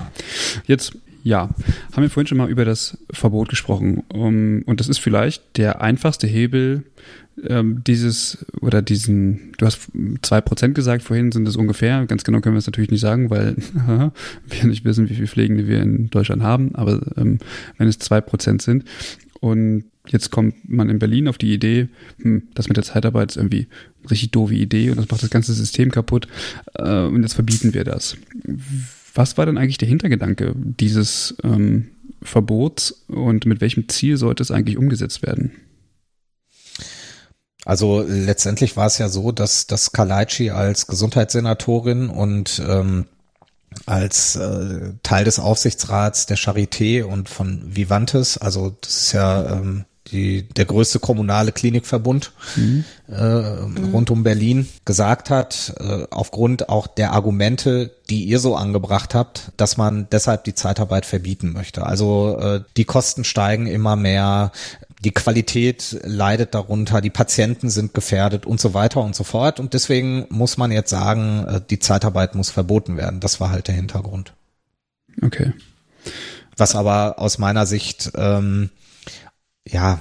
[0.64, 0.92] Jetzt
[1.24, 1.50] ja,
[1.92, 4.02] haben wir vorhin schon mal über das Verbot gesprochen.
[4.12, 6.84] Um, und das ist vielleicht der einfachste Hebel,
[7.46, 9.88] ähm, dieses oder diesen, du hast
[10.22, 13.30] zwei Prozent gesagt, vorhin sind es ungefähr, ganz genau können wir es natürlich nicht sagen,
[13.30, 13.56] weil
[14.48, 17.38] wir nicht wissen, wie viele Pflegende wir in Deutschland haben, aber ähm,
[17.76, 18.84] wenn es zwei Prozent sind
[19.40, 21.88] und jetzt kommt man in Berlin auf die Idee,
[22.22, 23.68] hm, das mit der Zeitarbeit ist irgendwie
[24.00, 26.28] eine richtig doofe Idee und das macht das ganze System kaputt
[26.74, 28.16] äh, und jetzt verbieten wir das.
[29.14, 31.90] Was war denn eigentlich der Hintergedanke dieses ähm,
[32.22, 35.52] Verbots und mit welchem Ziel sollte es eigentlich umgesetzt werden?
[37.64, 43.06] Also letztendlich war es ja so, dass, dass Kalaitschi als Gesundheitssenatorin und ähm,
[43.86, 49.84] als äh, Teil des Aufsichtsrats der Charité und von Vivantes, also das ist ja ähm,
[50.12, 52.84] die, der größte kommunale Klinikverbund mhm.
[53.08, 53.22] äh,
[53.92, 59.52] rund um Berlin, gesagt hat, äh, aufgrund auch der Argumente, die ihr so angebracht habt,
[59.56, 61.86] dass man deshalb die Zeitarbeit verbieten möchte.
[61.86, 64.52] Also äh, die Kosten steigen immer mehr,
[65.04, 69.60] die Qualität leidet darunter, die Patienten sind gefährdet und so weiter und so fort.
[69.60, 73.20] Und deswegen muss man jetzt sagen, äh, die Zeitarbeit muss verboten werden.
[73.20, 74.32] Das war halt der Hintergrund.
[75.22, 75.52] Okay.
[76.56, 78.70] Was aber aus meiner Sicht ähm,
[79.68, 79.98] ja,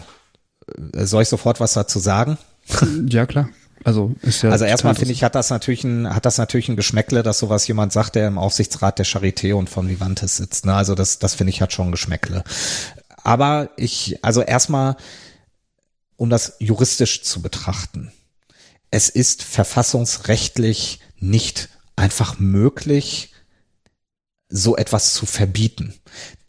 [0.93, 2.37] soll ich sofort was dazu sagen?
[3.09, 3.49] Ja, klar.
[3.83, 6.75] Also, ist ja also erstmal finde ich, hat das natürlich ein, hat das natürlich ein
[6.75, 10.65] Geschmäckle, dass sowas jemand sagt, der im Aufsichtsrat der Charité und von Vivantes sitzt.
[10.65, 10.73] Ne?
[10.73, 12.43] Also das, das finde ich hat schon ein Geschmäckle.
[13.23, 14.97] Aber ich, also erstmal,
[16.17, 18.11] um das juristisch zu betrachten.
[18.91, 23.31] Es ist verfassungsrechtlich nicht einfach möglich,
[24.49, 25.93] so etwas zu verbieten.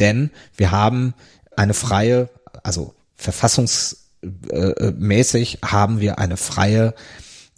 [0.00, 1.14] Denn wir haben
[1.56, 2.30] eine freie,
[2.62, 6.94] also verfassungsmäßig haben wir eine freie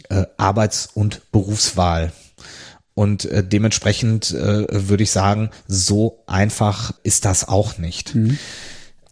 [0.08, 2.10] äh, Arbeits- und Berufswahl.
[2.94, 8.14] Und äh, dementsprechend äh, würde ich sagen, so einfach ist das auch nicht.
[8.14, 8.38] Mhm.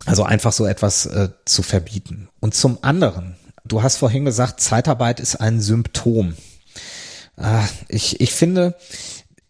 [0.04, 2.28] Also einfach so etwas äh, zu verbieten.
[2.40, 6.34] Und zum anderen, du hast vorhin gesagt, Zeitarbeit ist ein Symptom.
[7.36, 8.74] Äh, ich, ich finde,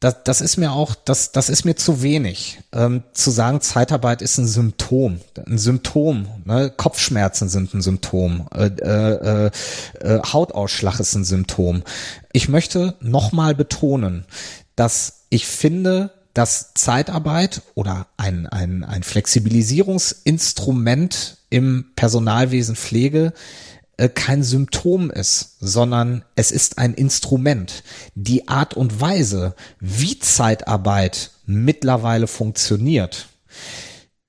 [0.00, 2.60] das, das ist mir auch, das, das ist mir zu wenig.
[2.72, 5.18] Ähm, zu sagen, Zeitarbeit ist ein Symptom.
[5.46, 6.28] Ein Symptom.
[6.44, 6.72] Ne?
[6.76, 8.46] Kopfschmerzen sind ein Symptom.
[8.54, 9.50] Äh, äh,
[10.00, 11.82] äh, Hautausschlag ist ein Symptom.
[12.32, 14.24] Ich möchte nochmal betonen,
[14.76, 23.32] dass ich finde, dass Zeitarbeit oder ein, ein, ein Flexibilisierungsinstrument im Personalwesen Pflege äh,
[24.06, 27.82] kein Symptom ist, sondern es ist ein Instrument.
[28.14, 33.26] Die Art und Weise, wie Zeitarbeit mittlerweile funktioniert,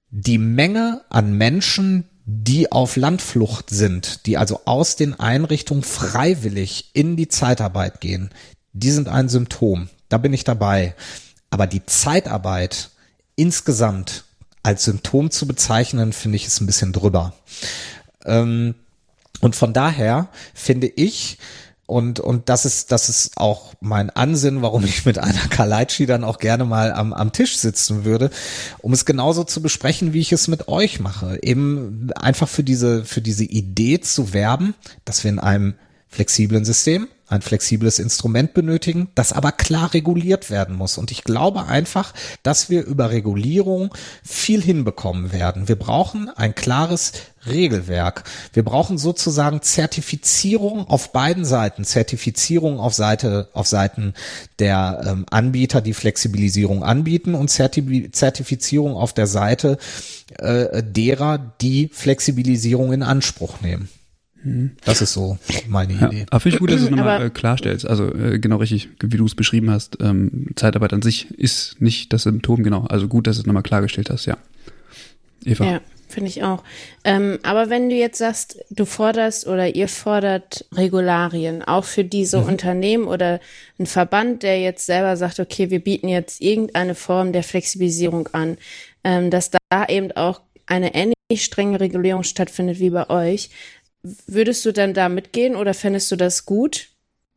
[0.09, 7.15] die Menge an Menschen, die auf Landflucht sind, die also aus den Einrichtungen freiwillig in
[7.15, 8.31] die Zeitarbeit gehen,
[8.73, 9.89] die sind ein Symptom.
[10.09, 10.95] Da bin ich dabei.
[11.51, 12.89] Aber die Zeitarbeit
[13.35, 14.25] insgesamt
[14.63, 17.33] als Symptom zu bezeichnen, finde ich, ist ein bisschen drüber.
[18.25, 18.75] Ähm,
[19.41, 21.37] und von daher finde ich,
[21.89, 26.23] und, und das ist, das ist auch mein Ansinn, warum ich mit einer Kaleitschi dann
[26.23, 28.29] auch gerne mal am, am Tisch sitzen würde,
[28.79, 31.39] um es genauso zu besprechen, wie ich es mit euch mache.
[31.41, 35.73] Eben einfach für diese, für diese Idee zu werben, dass wir in einem
[36.07, 40.97] flexiblen System ein flexibles Instrument benötigen, das aber klar reguliert werden muss.
[40.97, 43.93] Und ich glaube einfach, dass wir über Regulierung
[44.23, 45.67] viel hinbekommen werden.
[45.67, 47.13] Wir brauchen ein klares
[47.45, 48.23] Regelwerk.
[48.53, 51.85] Wir brauchen sozusagen Zertifizierung auf beiden Seiten.
[51.85, 54.13] Zertifizierung auf Seite, auf Seiten
[54.57, 59.77] der ähm, Anbieter, die Flexibilisierung anbieten und Zertifizierung auf der Seite
[60.37, 63.89] äh, derer, die Flexibilisierung in Anspruch nehmen.
[64.85, 65.37] Das ist so
[65.67, 66.25] meine ja, Idee.
[66.29, 67.87] Aber finde ich gut, dass du es nochmal äh, klarstellst.
[67.87, 69.97] Also äh, genau richtig, wie du es beschrieben hast.
[70.01, 72.85] Ähm, Zeitarbeit an sich ist nicht das Symptom, genau.
[72.85, 74.37] Also gut, dass du es nochmal klargestellt hast, ja.
[75.45, 75.65] Eva.
[75.65, 76.63] Ja, finde ich auch.
[77.03, 82.39] Ähm, aber wenn du jetzt sagst, du forderst oder ihr fordert Regularien, auch für diese
[82.39, 82.47] mhm.
[82.47, 83.39] Unternehmen oder
[83.77, 88.57] ein Verband, der jetzt selber sagt, okay, wir bieten jetzt irgendeine Form der Flexibilisierung an,
[89.03, 93.49] ähm, dass da eben auch eine ähnlich strenge Regulierung stattfindet wie bei euch,
[94.03, 96.89] würdest du dann da mitgehen oder fändest du das gut?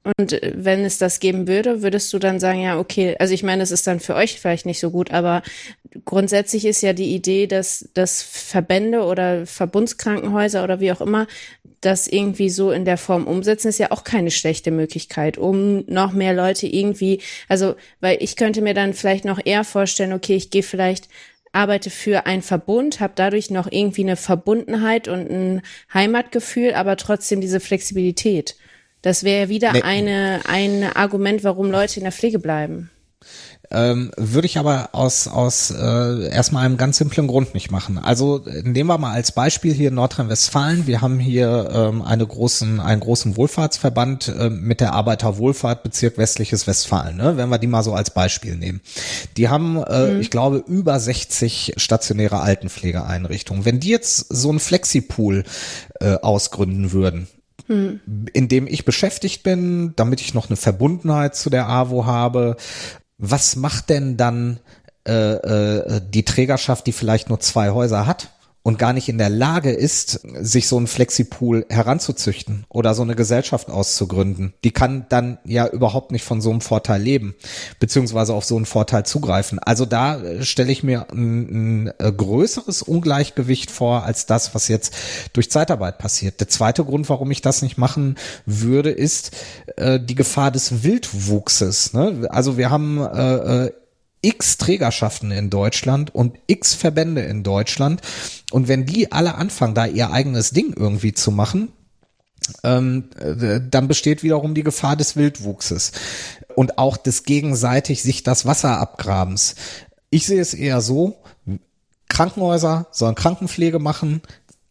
[0.05, 3.43] Und äh, wenn es das geben würde, würdest du dann sagen, ja, okay, also ich
[3.43, 5.43] meine, es ist dann für euch vielleicht nicht so gut, aber
[6.05, 11.27] grundsätzlich ist ja die Idee, dass, dass Verbände oder Verbundskrankenhäuser oder wie auch immer
[11.81, 16.13] das irgendwie so in der Form umsetzen, ist ja auch keine schlechte Möglichkeit, um noch
[16.13, 20.51] mehr Leute irgendwie, also, weil ich könnte mir dann vielleicht noch eher vorstellen, okay, ich
[20.51, 21.09] gehe vielleicht
[21.53, 25.63] arbeite für einen Verbund, habe dadurch noch irgendwie eine Verbundenheit und ein
[25.93, 28.57] Heimatgefühl, aber trotzdem diese Flexibilität.
[29.03, 29.83] Das wäre wieder nee.
[29.83, 32.91] eine, ein Argument, warum Leute in der Pflege bleiben.
[33.75, 37.97] Ähm, würde ich aber aus, aus äh, erstmal einem ganz simplen Grund nicht machen.
[37.97, 40.87] Also nehmen wir mal als Beispiel hier Nordrhein-Westfalen.
[40.87, 46.67] Wir haben hier ähm, eine großen, einen großen Wohlfahrtsverband äh, mit der Arbeiterwohlfahrt Bezirk Westliches
[46.67, 47.39] Westfalen, ne?
[47.39, 48.83] wenn wir die mal so als Beispiel nehmen.
[49.39, 50.21] Die haben, äh, mhm.
[50.21, 53.65] ich glaube, über 60 stationäre Altenpflegeeinrichtungen.
[53.65, 55.45] Wenn die jetzt so ein Flexipool
[56.01, 57.27] äh, ausgründen würden,
[57.67, 58.01] hm.
[58.33, 62.57] in dem ich beschäftigt bin, damit ich noch eine Verbundenheit zu der AWO habe,
[63.19, 64.59] was macht denn dann
[65.07, 68.31] äh, äh, die Trägerschaft, die vielleicht nur zwei Häuser hat?
[68.63, 73.17] Und gar nicht in der Lage ist, sich so ein Flexipool heranzuzüchten oder so eine
[73.17, 77.35] Gesellschaft auszugründen, die kann dann ja überhaupt nicht von so einem Vorteil leben,
[77.81, 79.59] beziehungsweise auf so einen Vorteil zugreifen.
[79.59, 84.69] Also da äh, stelle ich mir ein, ein äh, größeres Ungleichgewicht vor als das, was
[84.69, 84.95] jetzt
[85.33, 86.39] durch Zeitarbeit passiert.
[86.39, 88.17] Der zweite Grund, warum ich das nicht machen
[88.47, 89.33] würde, ist
[89.77, 91.95] äh, die Gefahr des Wildwuchses.
[91.95, 92.29] Ne?
[92.31, 93.73] Also wir haben äh, äh
[94.23, 98.01] x Trägerschaften in Deutschland und x Verbände in Deutschland.
[98.51, 101.73] Und wenn die alle anfangen, da ihr eigenes Ding irgendwie zu machen,
[102.65, 105.93] ähm, äh, dann besteht wiederum die Gefahr des Wildwuchses
[106.55, 109.55] und auch des gegenseitig sich das Wasser abgrabens.
[110.11, 111.17] Ich sehe es eher so,
[112.09, 114.23] Krankenhäuser sollen Krankenpflege machen,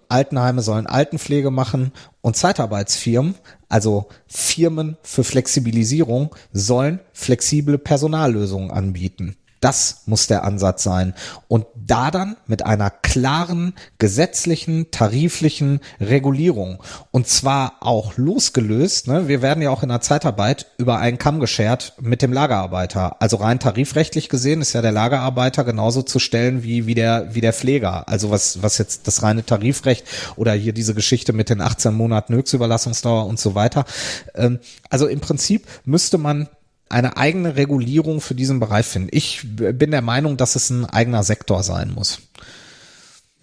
[0.10, 3.36] Altenheime sollen Altenpflege machen und Zeitarbeitsfirmen,
[3.69, 9.38] also Firmen für Flexibilisierung, sollen flexible Personallösungen anbieten.
[9.62, 11.14] Das muss der Ansatz sein.
[11.48, 16.82] Und da dann mit einer klaren gesetzlichen, tariflichen Regulierung.
[17.12, 19.08] Und zwar auch losgelöst.
[19.08, 19.28] Ne?
[19.28, 23.22] Wir werden ja auch in der Zeitarbeit über einen Kamm geschert mit dem Lagerarbeiter.
[23.22, 27.42] Also rein tarifrechtlich gesehen ist ja der Lagerarbeiter genauso zu stellen wie, wie, der, wie
[27.42, 28.10] der Pfleger.
[28.10, 30.06] Also was, was jetzt das reine Tarifrecht
[30.38, 33.86] oder hier diese Geschichte mit den 18 Monaten Höchstüberlassungsdauer und so weiter.
[34.34, 34.60] Ähm,
[34.90, 36.50] also im Prinzip müsste man
[36.91, 39.09] eine eigene Regulierung für diesen Bereich finden.
[39.11, 42.22] Ich bin der Meinung, dass es ein eigener Sektor sein muss.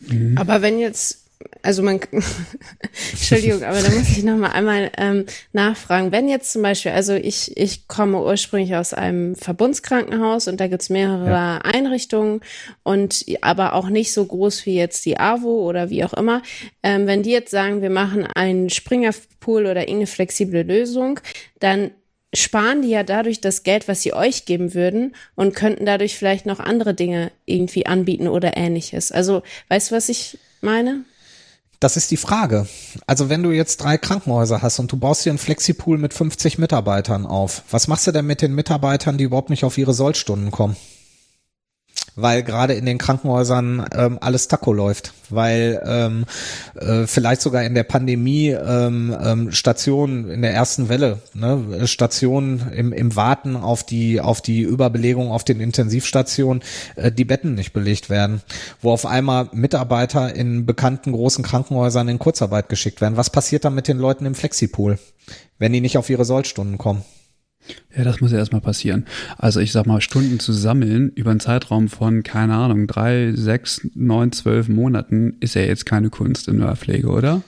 [0.01, 0.37] Mhm.
[0.39, 1.25] Aber wenn jetzt,
[1.63, 2.01] also man,
[3.13, 6.13] Entschuldigung, aber da muss ich noch mal einmal ähm, nachfragen.
[6.13, 10.91] Wenn jetzt zum Beispiel, also ich, ich komme ursprünglich aus einem Verbundskrankenhaus und da gibt's
[10.91, 11.59] mehrere ja.
[11.59, 12.41] Einrichtungen
[12.83, 16.43] und aber auch nicht so groß wie jetzt die AWO oder wie auch immer.
[16.83, 21.21] Ähm, wenn die jetzt sagen, wir machen einen Springerpool oder irgendeine flexible Lösung,
[21.61, 21.91] dann
[22.35, 26.47] sparen die ja dadurch das Geld, was sie euch geben würden und könnten dadurch vielleicht
[26.47, 29.13] noch andere Dinge irgendwie anbieten oder ähnliches.
[29.13, 31.05] Also, weißt du, was ich meine?
[31.81, 32.67] Das ist die Frage.
[33.07, 36.59] Also wenn du jetzt drei Krankenhäuser hast und du baust dir einen Flexipool mit 50
[36.59, 40.51] Mitarbeitern auf, was machst du denn mit den Mitarbeitern, die überhaupt nicht auf ihre Sollstunden
[40.51, 40.77] kommen?
[42.21, 46.25] Weil gerade in den Krankenhäusern ähm, alles Taco läuft, weil ähm,
[46.75, 52.73] äh, vielleicht sogar in der Pandemie ähm, ähm, Stationen in der ersten Welle, ne, Stationen
[52.75, 56.63] im, im Warten auf die auf die Überbelegung auf den Intensivstationen,
[56.97, 58.43] äh, die Betten nicht belegt werden,
[58.83, 63.17] wo auf einmal Mitarbeiter in bekannten großen Krankenhäusern in Kurzarbeit geschickt werden.
[63.17, 64.99] Was passiert dann mit den Leuten im Flexipool,
[65.59, 67.05] wenn die nicht auf ihre Sollstunden kommen?
[67.97, 69.07] Ja, das muss ja erstmal passieren.
[69.37, 73.87] Also ich sag mal, Stunden zu sammeln über einen Zeitraum von, keine Ahnung, drei, sechs,
[73.95, 77.43] neun, zwölf Monaten ist ja jetzt keine Kunst in der Pflege, oder?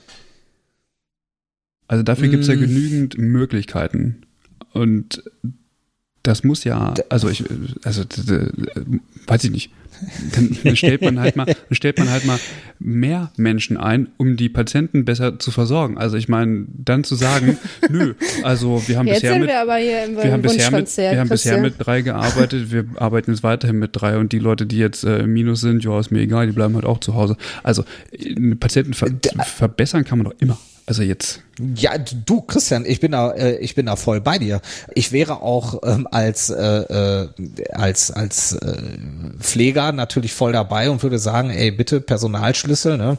[1.89, 2.31] Also dafür mm.
[2.31, 2.61] gibt's ja mm.
[2.61, 4.23] genügend Möglichkeiten.
[4.73, 5.23] Und
[6.23, 7.45] das muss ja, also ich,
[7.83, 8.05] also
[9.27, 9.73] weiß ich nicht
[10.65, 12.39] dann stellt man halt mal, dann stellt man halt mal
[12.79, 15.99] mehr Menschen ein, um die Patienten besser zu versorgen.
[15.99, 17.59] Also ich meine, dann zu sagen,
[17.89, 19.59] nö, also wir haben jetzt bisher mit, wir
[20.23, 23.91] wir haben bisher mit, wir haben bisher mit drei gearbeitet, wir arbeiten jetzt weiterhin mit
[23.93, 26.75] drei und die Leute, die jetzt äh, Minus sind, ja, ist mir egal, die bleiben
[26.75, 27.37] halt auch zu Hause.
[27.63, 27.85] Also
[28.59, 29.09] Patienten ver
[29.45, 30.59] verbessern kann man doch immer.
[30.91, 31.45] Also jetzt.
[31.77, 34.61] Ja, du, Christian, ich bin da, äh, ich bin da voll bei dir.
[34.93, 37.29] Ich wäre auch ähm, als äh, äh,
[37.71, 38.77] als als äh,
[39.39, 43.19] Pfleger natürlich voll dabei und würde sagen, ey, bitte Personalschlüssel, ne?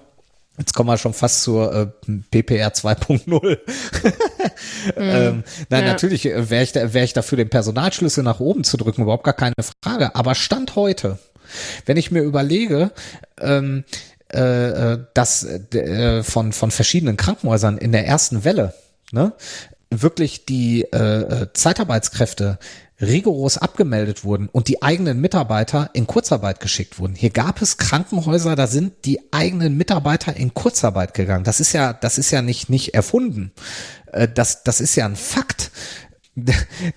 [0.58, 1.88] Jetzt kommen wir schon fast zur äh,
[2.30, 3.30] PPR 2.0.
[3.30, 3.58] mhm,
[4.98, 5.92] ähm, nein, ja.
[5.92, 9.24] natürlich äh, wäre ich, da, wär ich dafür, den Personalschlüssel nach oben zu drücken, überhaupt
[9.24, 10.14] gar keine Frage.
[10.14, 11.20] Aber Stand heute,
[11.86, 12.92] wenn ich mir überlege,
[13.40, 13.86] ähm,
[14.34, 18.74] äh, äh, dass äh, von, von verschiedenen Krankenhäusern in der ersten Welle
[19.12, 19.34] ne,
[19.90, 22.60] wirklich die äh, äh Zeitarbeitskräfte
[23.02, 27.16] rigoros abgemeldet wurden und die eigenen Mitarbeiter in Kurzarbeit geschickt wurden.
[27.16, 31.44] Hier gab es Krankenhäuser, da sind die eigenen Mitarbeiter in Kurzarbeit gegangen.
[31.44, 33.52] Das ist ja, das ist ja nicht, nicht erfunden.
[34.12, 35.72] Äh, das, das ist ja ein Fakt.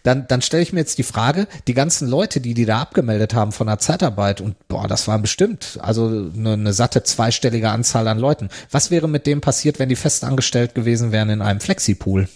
[0.04, 3.34] Dann, dann stelle ich mir jetzt die Frage, die ganzen Leute, die die da abgemeldet
[3.34, 8.06] haben von der Zeitarbeit und boah, das waren bestimmt, also eine, eine satte zweistellige Anzahl
[8.06, 8.48] an Leuten.
[8.70, 12.28] Was wäre mit dem passiert, wenn die festangestellt gewesen wären in einem Flexipool?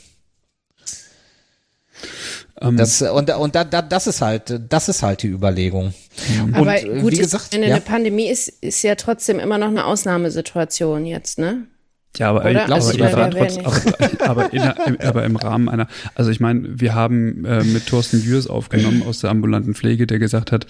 [2.60, 5.94] Ähm, das, und und da, da, das ist halt, das ist halt die Überlegung.
[6.42, 7.76] Und Aber gut, wie gesagt, eine, ja.
[7.76, 11.68] eine Pandemie ist, ist ja trotzdem immer noch eine Ausnahmesituation jetzt, ne?
[12.16, 12.50] Ja, aber Oder?
[12.50, 16.80] ich glaube, also, aber, trotz, aber, aber, in, aber, im Rahmen einer, also ich meine,
[16.80, 20.66] wir haben äh, mit Thorsten Jürs aufgenommen aus der ambulanten Pflege, der gesagt hat,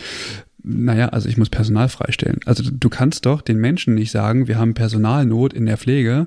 [0.62, 2.40] naja, also ich muss Personal freistellen.
[2.44, 6.26] Also du kannst doch den Menschen nicht sagen, wir haben Personalnot in der Pflege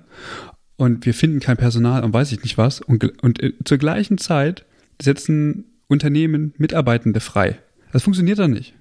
[0.77, 2.81] und wir finden kein Personal und weiß ich nicht was.
[2.81, 4.65] Und, und äh, zur gleichen Zeit
[5.01, 7.59] setzen Unternehmen Mitarbeitende frei.
[7.91, 8.73] Das funktioniert doch nicht.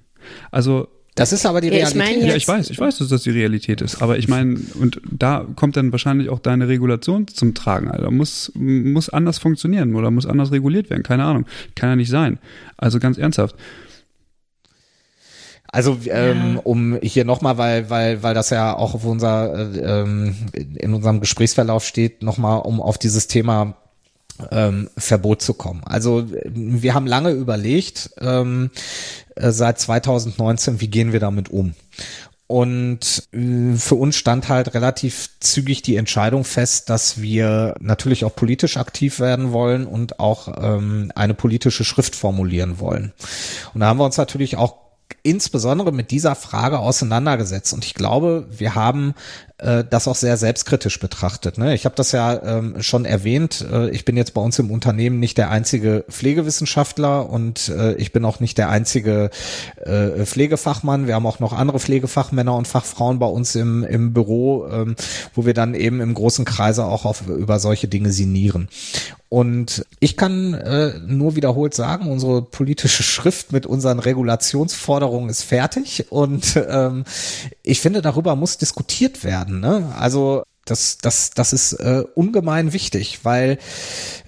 [0.50, 1.96] Also das ist aber die Realität.
[1.96, 4.00] Ja, ich, mein ja, ich weiß, ich weiß, dass das die Realität ist.
[4.00, 7.90] Aber ich meine, und da kommt dann wahrscheinlich auch deine Regulation zum Tragen.
[7.90, 11.02] Also muss, muss anders funktionieren oder muss anders reguliert werden.
[11.02, 11.46] Keine Ahnung.
[11.74, 12.38] Kann ja nicht sein.
[12.76, 13.56] Also ganz ernsthaft.
[15.72, 16.60] Also ähm, ja.
[16.64, 21.20] um hier nochmal, weil, weil, weil das ja auch auf unser, äh, ähm, in unserem
[21.20, 23.76] Gesprächsverlauf steht, nochmal um auf dieses Thema
[24.50, 25.82] ähm, Verbot zu kommen.
[25.84, 28.70] Also wir haben lange überlegt, ähm,
[29.36, 31.74] äh, seit 2019, wie gehen wir damit um?
[32.50, 38.34] Und äh, für uns stand halt relativ zügig die Entscheidung fest, dass wir natürlich auch
[38.34, 43.12] politisch aktiv werden wollen und auch ähm, eine politische Schrift formulieren wollen.
[43.72, 44.78] Und da haben wir uns natürlich auch
[45.22, 47.72] insbesondere mit dieser Frage auseinandergesetzt.
[47.72, 49.14] Und ich glaube, wir haben
[49.60, 51.58] äh, das auch sehr selbstkritisch betrachtet.
[51.58, 51.74] Ne?
[51.74, 53.64] Ich habe das ja ähm, schon erwähnt.
[53.70, 58.12] Äh, ich bin jetzt bei uns im Unternehmen nicht der einzige Pflegewissenschaftler und äh, ich
[58.12, 59.30] bin auch nicht der einzige
[59.76, 61.06] äh, Pflegefachmann.
[61.06, 64.96] Wir haben auch noch andere Pflegefachmänner und Fachfrauen bei uns im, im Büro, ähm,
[65.34, 68.68] wo wir dann eben im großen Kreise auch auf, über solche Dinge sinnieren.
[69.30, 76.06] Und ich kann äh, nur wiederholt sagen, unsere politische Schrift mit unseren Regulationsforderungen ist fertig
[76.10, 77.04] und ähm,
[77.62, 79.49] ich finde, darüber muss diskutiert werden.
[79.58, 79.92] Ne?
[79.98, 83.58] Also das, das, das ist äh, ungemein wichtig, weil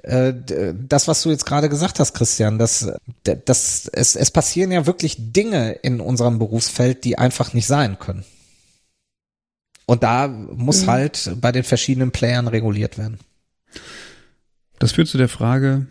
[0.02, 0.32] äh,
[0.74, 2.90] das, was du jetzt gerade gesagt hast, Christian, das,
[3.22, 8.24] das, es, es passieren ja wirklich Dinge in unserem Berufsfeld, die einfach nicht sein können.
[9.86, 10.86] Und da muss mhm.
[10.88, 13.18] halt bei den verschiedenen Playern reguliert werden.
[14.78, 15.86] Das führt zu der Frage,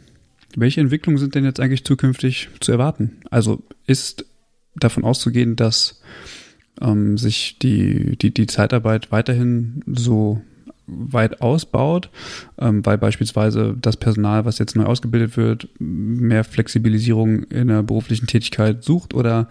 [0.55, 3.21] welche Entwicklungen sind denn jetzt eigentlich zukünftig zu erwarten?
[3.29, 4.25] Also ist
[4.75, 6.01] davon auszugehen, dass
[6.81, 10.41] ähm, sich die, die, die Zeitarbeit weiterhin so
[10.91, 12.09] weit ausbaut,
[12.59, 18.27] ähm, weil beispielsweise das Personal, was jetzt neu ausgebildet wird, mehr Flexibilisierung in der beruflichen
[18.27, 19.47] Tätigkeit sucht oder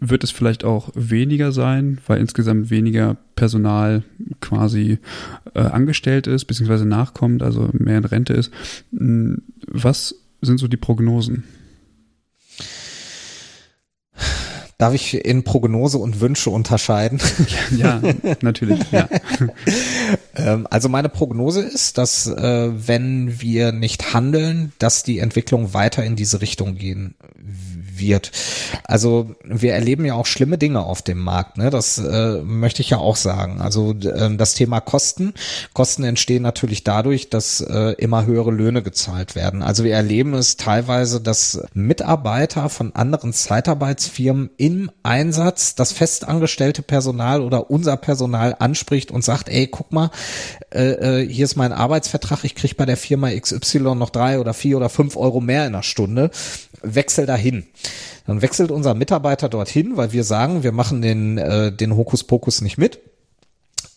[0.00, 4.02] wird es vielleicht auch weniger sein, weil insgesamt weniger Personal
[4.40, 4.98] quasi
[5.54, 8.52] äh, angestellt ist, beziehungsweise nachkommt, also mehr in Rente ist.
[8.90, 11.44] Hm, was sind so die Prognosen?
[14.82, 17.20] Darf ich in Prognose und Wünsche unterscheiden?
[17.70, 18.80] Ja, ja natürlich.
[18.90, 19.08] Ja.
[20.34, 26.02] Ähm, also meine Prognose ist, dass äh, wenn wir nicht handeln, dass die Entwicklung weiter
[26.04, 27.14] in diese Richtung gehen
[27.98, 28.32] wird.
[28.84, 31.70] Also wir erleben ja auch schlimme Dinge auf dem Markt, ne?
[31.70, 33.60] Das äh, möchte ich ja auch sagen.
[33.60, 35.34] Also äh, das Thema Kosten.
[35.72, 39.62] Kosten entstehen natürlich dadurch, dass äh, immer höhere Löhne gezahlt werden.
[39.62, 47.40] Also wir erleben es teilweise, dass Mitarbeiter von anderen Zeitarbeitsfirmen im Einsatz das festangestellte Personal
[47.40, 50.10] oder unser Personal anspricht und sagt, ey, guck mal,
[50.70, 54.54] äh, äh hier ist mein Arbeitsvertrag, ich krieg bei der Firma XY noch drei oder
[54.54, 56.30] vier oder fünf Euro mehr in der Stunde
[56.82, 57.66] wechsel dahin.
[58.26, 62.78] Dann wechselt unser Mitarbeiter dorthin, weil wir sagen, wir machen den, äh, den Hokuspokus nicht
[62.78, 63.00] mit.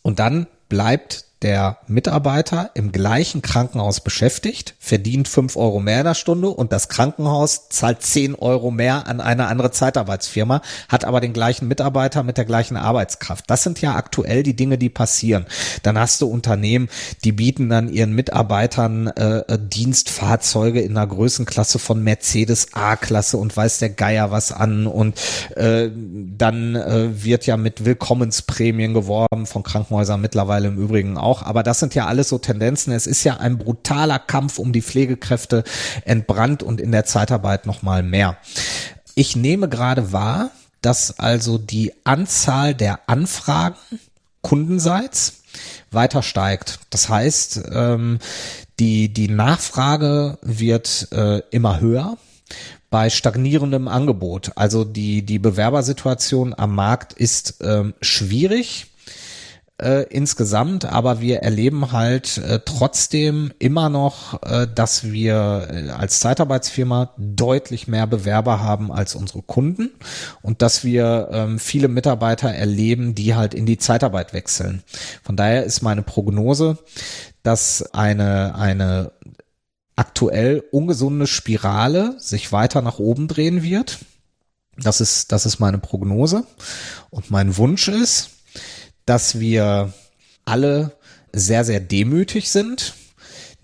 [0.01, 6.13] Und dann bleibt der Mitarbeiter im gleichen Krankenhaus beschäftigt, verdient fünf Euro mehr in der
[6.13, 11.33] Stunde und das Krankenhaus zahlt zehn Euro mehr an eine andere Zeitarbeitsfirma, hat aber den
[11.33, 13.45] gleichen Mitarbeiter mit der gleichen Arbeitskraft.
[13.47, 15.45] Das sind ja aktuell die Dinge, die passieren.
[15.83, 16.89] Dann hast du Unternehmen,
[17.23, 23.55] die bieten dann ihren Mitarbeitern äh, äh Dienstfahrzeuge in einer Größenklasse von Mercedes A-Klasse und
[23.55, 25.19] weiß der Geier was an und
[25.55, 31.63] äh, dann äh, wird ja mit Willkommensprämien geworben von Krankenhäusern mittlerweile im Übrigen auch aber
[31.63, 32.93] das sind ja alles so Tendenzen.
[32.93, 35.63] Es ist ja ein brutaler Kampf um die Pflegekräfte
[36.05, 38.37] entbrannt und in der Zeitarbeit noch mal mehr.
[39.15, 43.75] Ich nehme gerade wahr, dass also die Anzahl der Anfragen
[44.41, 45.41] kundenseits
[45.91, 46.79] weiter steigt.
[46.89, 48.19] Das heißt, ähm,
[48.79, 52.17] die, die Nachfrage wird äh, immer höher
[52.91, 54.51] bei stagnierendem Angebot.
[54.55, 58.87] Also die, die Bewerbersituation am Markt ist ähm, schwierig
[59.81, 66.21] äh, insgesamt, aber wir erleben halt äh, trotzdem immer noch, äh, dass wir äh, als
[66.21, 69.91] Zeitarbeitsfirma deutlich mehr Bewerber haben als unsere Kunden
[70.41, 74.81] und dass wir ähm, viele Mitarbeiter erleben, die halt in die Zeitarbeit wechseln.
[75.23, 76.77] Von daher ist meine Prognose,
[77.43, 79.11] dass eine, eine
[79.97, 83.99] aktuell ungesunde Spirale sich weiter nach oben drehen wird.
[84.77, 86.45] Das ist, das ist meine Prognose.
[87.09, 88.34] Und mein Wunsch ist,
[89.05, 89.93] dass wir
[90.45, 90.91] alle
[91.33, 92.95] sehr, sehr demütig sind,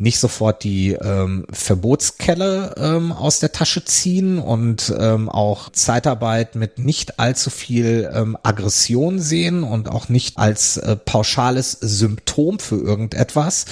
[0.01, 6.79] nicht sofort die ähm, Verbotskelle ähm, aus der Tasche ziehen und ähm, auch Zeitarbeit mit
[6.79, 13.65] nicht allzu viel ähm, Aggression sehen und auch nicht als äh, pauschales Symptom für irgendetwas,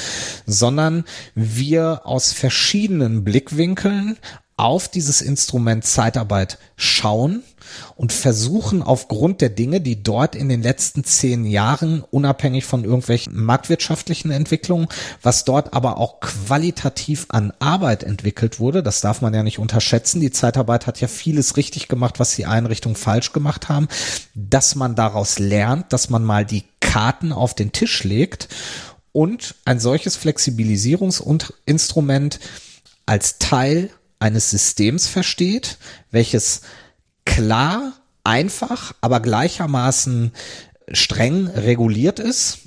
[0.45, 4.17] sondern wir aus verschiedenen Blickwinkeln
[4.55, 7.43] auf dieses Instrument Zeitarbeit schauen
[7.95, 13.35] und versuchen aufgrund der Dinge, die dort in den letzten zehn Jahren, unabhängig von irgendwelchen
[13.35, 14.87] marktwirtschaftlichen Entwicklungen,
[15.21, 20.21] was dort aber auch qualitativ an Arbeit entwickelt wurde, das darf man ja nicht unterschätzen.
[20.21, 23.87] Die Zeitarbeit hat ja vieles richtig gemacht, was die Einrichtungen falsch gemacht haben,
[24.35, 28.49] dass man daraus lernt, dass man mal die Karten auf den Tisch legt
[29.11, 32.39] und ein solches Flexibilisierungsinstrument
[33.05, 33.89] als Teil
[34.19, 35.77] eines Systems versteht,
[36.11, 36.61] welches
[37.29, 37.93] klar,
[38.23, 40.31] einfach, aber gleichermaßen
[40.91, 42.59] streng reguliert ist,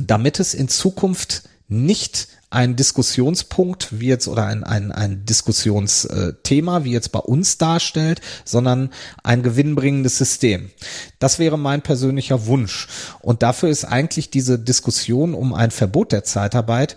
[0.00, 6.92] damit es in Zukunft nicht ein Diskussionspunkt wie jetzt oder ein, ein, ein Diskussionsthema wie
[6.92, 8.90] jetzt bei uns darstellt, sondern
[9.22, 10.70] ein gewinnbringendes System.
[11.18, 12.88] Das wäre mein persönlicher Wunsch.
[13.20, 16.96] Und dafür ist eigentlich diese Diskussion um ein Verbot der Zeitarbeit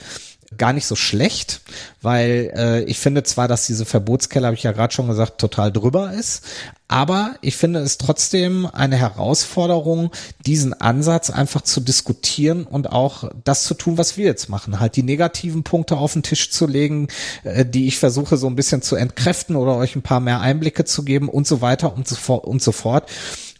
[0.58, 1.62] gar nicht so schlecht,
[2.02, 5.72] weil äh, ich finde zwar, dass diese Verbotskelle, habe ich ja gerade schon gesagt, total
[5.72, 6.44] drüber ist,
[6.88, 10.12] aber ich finde es trotzdem eine Herausforderung,
[10.46, 14.96] diesen Ansatz einfach zu diskutieren und auch das zu tun, was wir jetzt machen, halt
[14.96, 17.08] die negativen Punkte auf den Tisch zu legen,
[17.44, 20.86] äh, die ich versuche so ein bisschen zu entkräften oder euch ein paar mehr Einblicke
[20.86, 23.10] zu geben und so weiter und so fort und so fort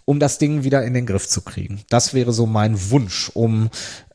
[0.06, 1.82] um das Ding wieder in den Griff zu kriegen.
[1.90, 3.70] Das wäre so mein Wunsch, um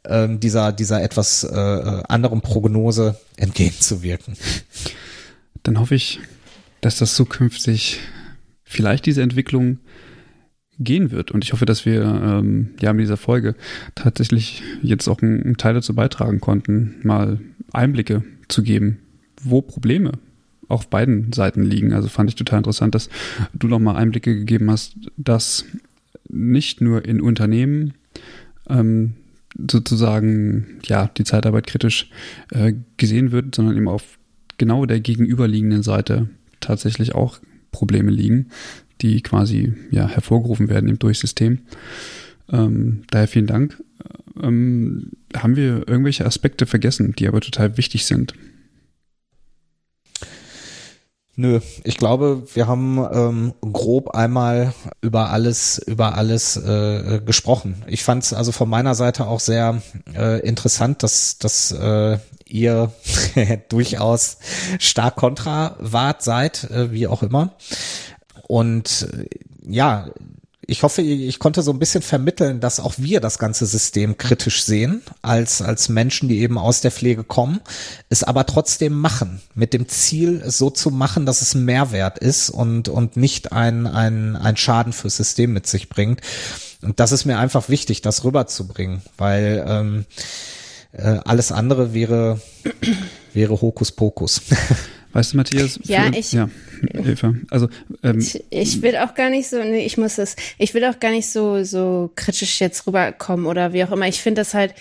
[0.05, 4.35] ähm, dieser, dieser etwas äh, anderen Prognose entgegenzuwirken.
[5.63, 6.21] Dann hoffe ich,
[6.81, 8.01] dass das zukünftig
[8.65, 9.79] vielleicht diese Entwicklung
[10.79, 11.31] gehen wird.
[11.31, 13.55] Und ich hoffe, dass wir ähm, ja mit dieser Folge
[13.95, 17.39] tatsächlich jetzt auch einen, einen Teil dazu beitragen konnten, mal
[17.73, 18.99] Einblicke zu geben,
[19.43, 20.13] wo Probleme
[20.69, 21.93] auf beiden Seiten liegen.
[21.93, 23.11] Also fand ich total interessant, dass
[23.53, 25.67] du nochmal Einblicke gegeben hast, dass
[26.29, 27.95] nicht nur in Unternehmen
[28.69, 29.17] ähm,
[29.57, 32.11] sozusagen ja die Zeitarbeit kritisch
[32.51, 34.19] äh, gesehen wird, sondern eben auf
[34.59, 36.29] genau der gegenüberliegenden Seite
[36.61, 37.39] tatsächlich auch
[37.73, 38.49] Probleme liegen,
[39.01, 41.61] die quasi ja hervorgerufen werden eben durch System.
[42.51, 43.83] Ähm, daher vielen Dank.
[44.41, 48.35] Ähm, haben wir irgendwelche Aspekte vergessen, die aber total wichtig sind?
[51.41, 57.83] Nö, ich glaube, wir haben ähm, grob einmal über alles über alles äh, gesprochen.
[57.87, 59.81] Ich fand es also von meiner Seite auch sehr
[60.15, 62.93] äh, interessant, dass dass äh, ihr
[63.71, 64.37] durchaus
[64.79, 67.55] stark kontra wart seid, äh, wie auch immer.
[68.47, 69.25] Und äh,
[69.67, 70.11] ja,
[70.71, 74.63] ich hoffe, ich konnte so ein bisschen vermitteln, dass auch wir das ganze System kritisch
[74.63, 77.61] sehen, als, als Menschen, die eben aus der Pflege kommen,
[78.09, 82.51] es aber trotzdem machen, mit dem Ziel, es so zu machen, dass es Mehrwert ist
[82.51, 86.21] und, und nicht ein, ein, ein Schaden fürs System mit sich bringt.
[86.83, 90.05] Und das ist mir einfach wichtig, das rüberzubringen, weil ähm,
[90.93, 92.41] äh, alles andere wäre,
[93.33, 94.43] wäre Hokuspokus.
[95.13, 95.79] Weißt du, Matthias?
[95.85, 96.33] Für, ja, ich.
[96.33, 96.49] Ja,
[96.95, 97.35] Eva.
[97.51, 97.69] Also
[98.03, 101.01] ähm, ich, ich will auch gar nicht so, nee, ich muss das, ich will auch
[101.01, 104.07] gar nicht so so kritisch jetzt rüberkommen oder wie auch immer.
[104.07, 104.75] Ich finde das halt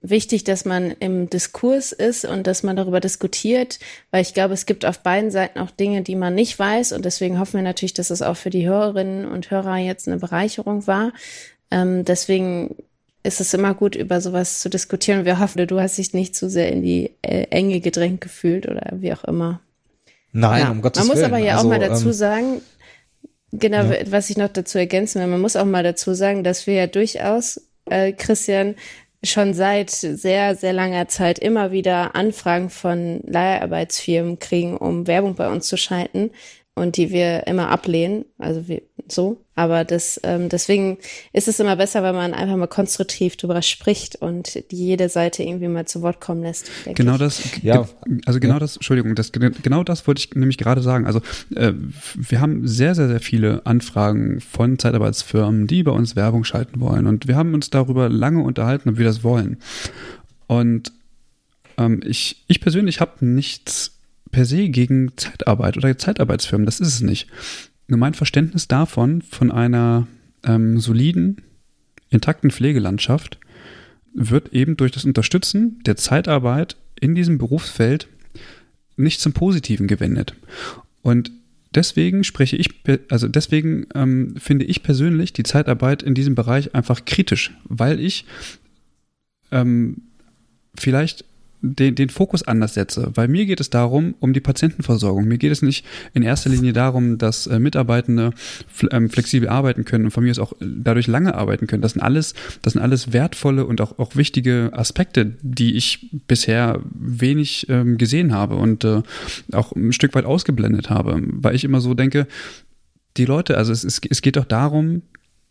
[0.00, 3.78] wichtig, dass man im Diskurs ist und dass man darüber diskutiert,
[4.10, 7.04] weil ich glaube, es gibt auf beiden Seiten auch Dinge, die man nicht weiß und
[7.04, 10.86] deswegen hoffen wir natürlich, dass es auch für die Hörerinnen und Hörer jetzt eine Bereicherung
[10.86, 11.12] war.
[11.70, 12.76] Ähm, deswegen
[13.22, 15.24] ist es immer gut, über sowas zu diskutieren.
[15.24, 18.90] Wir hoffen, du hast dich nicht zu sehr in die äh, Enge gedrängt gefühlt oder
[18.92, 19.60] wie auch immer.
[20.38, 20.70] Nein, ja.
[20.70, 21.08] um Gottes Willen.
[21.08, 21.34] Man muss Willen.
[21.34, 22.62] aber ja also, auch mal dazu ähm, sagen,
[23.52, 24.10] genau, ja.
[24.10, 26.86] was ich noch dazu ergänzen will, man muss auch mal dazu sagen, dass wir ja
[26.86, 28.76] durchaus, äh, Christian,
[29.24, 35.48] schon seit sehr, sehr langer Zeit immer wieder Anfragen von Leiharbeitsfirmen kriegen, um Werbung bei
[35.48, 36.30] uns zu schalten.
[36.78, 38.24] Und die wir immer ablehnen.
[38.38, 39.38] Also wir, so.
[39.54, 40.98] Aber das, ähm, deswegen
[41.32, 45.68] ist es immer besser, wenn man einfach mal konstruktiv darüber spricht und jede Seite irgendwie
[45.68, 46.70] mal zu Wort kommen lässt.
[46.94, 47.18] Genau ich.
[47.18, 47.88] das, ja.
[48.24, 51.06] also genau das, Entschuldigung, das, genau das wollte ich nämlich gerade sagen.
[51.06, 51.20] Also
[51.54, 51.72] äh,
[52.14, 57.06] wir haben sehr, sehr, sehr viele Anfragen von Zeitarbeitsfirmen, die bei uns Werbung schalten wollen.
[57.06, 59.58] Und wir haben uns darüber lange unterhalten, ob wir das wollen.
[60.46, 60.92] Und
[61.78, 63.97] ähm, ich, ich persönlich habe nichts
[64.30, 66.66] per se gegen Zeitarbeit oder Zeitarbeitsfirmen.
[66.66, 67.28] Das ist es nicht.
[67.86, 70.06] Nur mein Verständnis davon, von einer
[70.44, 71.42] ähm, soliden,
[72.10, 73.38] intakten Pflegelandschaft,
[74.14, 78.08] wird eben durch das Unterstützen der Zeitarbeit in diesem Berufsfeld
[78.96, 80.34] nicht zum Positiven gewendet.
[81.02, 81.30] Und
[81.74, 82.70] deswegen spreche ich,
[83.08, 88.24] also deswegen ähm, finde ich persönlich die Zeitarbeit in diesem Bereich einfach kritisch, weil ich
[89.52, 90.02] ähm,
[90.76, 91.24] vielleicht
[91.60, 93.10] den, den Fokus anders setze.
[93.14, 95.26] Weil mir geht es darum, um die Patientenversorgung.
[95.26, 98.32] Mir geht es nicht in erster Linie darum, dass äh, Mitarbeitende
[98.90, 101.82] ähm, flexibel arbeiten können und von mir aus auch dadurch lange arbeiten können.
[101.82, 106.80] Das sind alles, das sind alles wertvolle und auch, auch wichtige Aspekte, die ich bisher
[106.94, 109.02] wenig ähm, gesehen habe und äh,
[109.52, 112.26] auch ein Stück weit ausgeblendet habe, weil ich immer so denke,
[113.16, 115.02] die Leute, also es, es, es geht doch darum,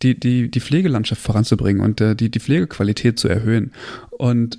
[0.02, 3.72] die, die, die Pflegelandschaft voranzubringen und äh, die, die Pflegequalität zu erhöhen.
[4.10, 4.58] Und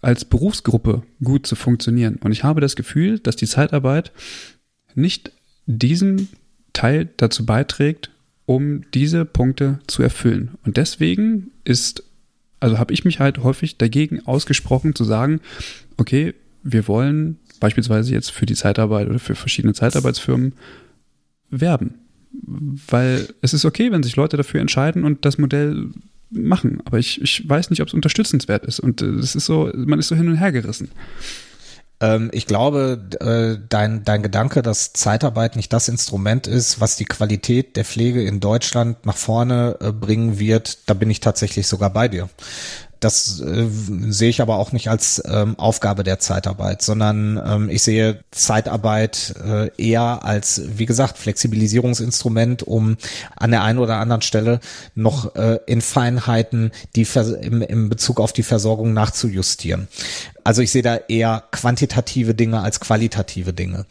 [0.00, 2.16] als Berufsgruppe gut zu funktionieren.
[2.16, 4.12] Und ich habe das Gefühl, dass die Zeitarbeit
[4.94, 5.32] nicht
[5.66, 6.28] diesen
[6.72, 8.10] Teil dazu beiträgt,
[8.46, 10.52] um diese Punkte zu erfüllen.
[10.64, 12.02] Und deswegen ist,
[12.60, 15.40] also habe ich mich halt häufig dagegen ausgesprochen zu sagen,
[15.96, 20.54] okay, wir wollen beispielsweise jetzt für die Zeitarbeit oder für verschiedene Zeitarbeitsfirmen
[21.50, 21.94] werben.
[22.30, 25.90] Weil es ist okay, wenn sich Leute dafür entscheiden und das Modell
[26.30, 26.82] machen.
[26.84, 28.80] Aber ich, ich weiß nicht, ob es unterstützenswert ist.
[28.80, 30.90] Und es äh, ist so, man ist so hin und her gerissen.
[32.00, 37.04] Ähm, ich glaube, äh, dein, dein Gedanke, dass Zeitarbeit nicht das Instrument ist, was die
[37.04, 41.90] Qualität der Pflege in Deutschland nach vorne äh, bringen wird, da bin ich tatsächlich sogar
[41.90, 42.28] bei dir.
[43.00, 43.66] Das äh,
[44.08, 49.34] sehe ich aber auch nicht als ähm, Aufgabe der Zeitarbeit, sondern ähm, ich sehe Zeitarbeit
[49.44, 52.96] äh, eher als, wie gesagt, Flexibilisierungsinstrument, um
[53.36, 54.60] an der einen oder anderen Stelle
[54.94, 57.06] noch äh, in Feinheiten die
[57.40, 59.88] im, im Bezug auf die Versorgung nachzujustieren.
[60.48, 63.84] Also ich sehe da eher quantitative Dinge als qualitative Dinge.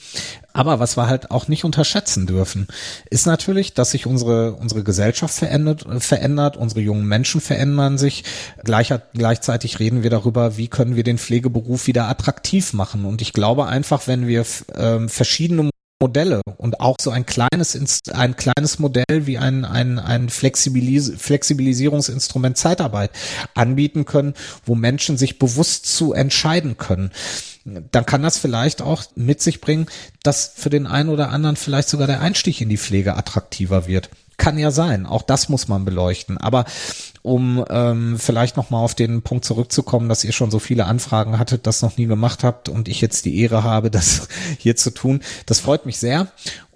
[0.53, 2.65] Aber was wir halt auch nicht unterschätzen dürfen,
[3.11, 8.23] ist natürlich, dass sich unsere, unsere Gesellschaft verändert, verändert, unsere jungen Menschen verändern sich.
[8.63, 13.05] Gleich, gleichzeitig reden wir darüber, wie können wir den Pflegeberuf wieder attraktiv machen.
[13.05, 14.43] Und ich glaube einfach, wenn wir
[14.73, 17.77] äh, verschiedene Modelle und auch so ein kleines
[18.13, 23.11] ein kleines Modell wie ein ein ein Flexibilis Flexibilisierungsinstrument Zeitarbeit
[23.55, 27.11] anbieten können, wo Menschen sich bewusst zu entscheiden können,
[27.91, 29.87] dann kann das vielleicht auch mit sich bringen,
[30.21, 34.09] dass für den einen oder anderen vielleicht sogar der Einstieg in die Pflege attraktiver wird.
[34.37, 36.37] Kann ja sein, auch das muss man beleuchten.
[36.37, 36.65] Aber
[37.23, 41.67] um ähm, vielleicht nochmal auf den Punkt zurückzukommen, dass ihr schon so viele Anfragen hattet,
[41.67, 44.27] das noch nie gemacht habt und ich jetzt die Ehre habe, das
[44.57, 45.21] hier zu tun.
[45.45, 46.27] Das freut mich sehr.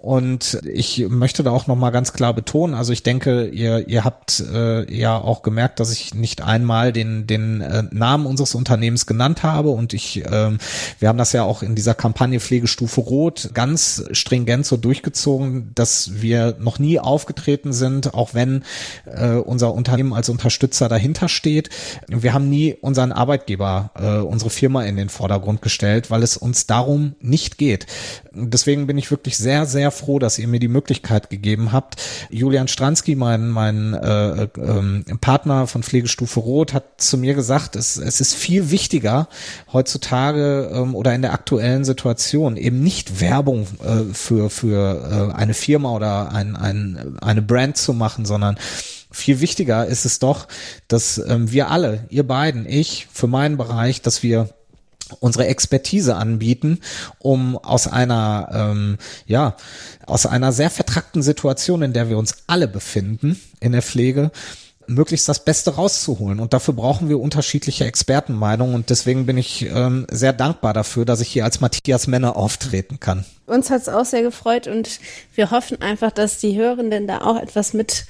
[0.02, 4.40] Und ich möchte da auch nochmal ganz klar betonen, also ich denke, ihr, ihr habt
[4.52, 9.44] äh, ja auch gemerkt, dass ich nicht einmal den, den äh, Namen unseres Unternehmens genannt
[9.44, 10.50] habe und ich, äh,
[10.98, 16.20] wir haben das ja auch in dieser Kampagne Pflegestufe Rot ganz stringent so durchgezogen, dass
[16.20, 18.64] wir noch nie aufgetreten sind, auch wenn
[19.04, 21.70] äh, unser Unternehmen als Unterstützer dahinter steht.
[22.08, 26.66] Wir haben nie unseren Arbeitgeber, äh, unsere Firma in den Vordergrund gestellt, weil es uns
[26.66, 27.86] darum nicht geht.
[28.32, 31.96] Deswegen bin ich wirklich sehr, sehr froh, dass ihr mir die Möglichkeit gegeben habt.
[32.30, 34.48] Julian Stransky, mein, mein äh, äh,
[35.20, 39.28] Partner von Pflegestufe Rot, hat zu mir gesagt, es, es ist viel wichtiger
[39.72, 45.54] heutzutage ähm, oder in der aktuellen Situation eben nicht Werbung äh, für, für äh, eine
[45.54, 48.56] Firma oder ein, ein, eine Brand zu machen, sondern
[49.10, 50.48] viel wichtiger ist es doch,
[50.88, 54.48] dass ähm, wir alle, ihr beiden, ich für meinen Bereich, dass wir
[55.20, 56.80] unsere Expertise anbieten,
[57.18, 59.56] um aus einer ähm, ja
[60.06, 64.30] aus einer sehr vertrackten Situation, in der wir uns alle befinden in der Pflege,
[64.86, 66.40] möglichst das Beste rauszuholen.
[66.40, 68.74] Und dafür brauchen wir unterschiedliche Expertenmeinungen.
[68.74, 73.00] Und deswegen bin ich ähm, sehr dankbar dafür, dass ich hier als Matthias Männer auftreten
[73.00, 73.24] kann.
[73.46, 75.00] Uns hat es auch sehr gefreut und
[75.34, 78.06] wir hoffen einfach, dass die Hörenden da auch etwas mit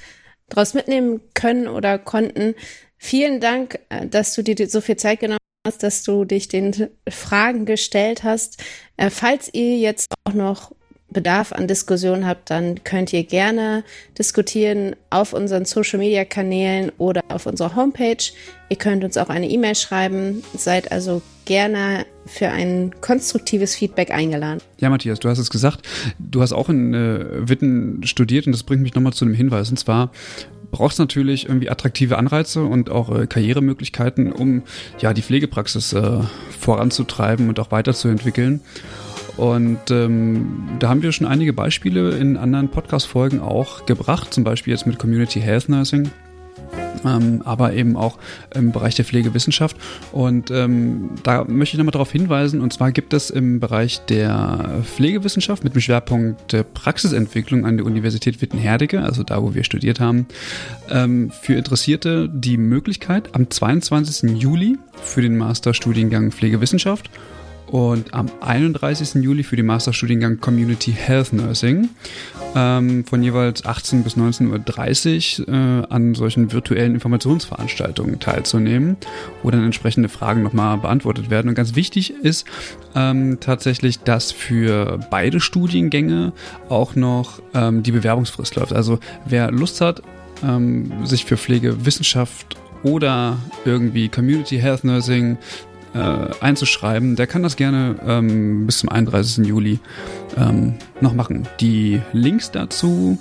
[0.49, 2.55] draus mitnehmen können oder konnten.
[2.97, 6.89] Vielen Dank, äh, dass du dir so viel Zeit genommen hast, dass du dich den
[7.09, 8.61] Fragen gestellt hast.
[8.97, 10.73] Äh, falls ihr jetzt auch noch
[11.09, 13.83] Bedarf an Diskussion habt, dann könnt ihr gerne
[14.17, 18.31] diskutieren auf unseren Social-Media-Kanälen oder auf unserer Homepage.
[18.69, 20.43] Ihr könnt uns auch eine E-Mail schreiben.
[20.57, 24.61] Seid also gerne für ein konstruktives Feedback eingeladen.
[24.79, 25.87] Ja, Matthias, du hast es gesagt.
[26.17, 29.69] Du hast auch in äh, Witten studiert und das bringt mich nochmal zu einem Hinweis.
[29.69, 30.11] Und zwar
[30.73, 34.63] braucht es natürlich irgendwie attraktive Anreize und auch äh, Karrieremöglichkeiten, um
[34.99, 36.19] ja die Pflegepraxis äh,
[36.59, 38.59] voranzutreiben und auch weiterzuentwickeln.
[39.37, 44.73] Und ähm, da haben wir schon einige Beispiele in anderen Podcast-Folgen auch gebracht, zum Beispiel
[44.73, 46.11] jetzt mit Community Health Nursing.
[47.05, 48.17] Ähm, aber eben auch
[48.55, 49.75] im Bereich der Pflegewissenschaft.
[50.11, 54.81] Und ähm, da möchte ich nochmal darauf hinweisen, und zwar gibt es im Bereich der
[54.83, 59.99] Pflegewissenschaft mit dem Schwerpunkt der Praxisentwicklung an der Universität Wittenherdecke, also da, wo wir studiert
[59.99, 60.27] haben,
[60.89, 64.41] ähm, für Interessierte die Möglichkeit, am 22.
[64.41, 67.09] Juli für den Masterstudiengang Pflegewissenschaft
[67.73, 69.15] und am 31.
[69.23, 71.89] Juli für den Masterstudiengang Community Health Nursing
[72.55, 78.95] ähm, von jeweils 18 bis 19.30 Uhr äh, an solchen virtuellen Informationsveranstaltungen teilzunehmen,
[79.41, 81.49] wo dann entsprechende Fragen nochmal beantwortet werden.
[81.49, 82.45] Und ganz wichtig ist
[82.93, 86.31] ähm, tatsächlich, dass für beide Studiengänge
[86.69, 88.73] auch noch ähm, die Bewerbungsfrist läuft.
[88.73, 90.03] Also wer Lust hat,
[90.43, 95.39] ähm, sich für Pflegewissenschaft oder irgendwie Community Health Nursing
[95.93, 99.45] äh, einzuschreiben, der kann das gerne ähm, bis zum 31.
[99.45, 99.79] Juli
[100.37, 101.47] ähm, noch machen.
[101.59, 103.17] Die Links dazu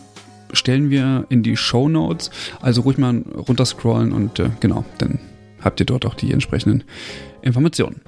[0.53, 2.31] stellen wir in die Show Notes.
[2.61, 5.19] Also ruhig mal runterscrollen und äh, genau, dann
[5.63, 6.85] habt ihr dort auch die entsprechenden
[7.43, 8.03] Informationen.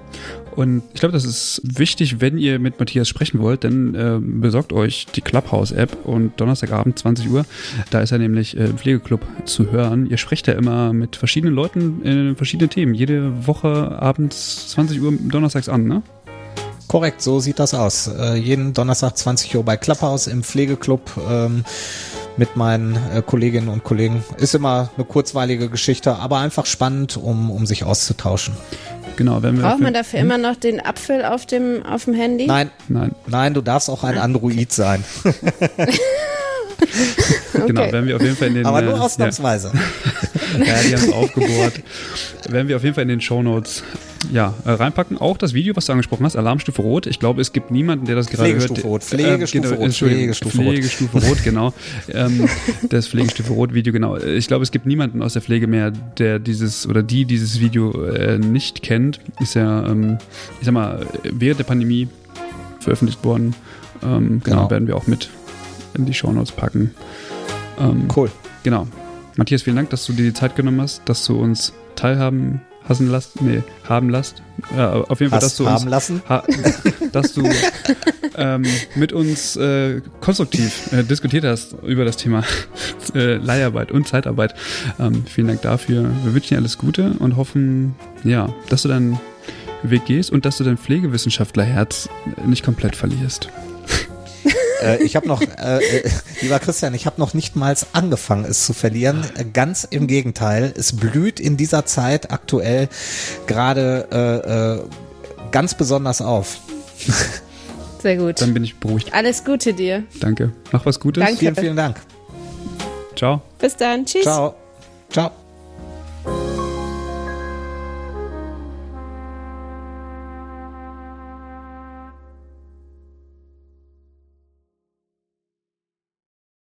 [0.57, 4.73] Und ich glaube, das ist wichtig, wenn ihr mit Matthias sprechen wollt, dann äh, besorgt
[4.73, 7.45] euch die Clubhouse-App und Donnerstagabend 20 Uhr,
[7.91, 10.07] da ist er nämlich äh, im Pflegeclub zu hören.
[10.07, 12.95] Ihr sprecht ja immer mit verschiedenen Leuten in verschiedenen Themen.
[12.95, 16.03] Jede Woche abends 20 Uhr donnerstags an, ne?
[16.87, 18.07] Korrekt, so sieht das aus.
[18.07, 21.11] Äh, jeden Donnerstag 20 Uhr bei Clubhouse im Pflegeclub.
[21.29, 21.65] Ähm
[22.37, 24.25] mit meinen äh, Kolleginnen und Kollegen.
[24.39, 28.55] Ist immer eine kurzweilige Geschichte, aber einfach spannend, um, um sich auszutauschen.
[29.17, 30.27] Genau, wenn wir Braucht man dafür hm?
[30.27, 32.47] immer noch den Apfel auf dem, auf dem Handy?
[32.47, 35.05] Nein, nein, nein, du darfst auch ein Android sein.
[37.53, 37.93] genau, okay.
[37.93, 38.67] werden wir auf jeden Fall in den.
[38.67, 39.73] Aber nur äh, ausnahmsweise.
[40.59, 41.81] Ja, ja die haben es aufgebohrt.
[42.49, 43.83] Werden wir auf jeden Fall in den Show Notes
[44.33, 45.19] ja, äh, reinpacken.
[45.19, 47.07] Auch das Video, was du angesprochen hast, Alarmstufe Rot.
[47.07, 48.87] Ich glaube, es gibt niemanden, der das gerade Pflegestufe hört.
[48.87, 50.67] Rot, Pflegestufe äh, Rot, Pflegestufe Rot.
[50.67, 51.75] Pflegestufe Rot, genau.
[52.13, 52.49] ähm,
[52.89, 54.17] das Pflegestufe Rot Video, genau.
[54.17, 58.05] Ich glaube, es gibt niemanden aus der Pflege mehr, der dieses oder die dieses Video
[58.05, 59.21] äh, nicht kennt.
[59.41, 60.19] Ist ja, ähm,
[60.61, 62.09] ich sag mal, während der Pandemie
[62.81, 63.55] veröffentlicht worden.
[64.03, 65.31] Ähm, genau, genau, werden wir auch mit
[65.95, 66.95] in die Shownotes packen.
[67.79, 68.31] Ähm, cool.
[68.63, 68.87] Genau.
[69.37, 73.09] Matthias, vielen Dank, dass du dir die Zeit genommen hast, dass du uns teilhaben hassen
[73.09, 74.43] lasst, nee, haben lasst.
[74.77, 76.23] Ja, auf jeden Fall, Hast dass du haben uns, lassen?
[76.29, 76.45] Ha,
[77.13, 77.49] dass du
[78.37, 82.45] ähm, mit uns äh, konstruktiv äh, diskutiert hast über das Thema
[83.15, 84.55] äh, Leiharbeit und Zeitarbeit.
[84.99, 86.11] Ähm, vielen Dank dafür.
[86.25, 89.19] Wir wünschen dir alles Gute und hoffen, ja, dass du deinen
[89.83, 92.09] Weg gehst und dass du dein Pflegewissenschaftlerherz
[92.47, 93.51] nicht komplett verlierst.
[94.83, 96.11] Äh, ich habe noch, äh, äh,
[96.41, 99.25] lieber Christian, ich habe noch nicht mal angefangen, es zu verlieren.
[99.37, 102.89] Äh, ganz im Gegenteil, es blüht in dieser Zeit aktuell
[103.47, 106.59] gerade äh, äh, ganz besonders auf.
[108.03, 108.41] Sehr gut.
[108.43, 109.15] Dann bin ich beruhigt.
[109.15, 110.05] Alles Gute dir.
[110.21, 110.53] Danke.
[110.73, 111.25] Mach was Gutes.
[111.25, 111.39] Danke.
[111.39, 111.97] Vielen, vielen Dank.
[113.17, 113.41] Ciao.
[113.59, 114.05] Bis dann.
[114.05, 114.25] Tschüss.
[114.25, 114.55] Ciao.
[115.11, 115.31] Ciao.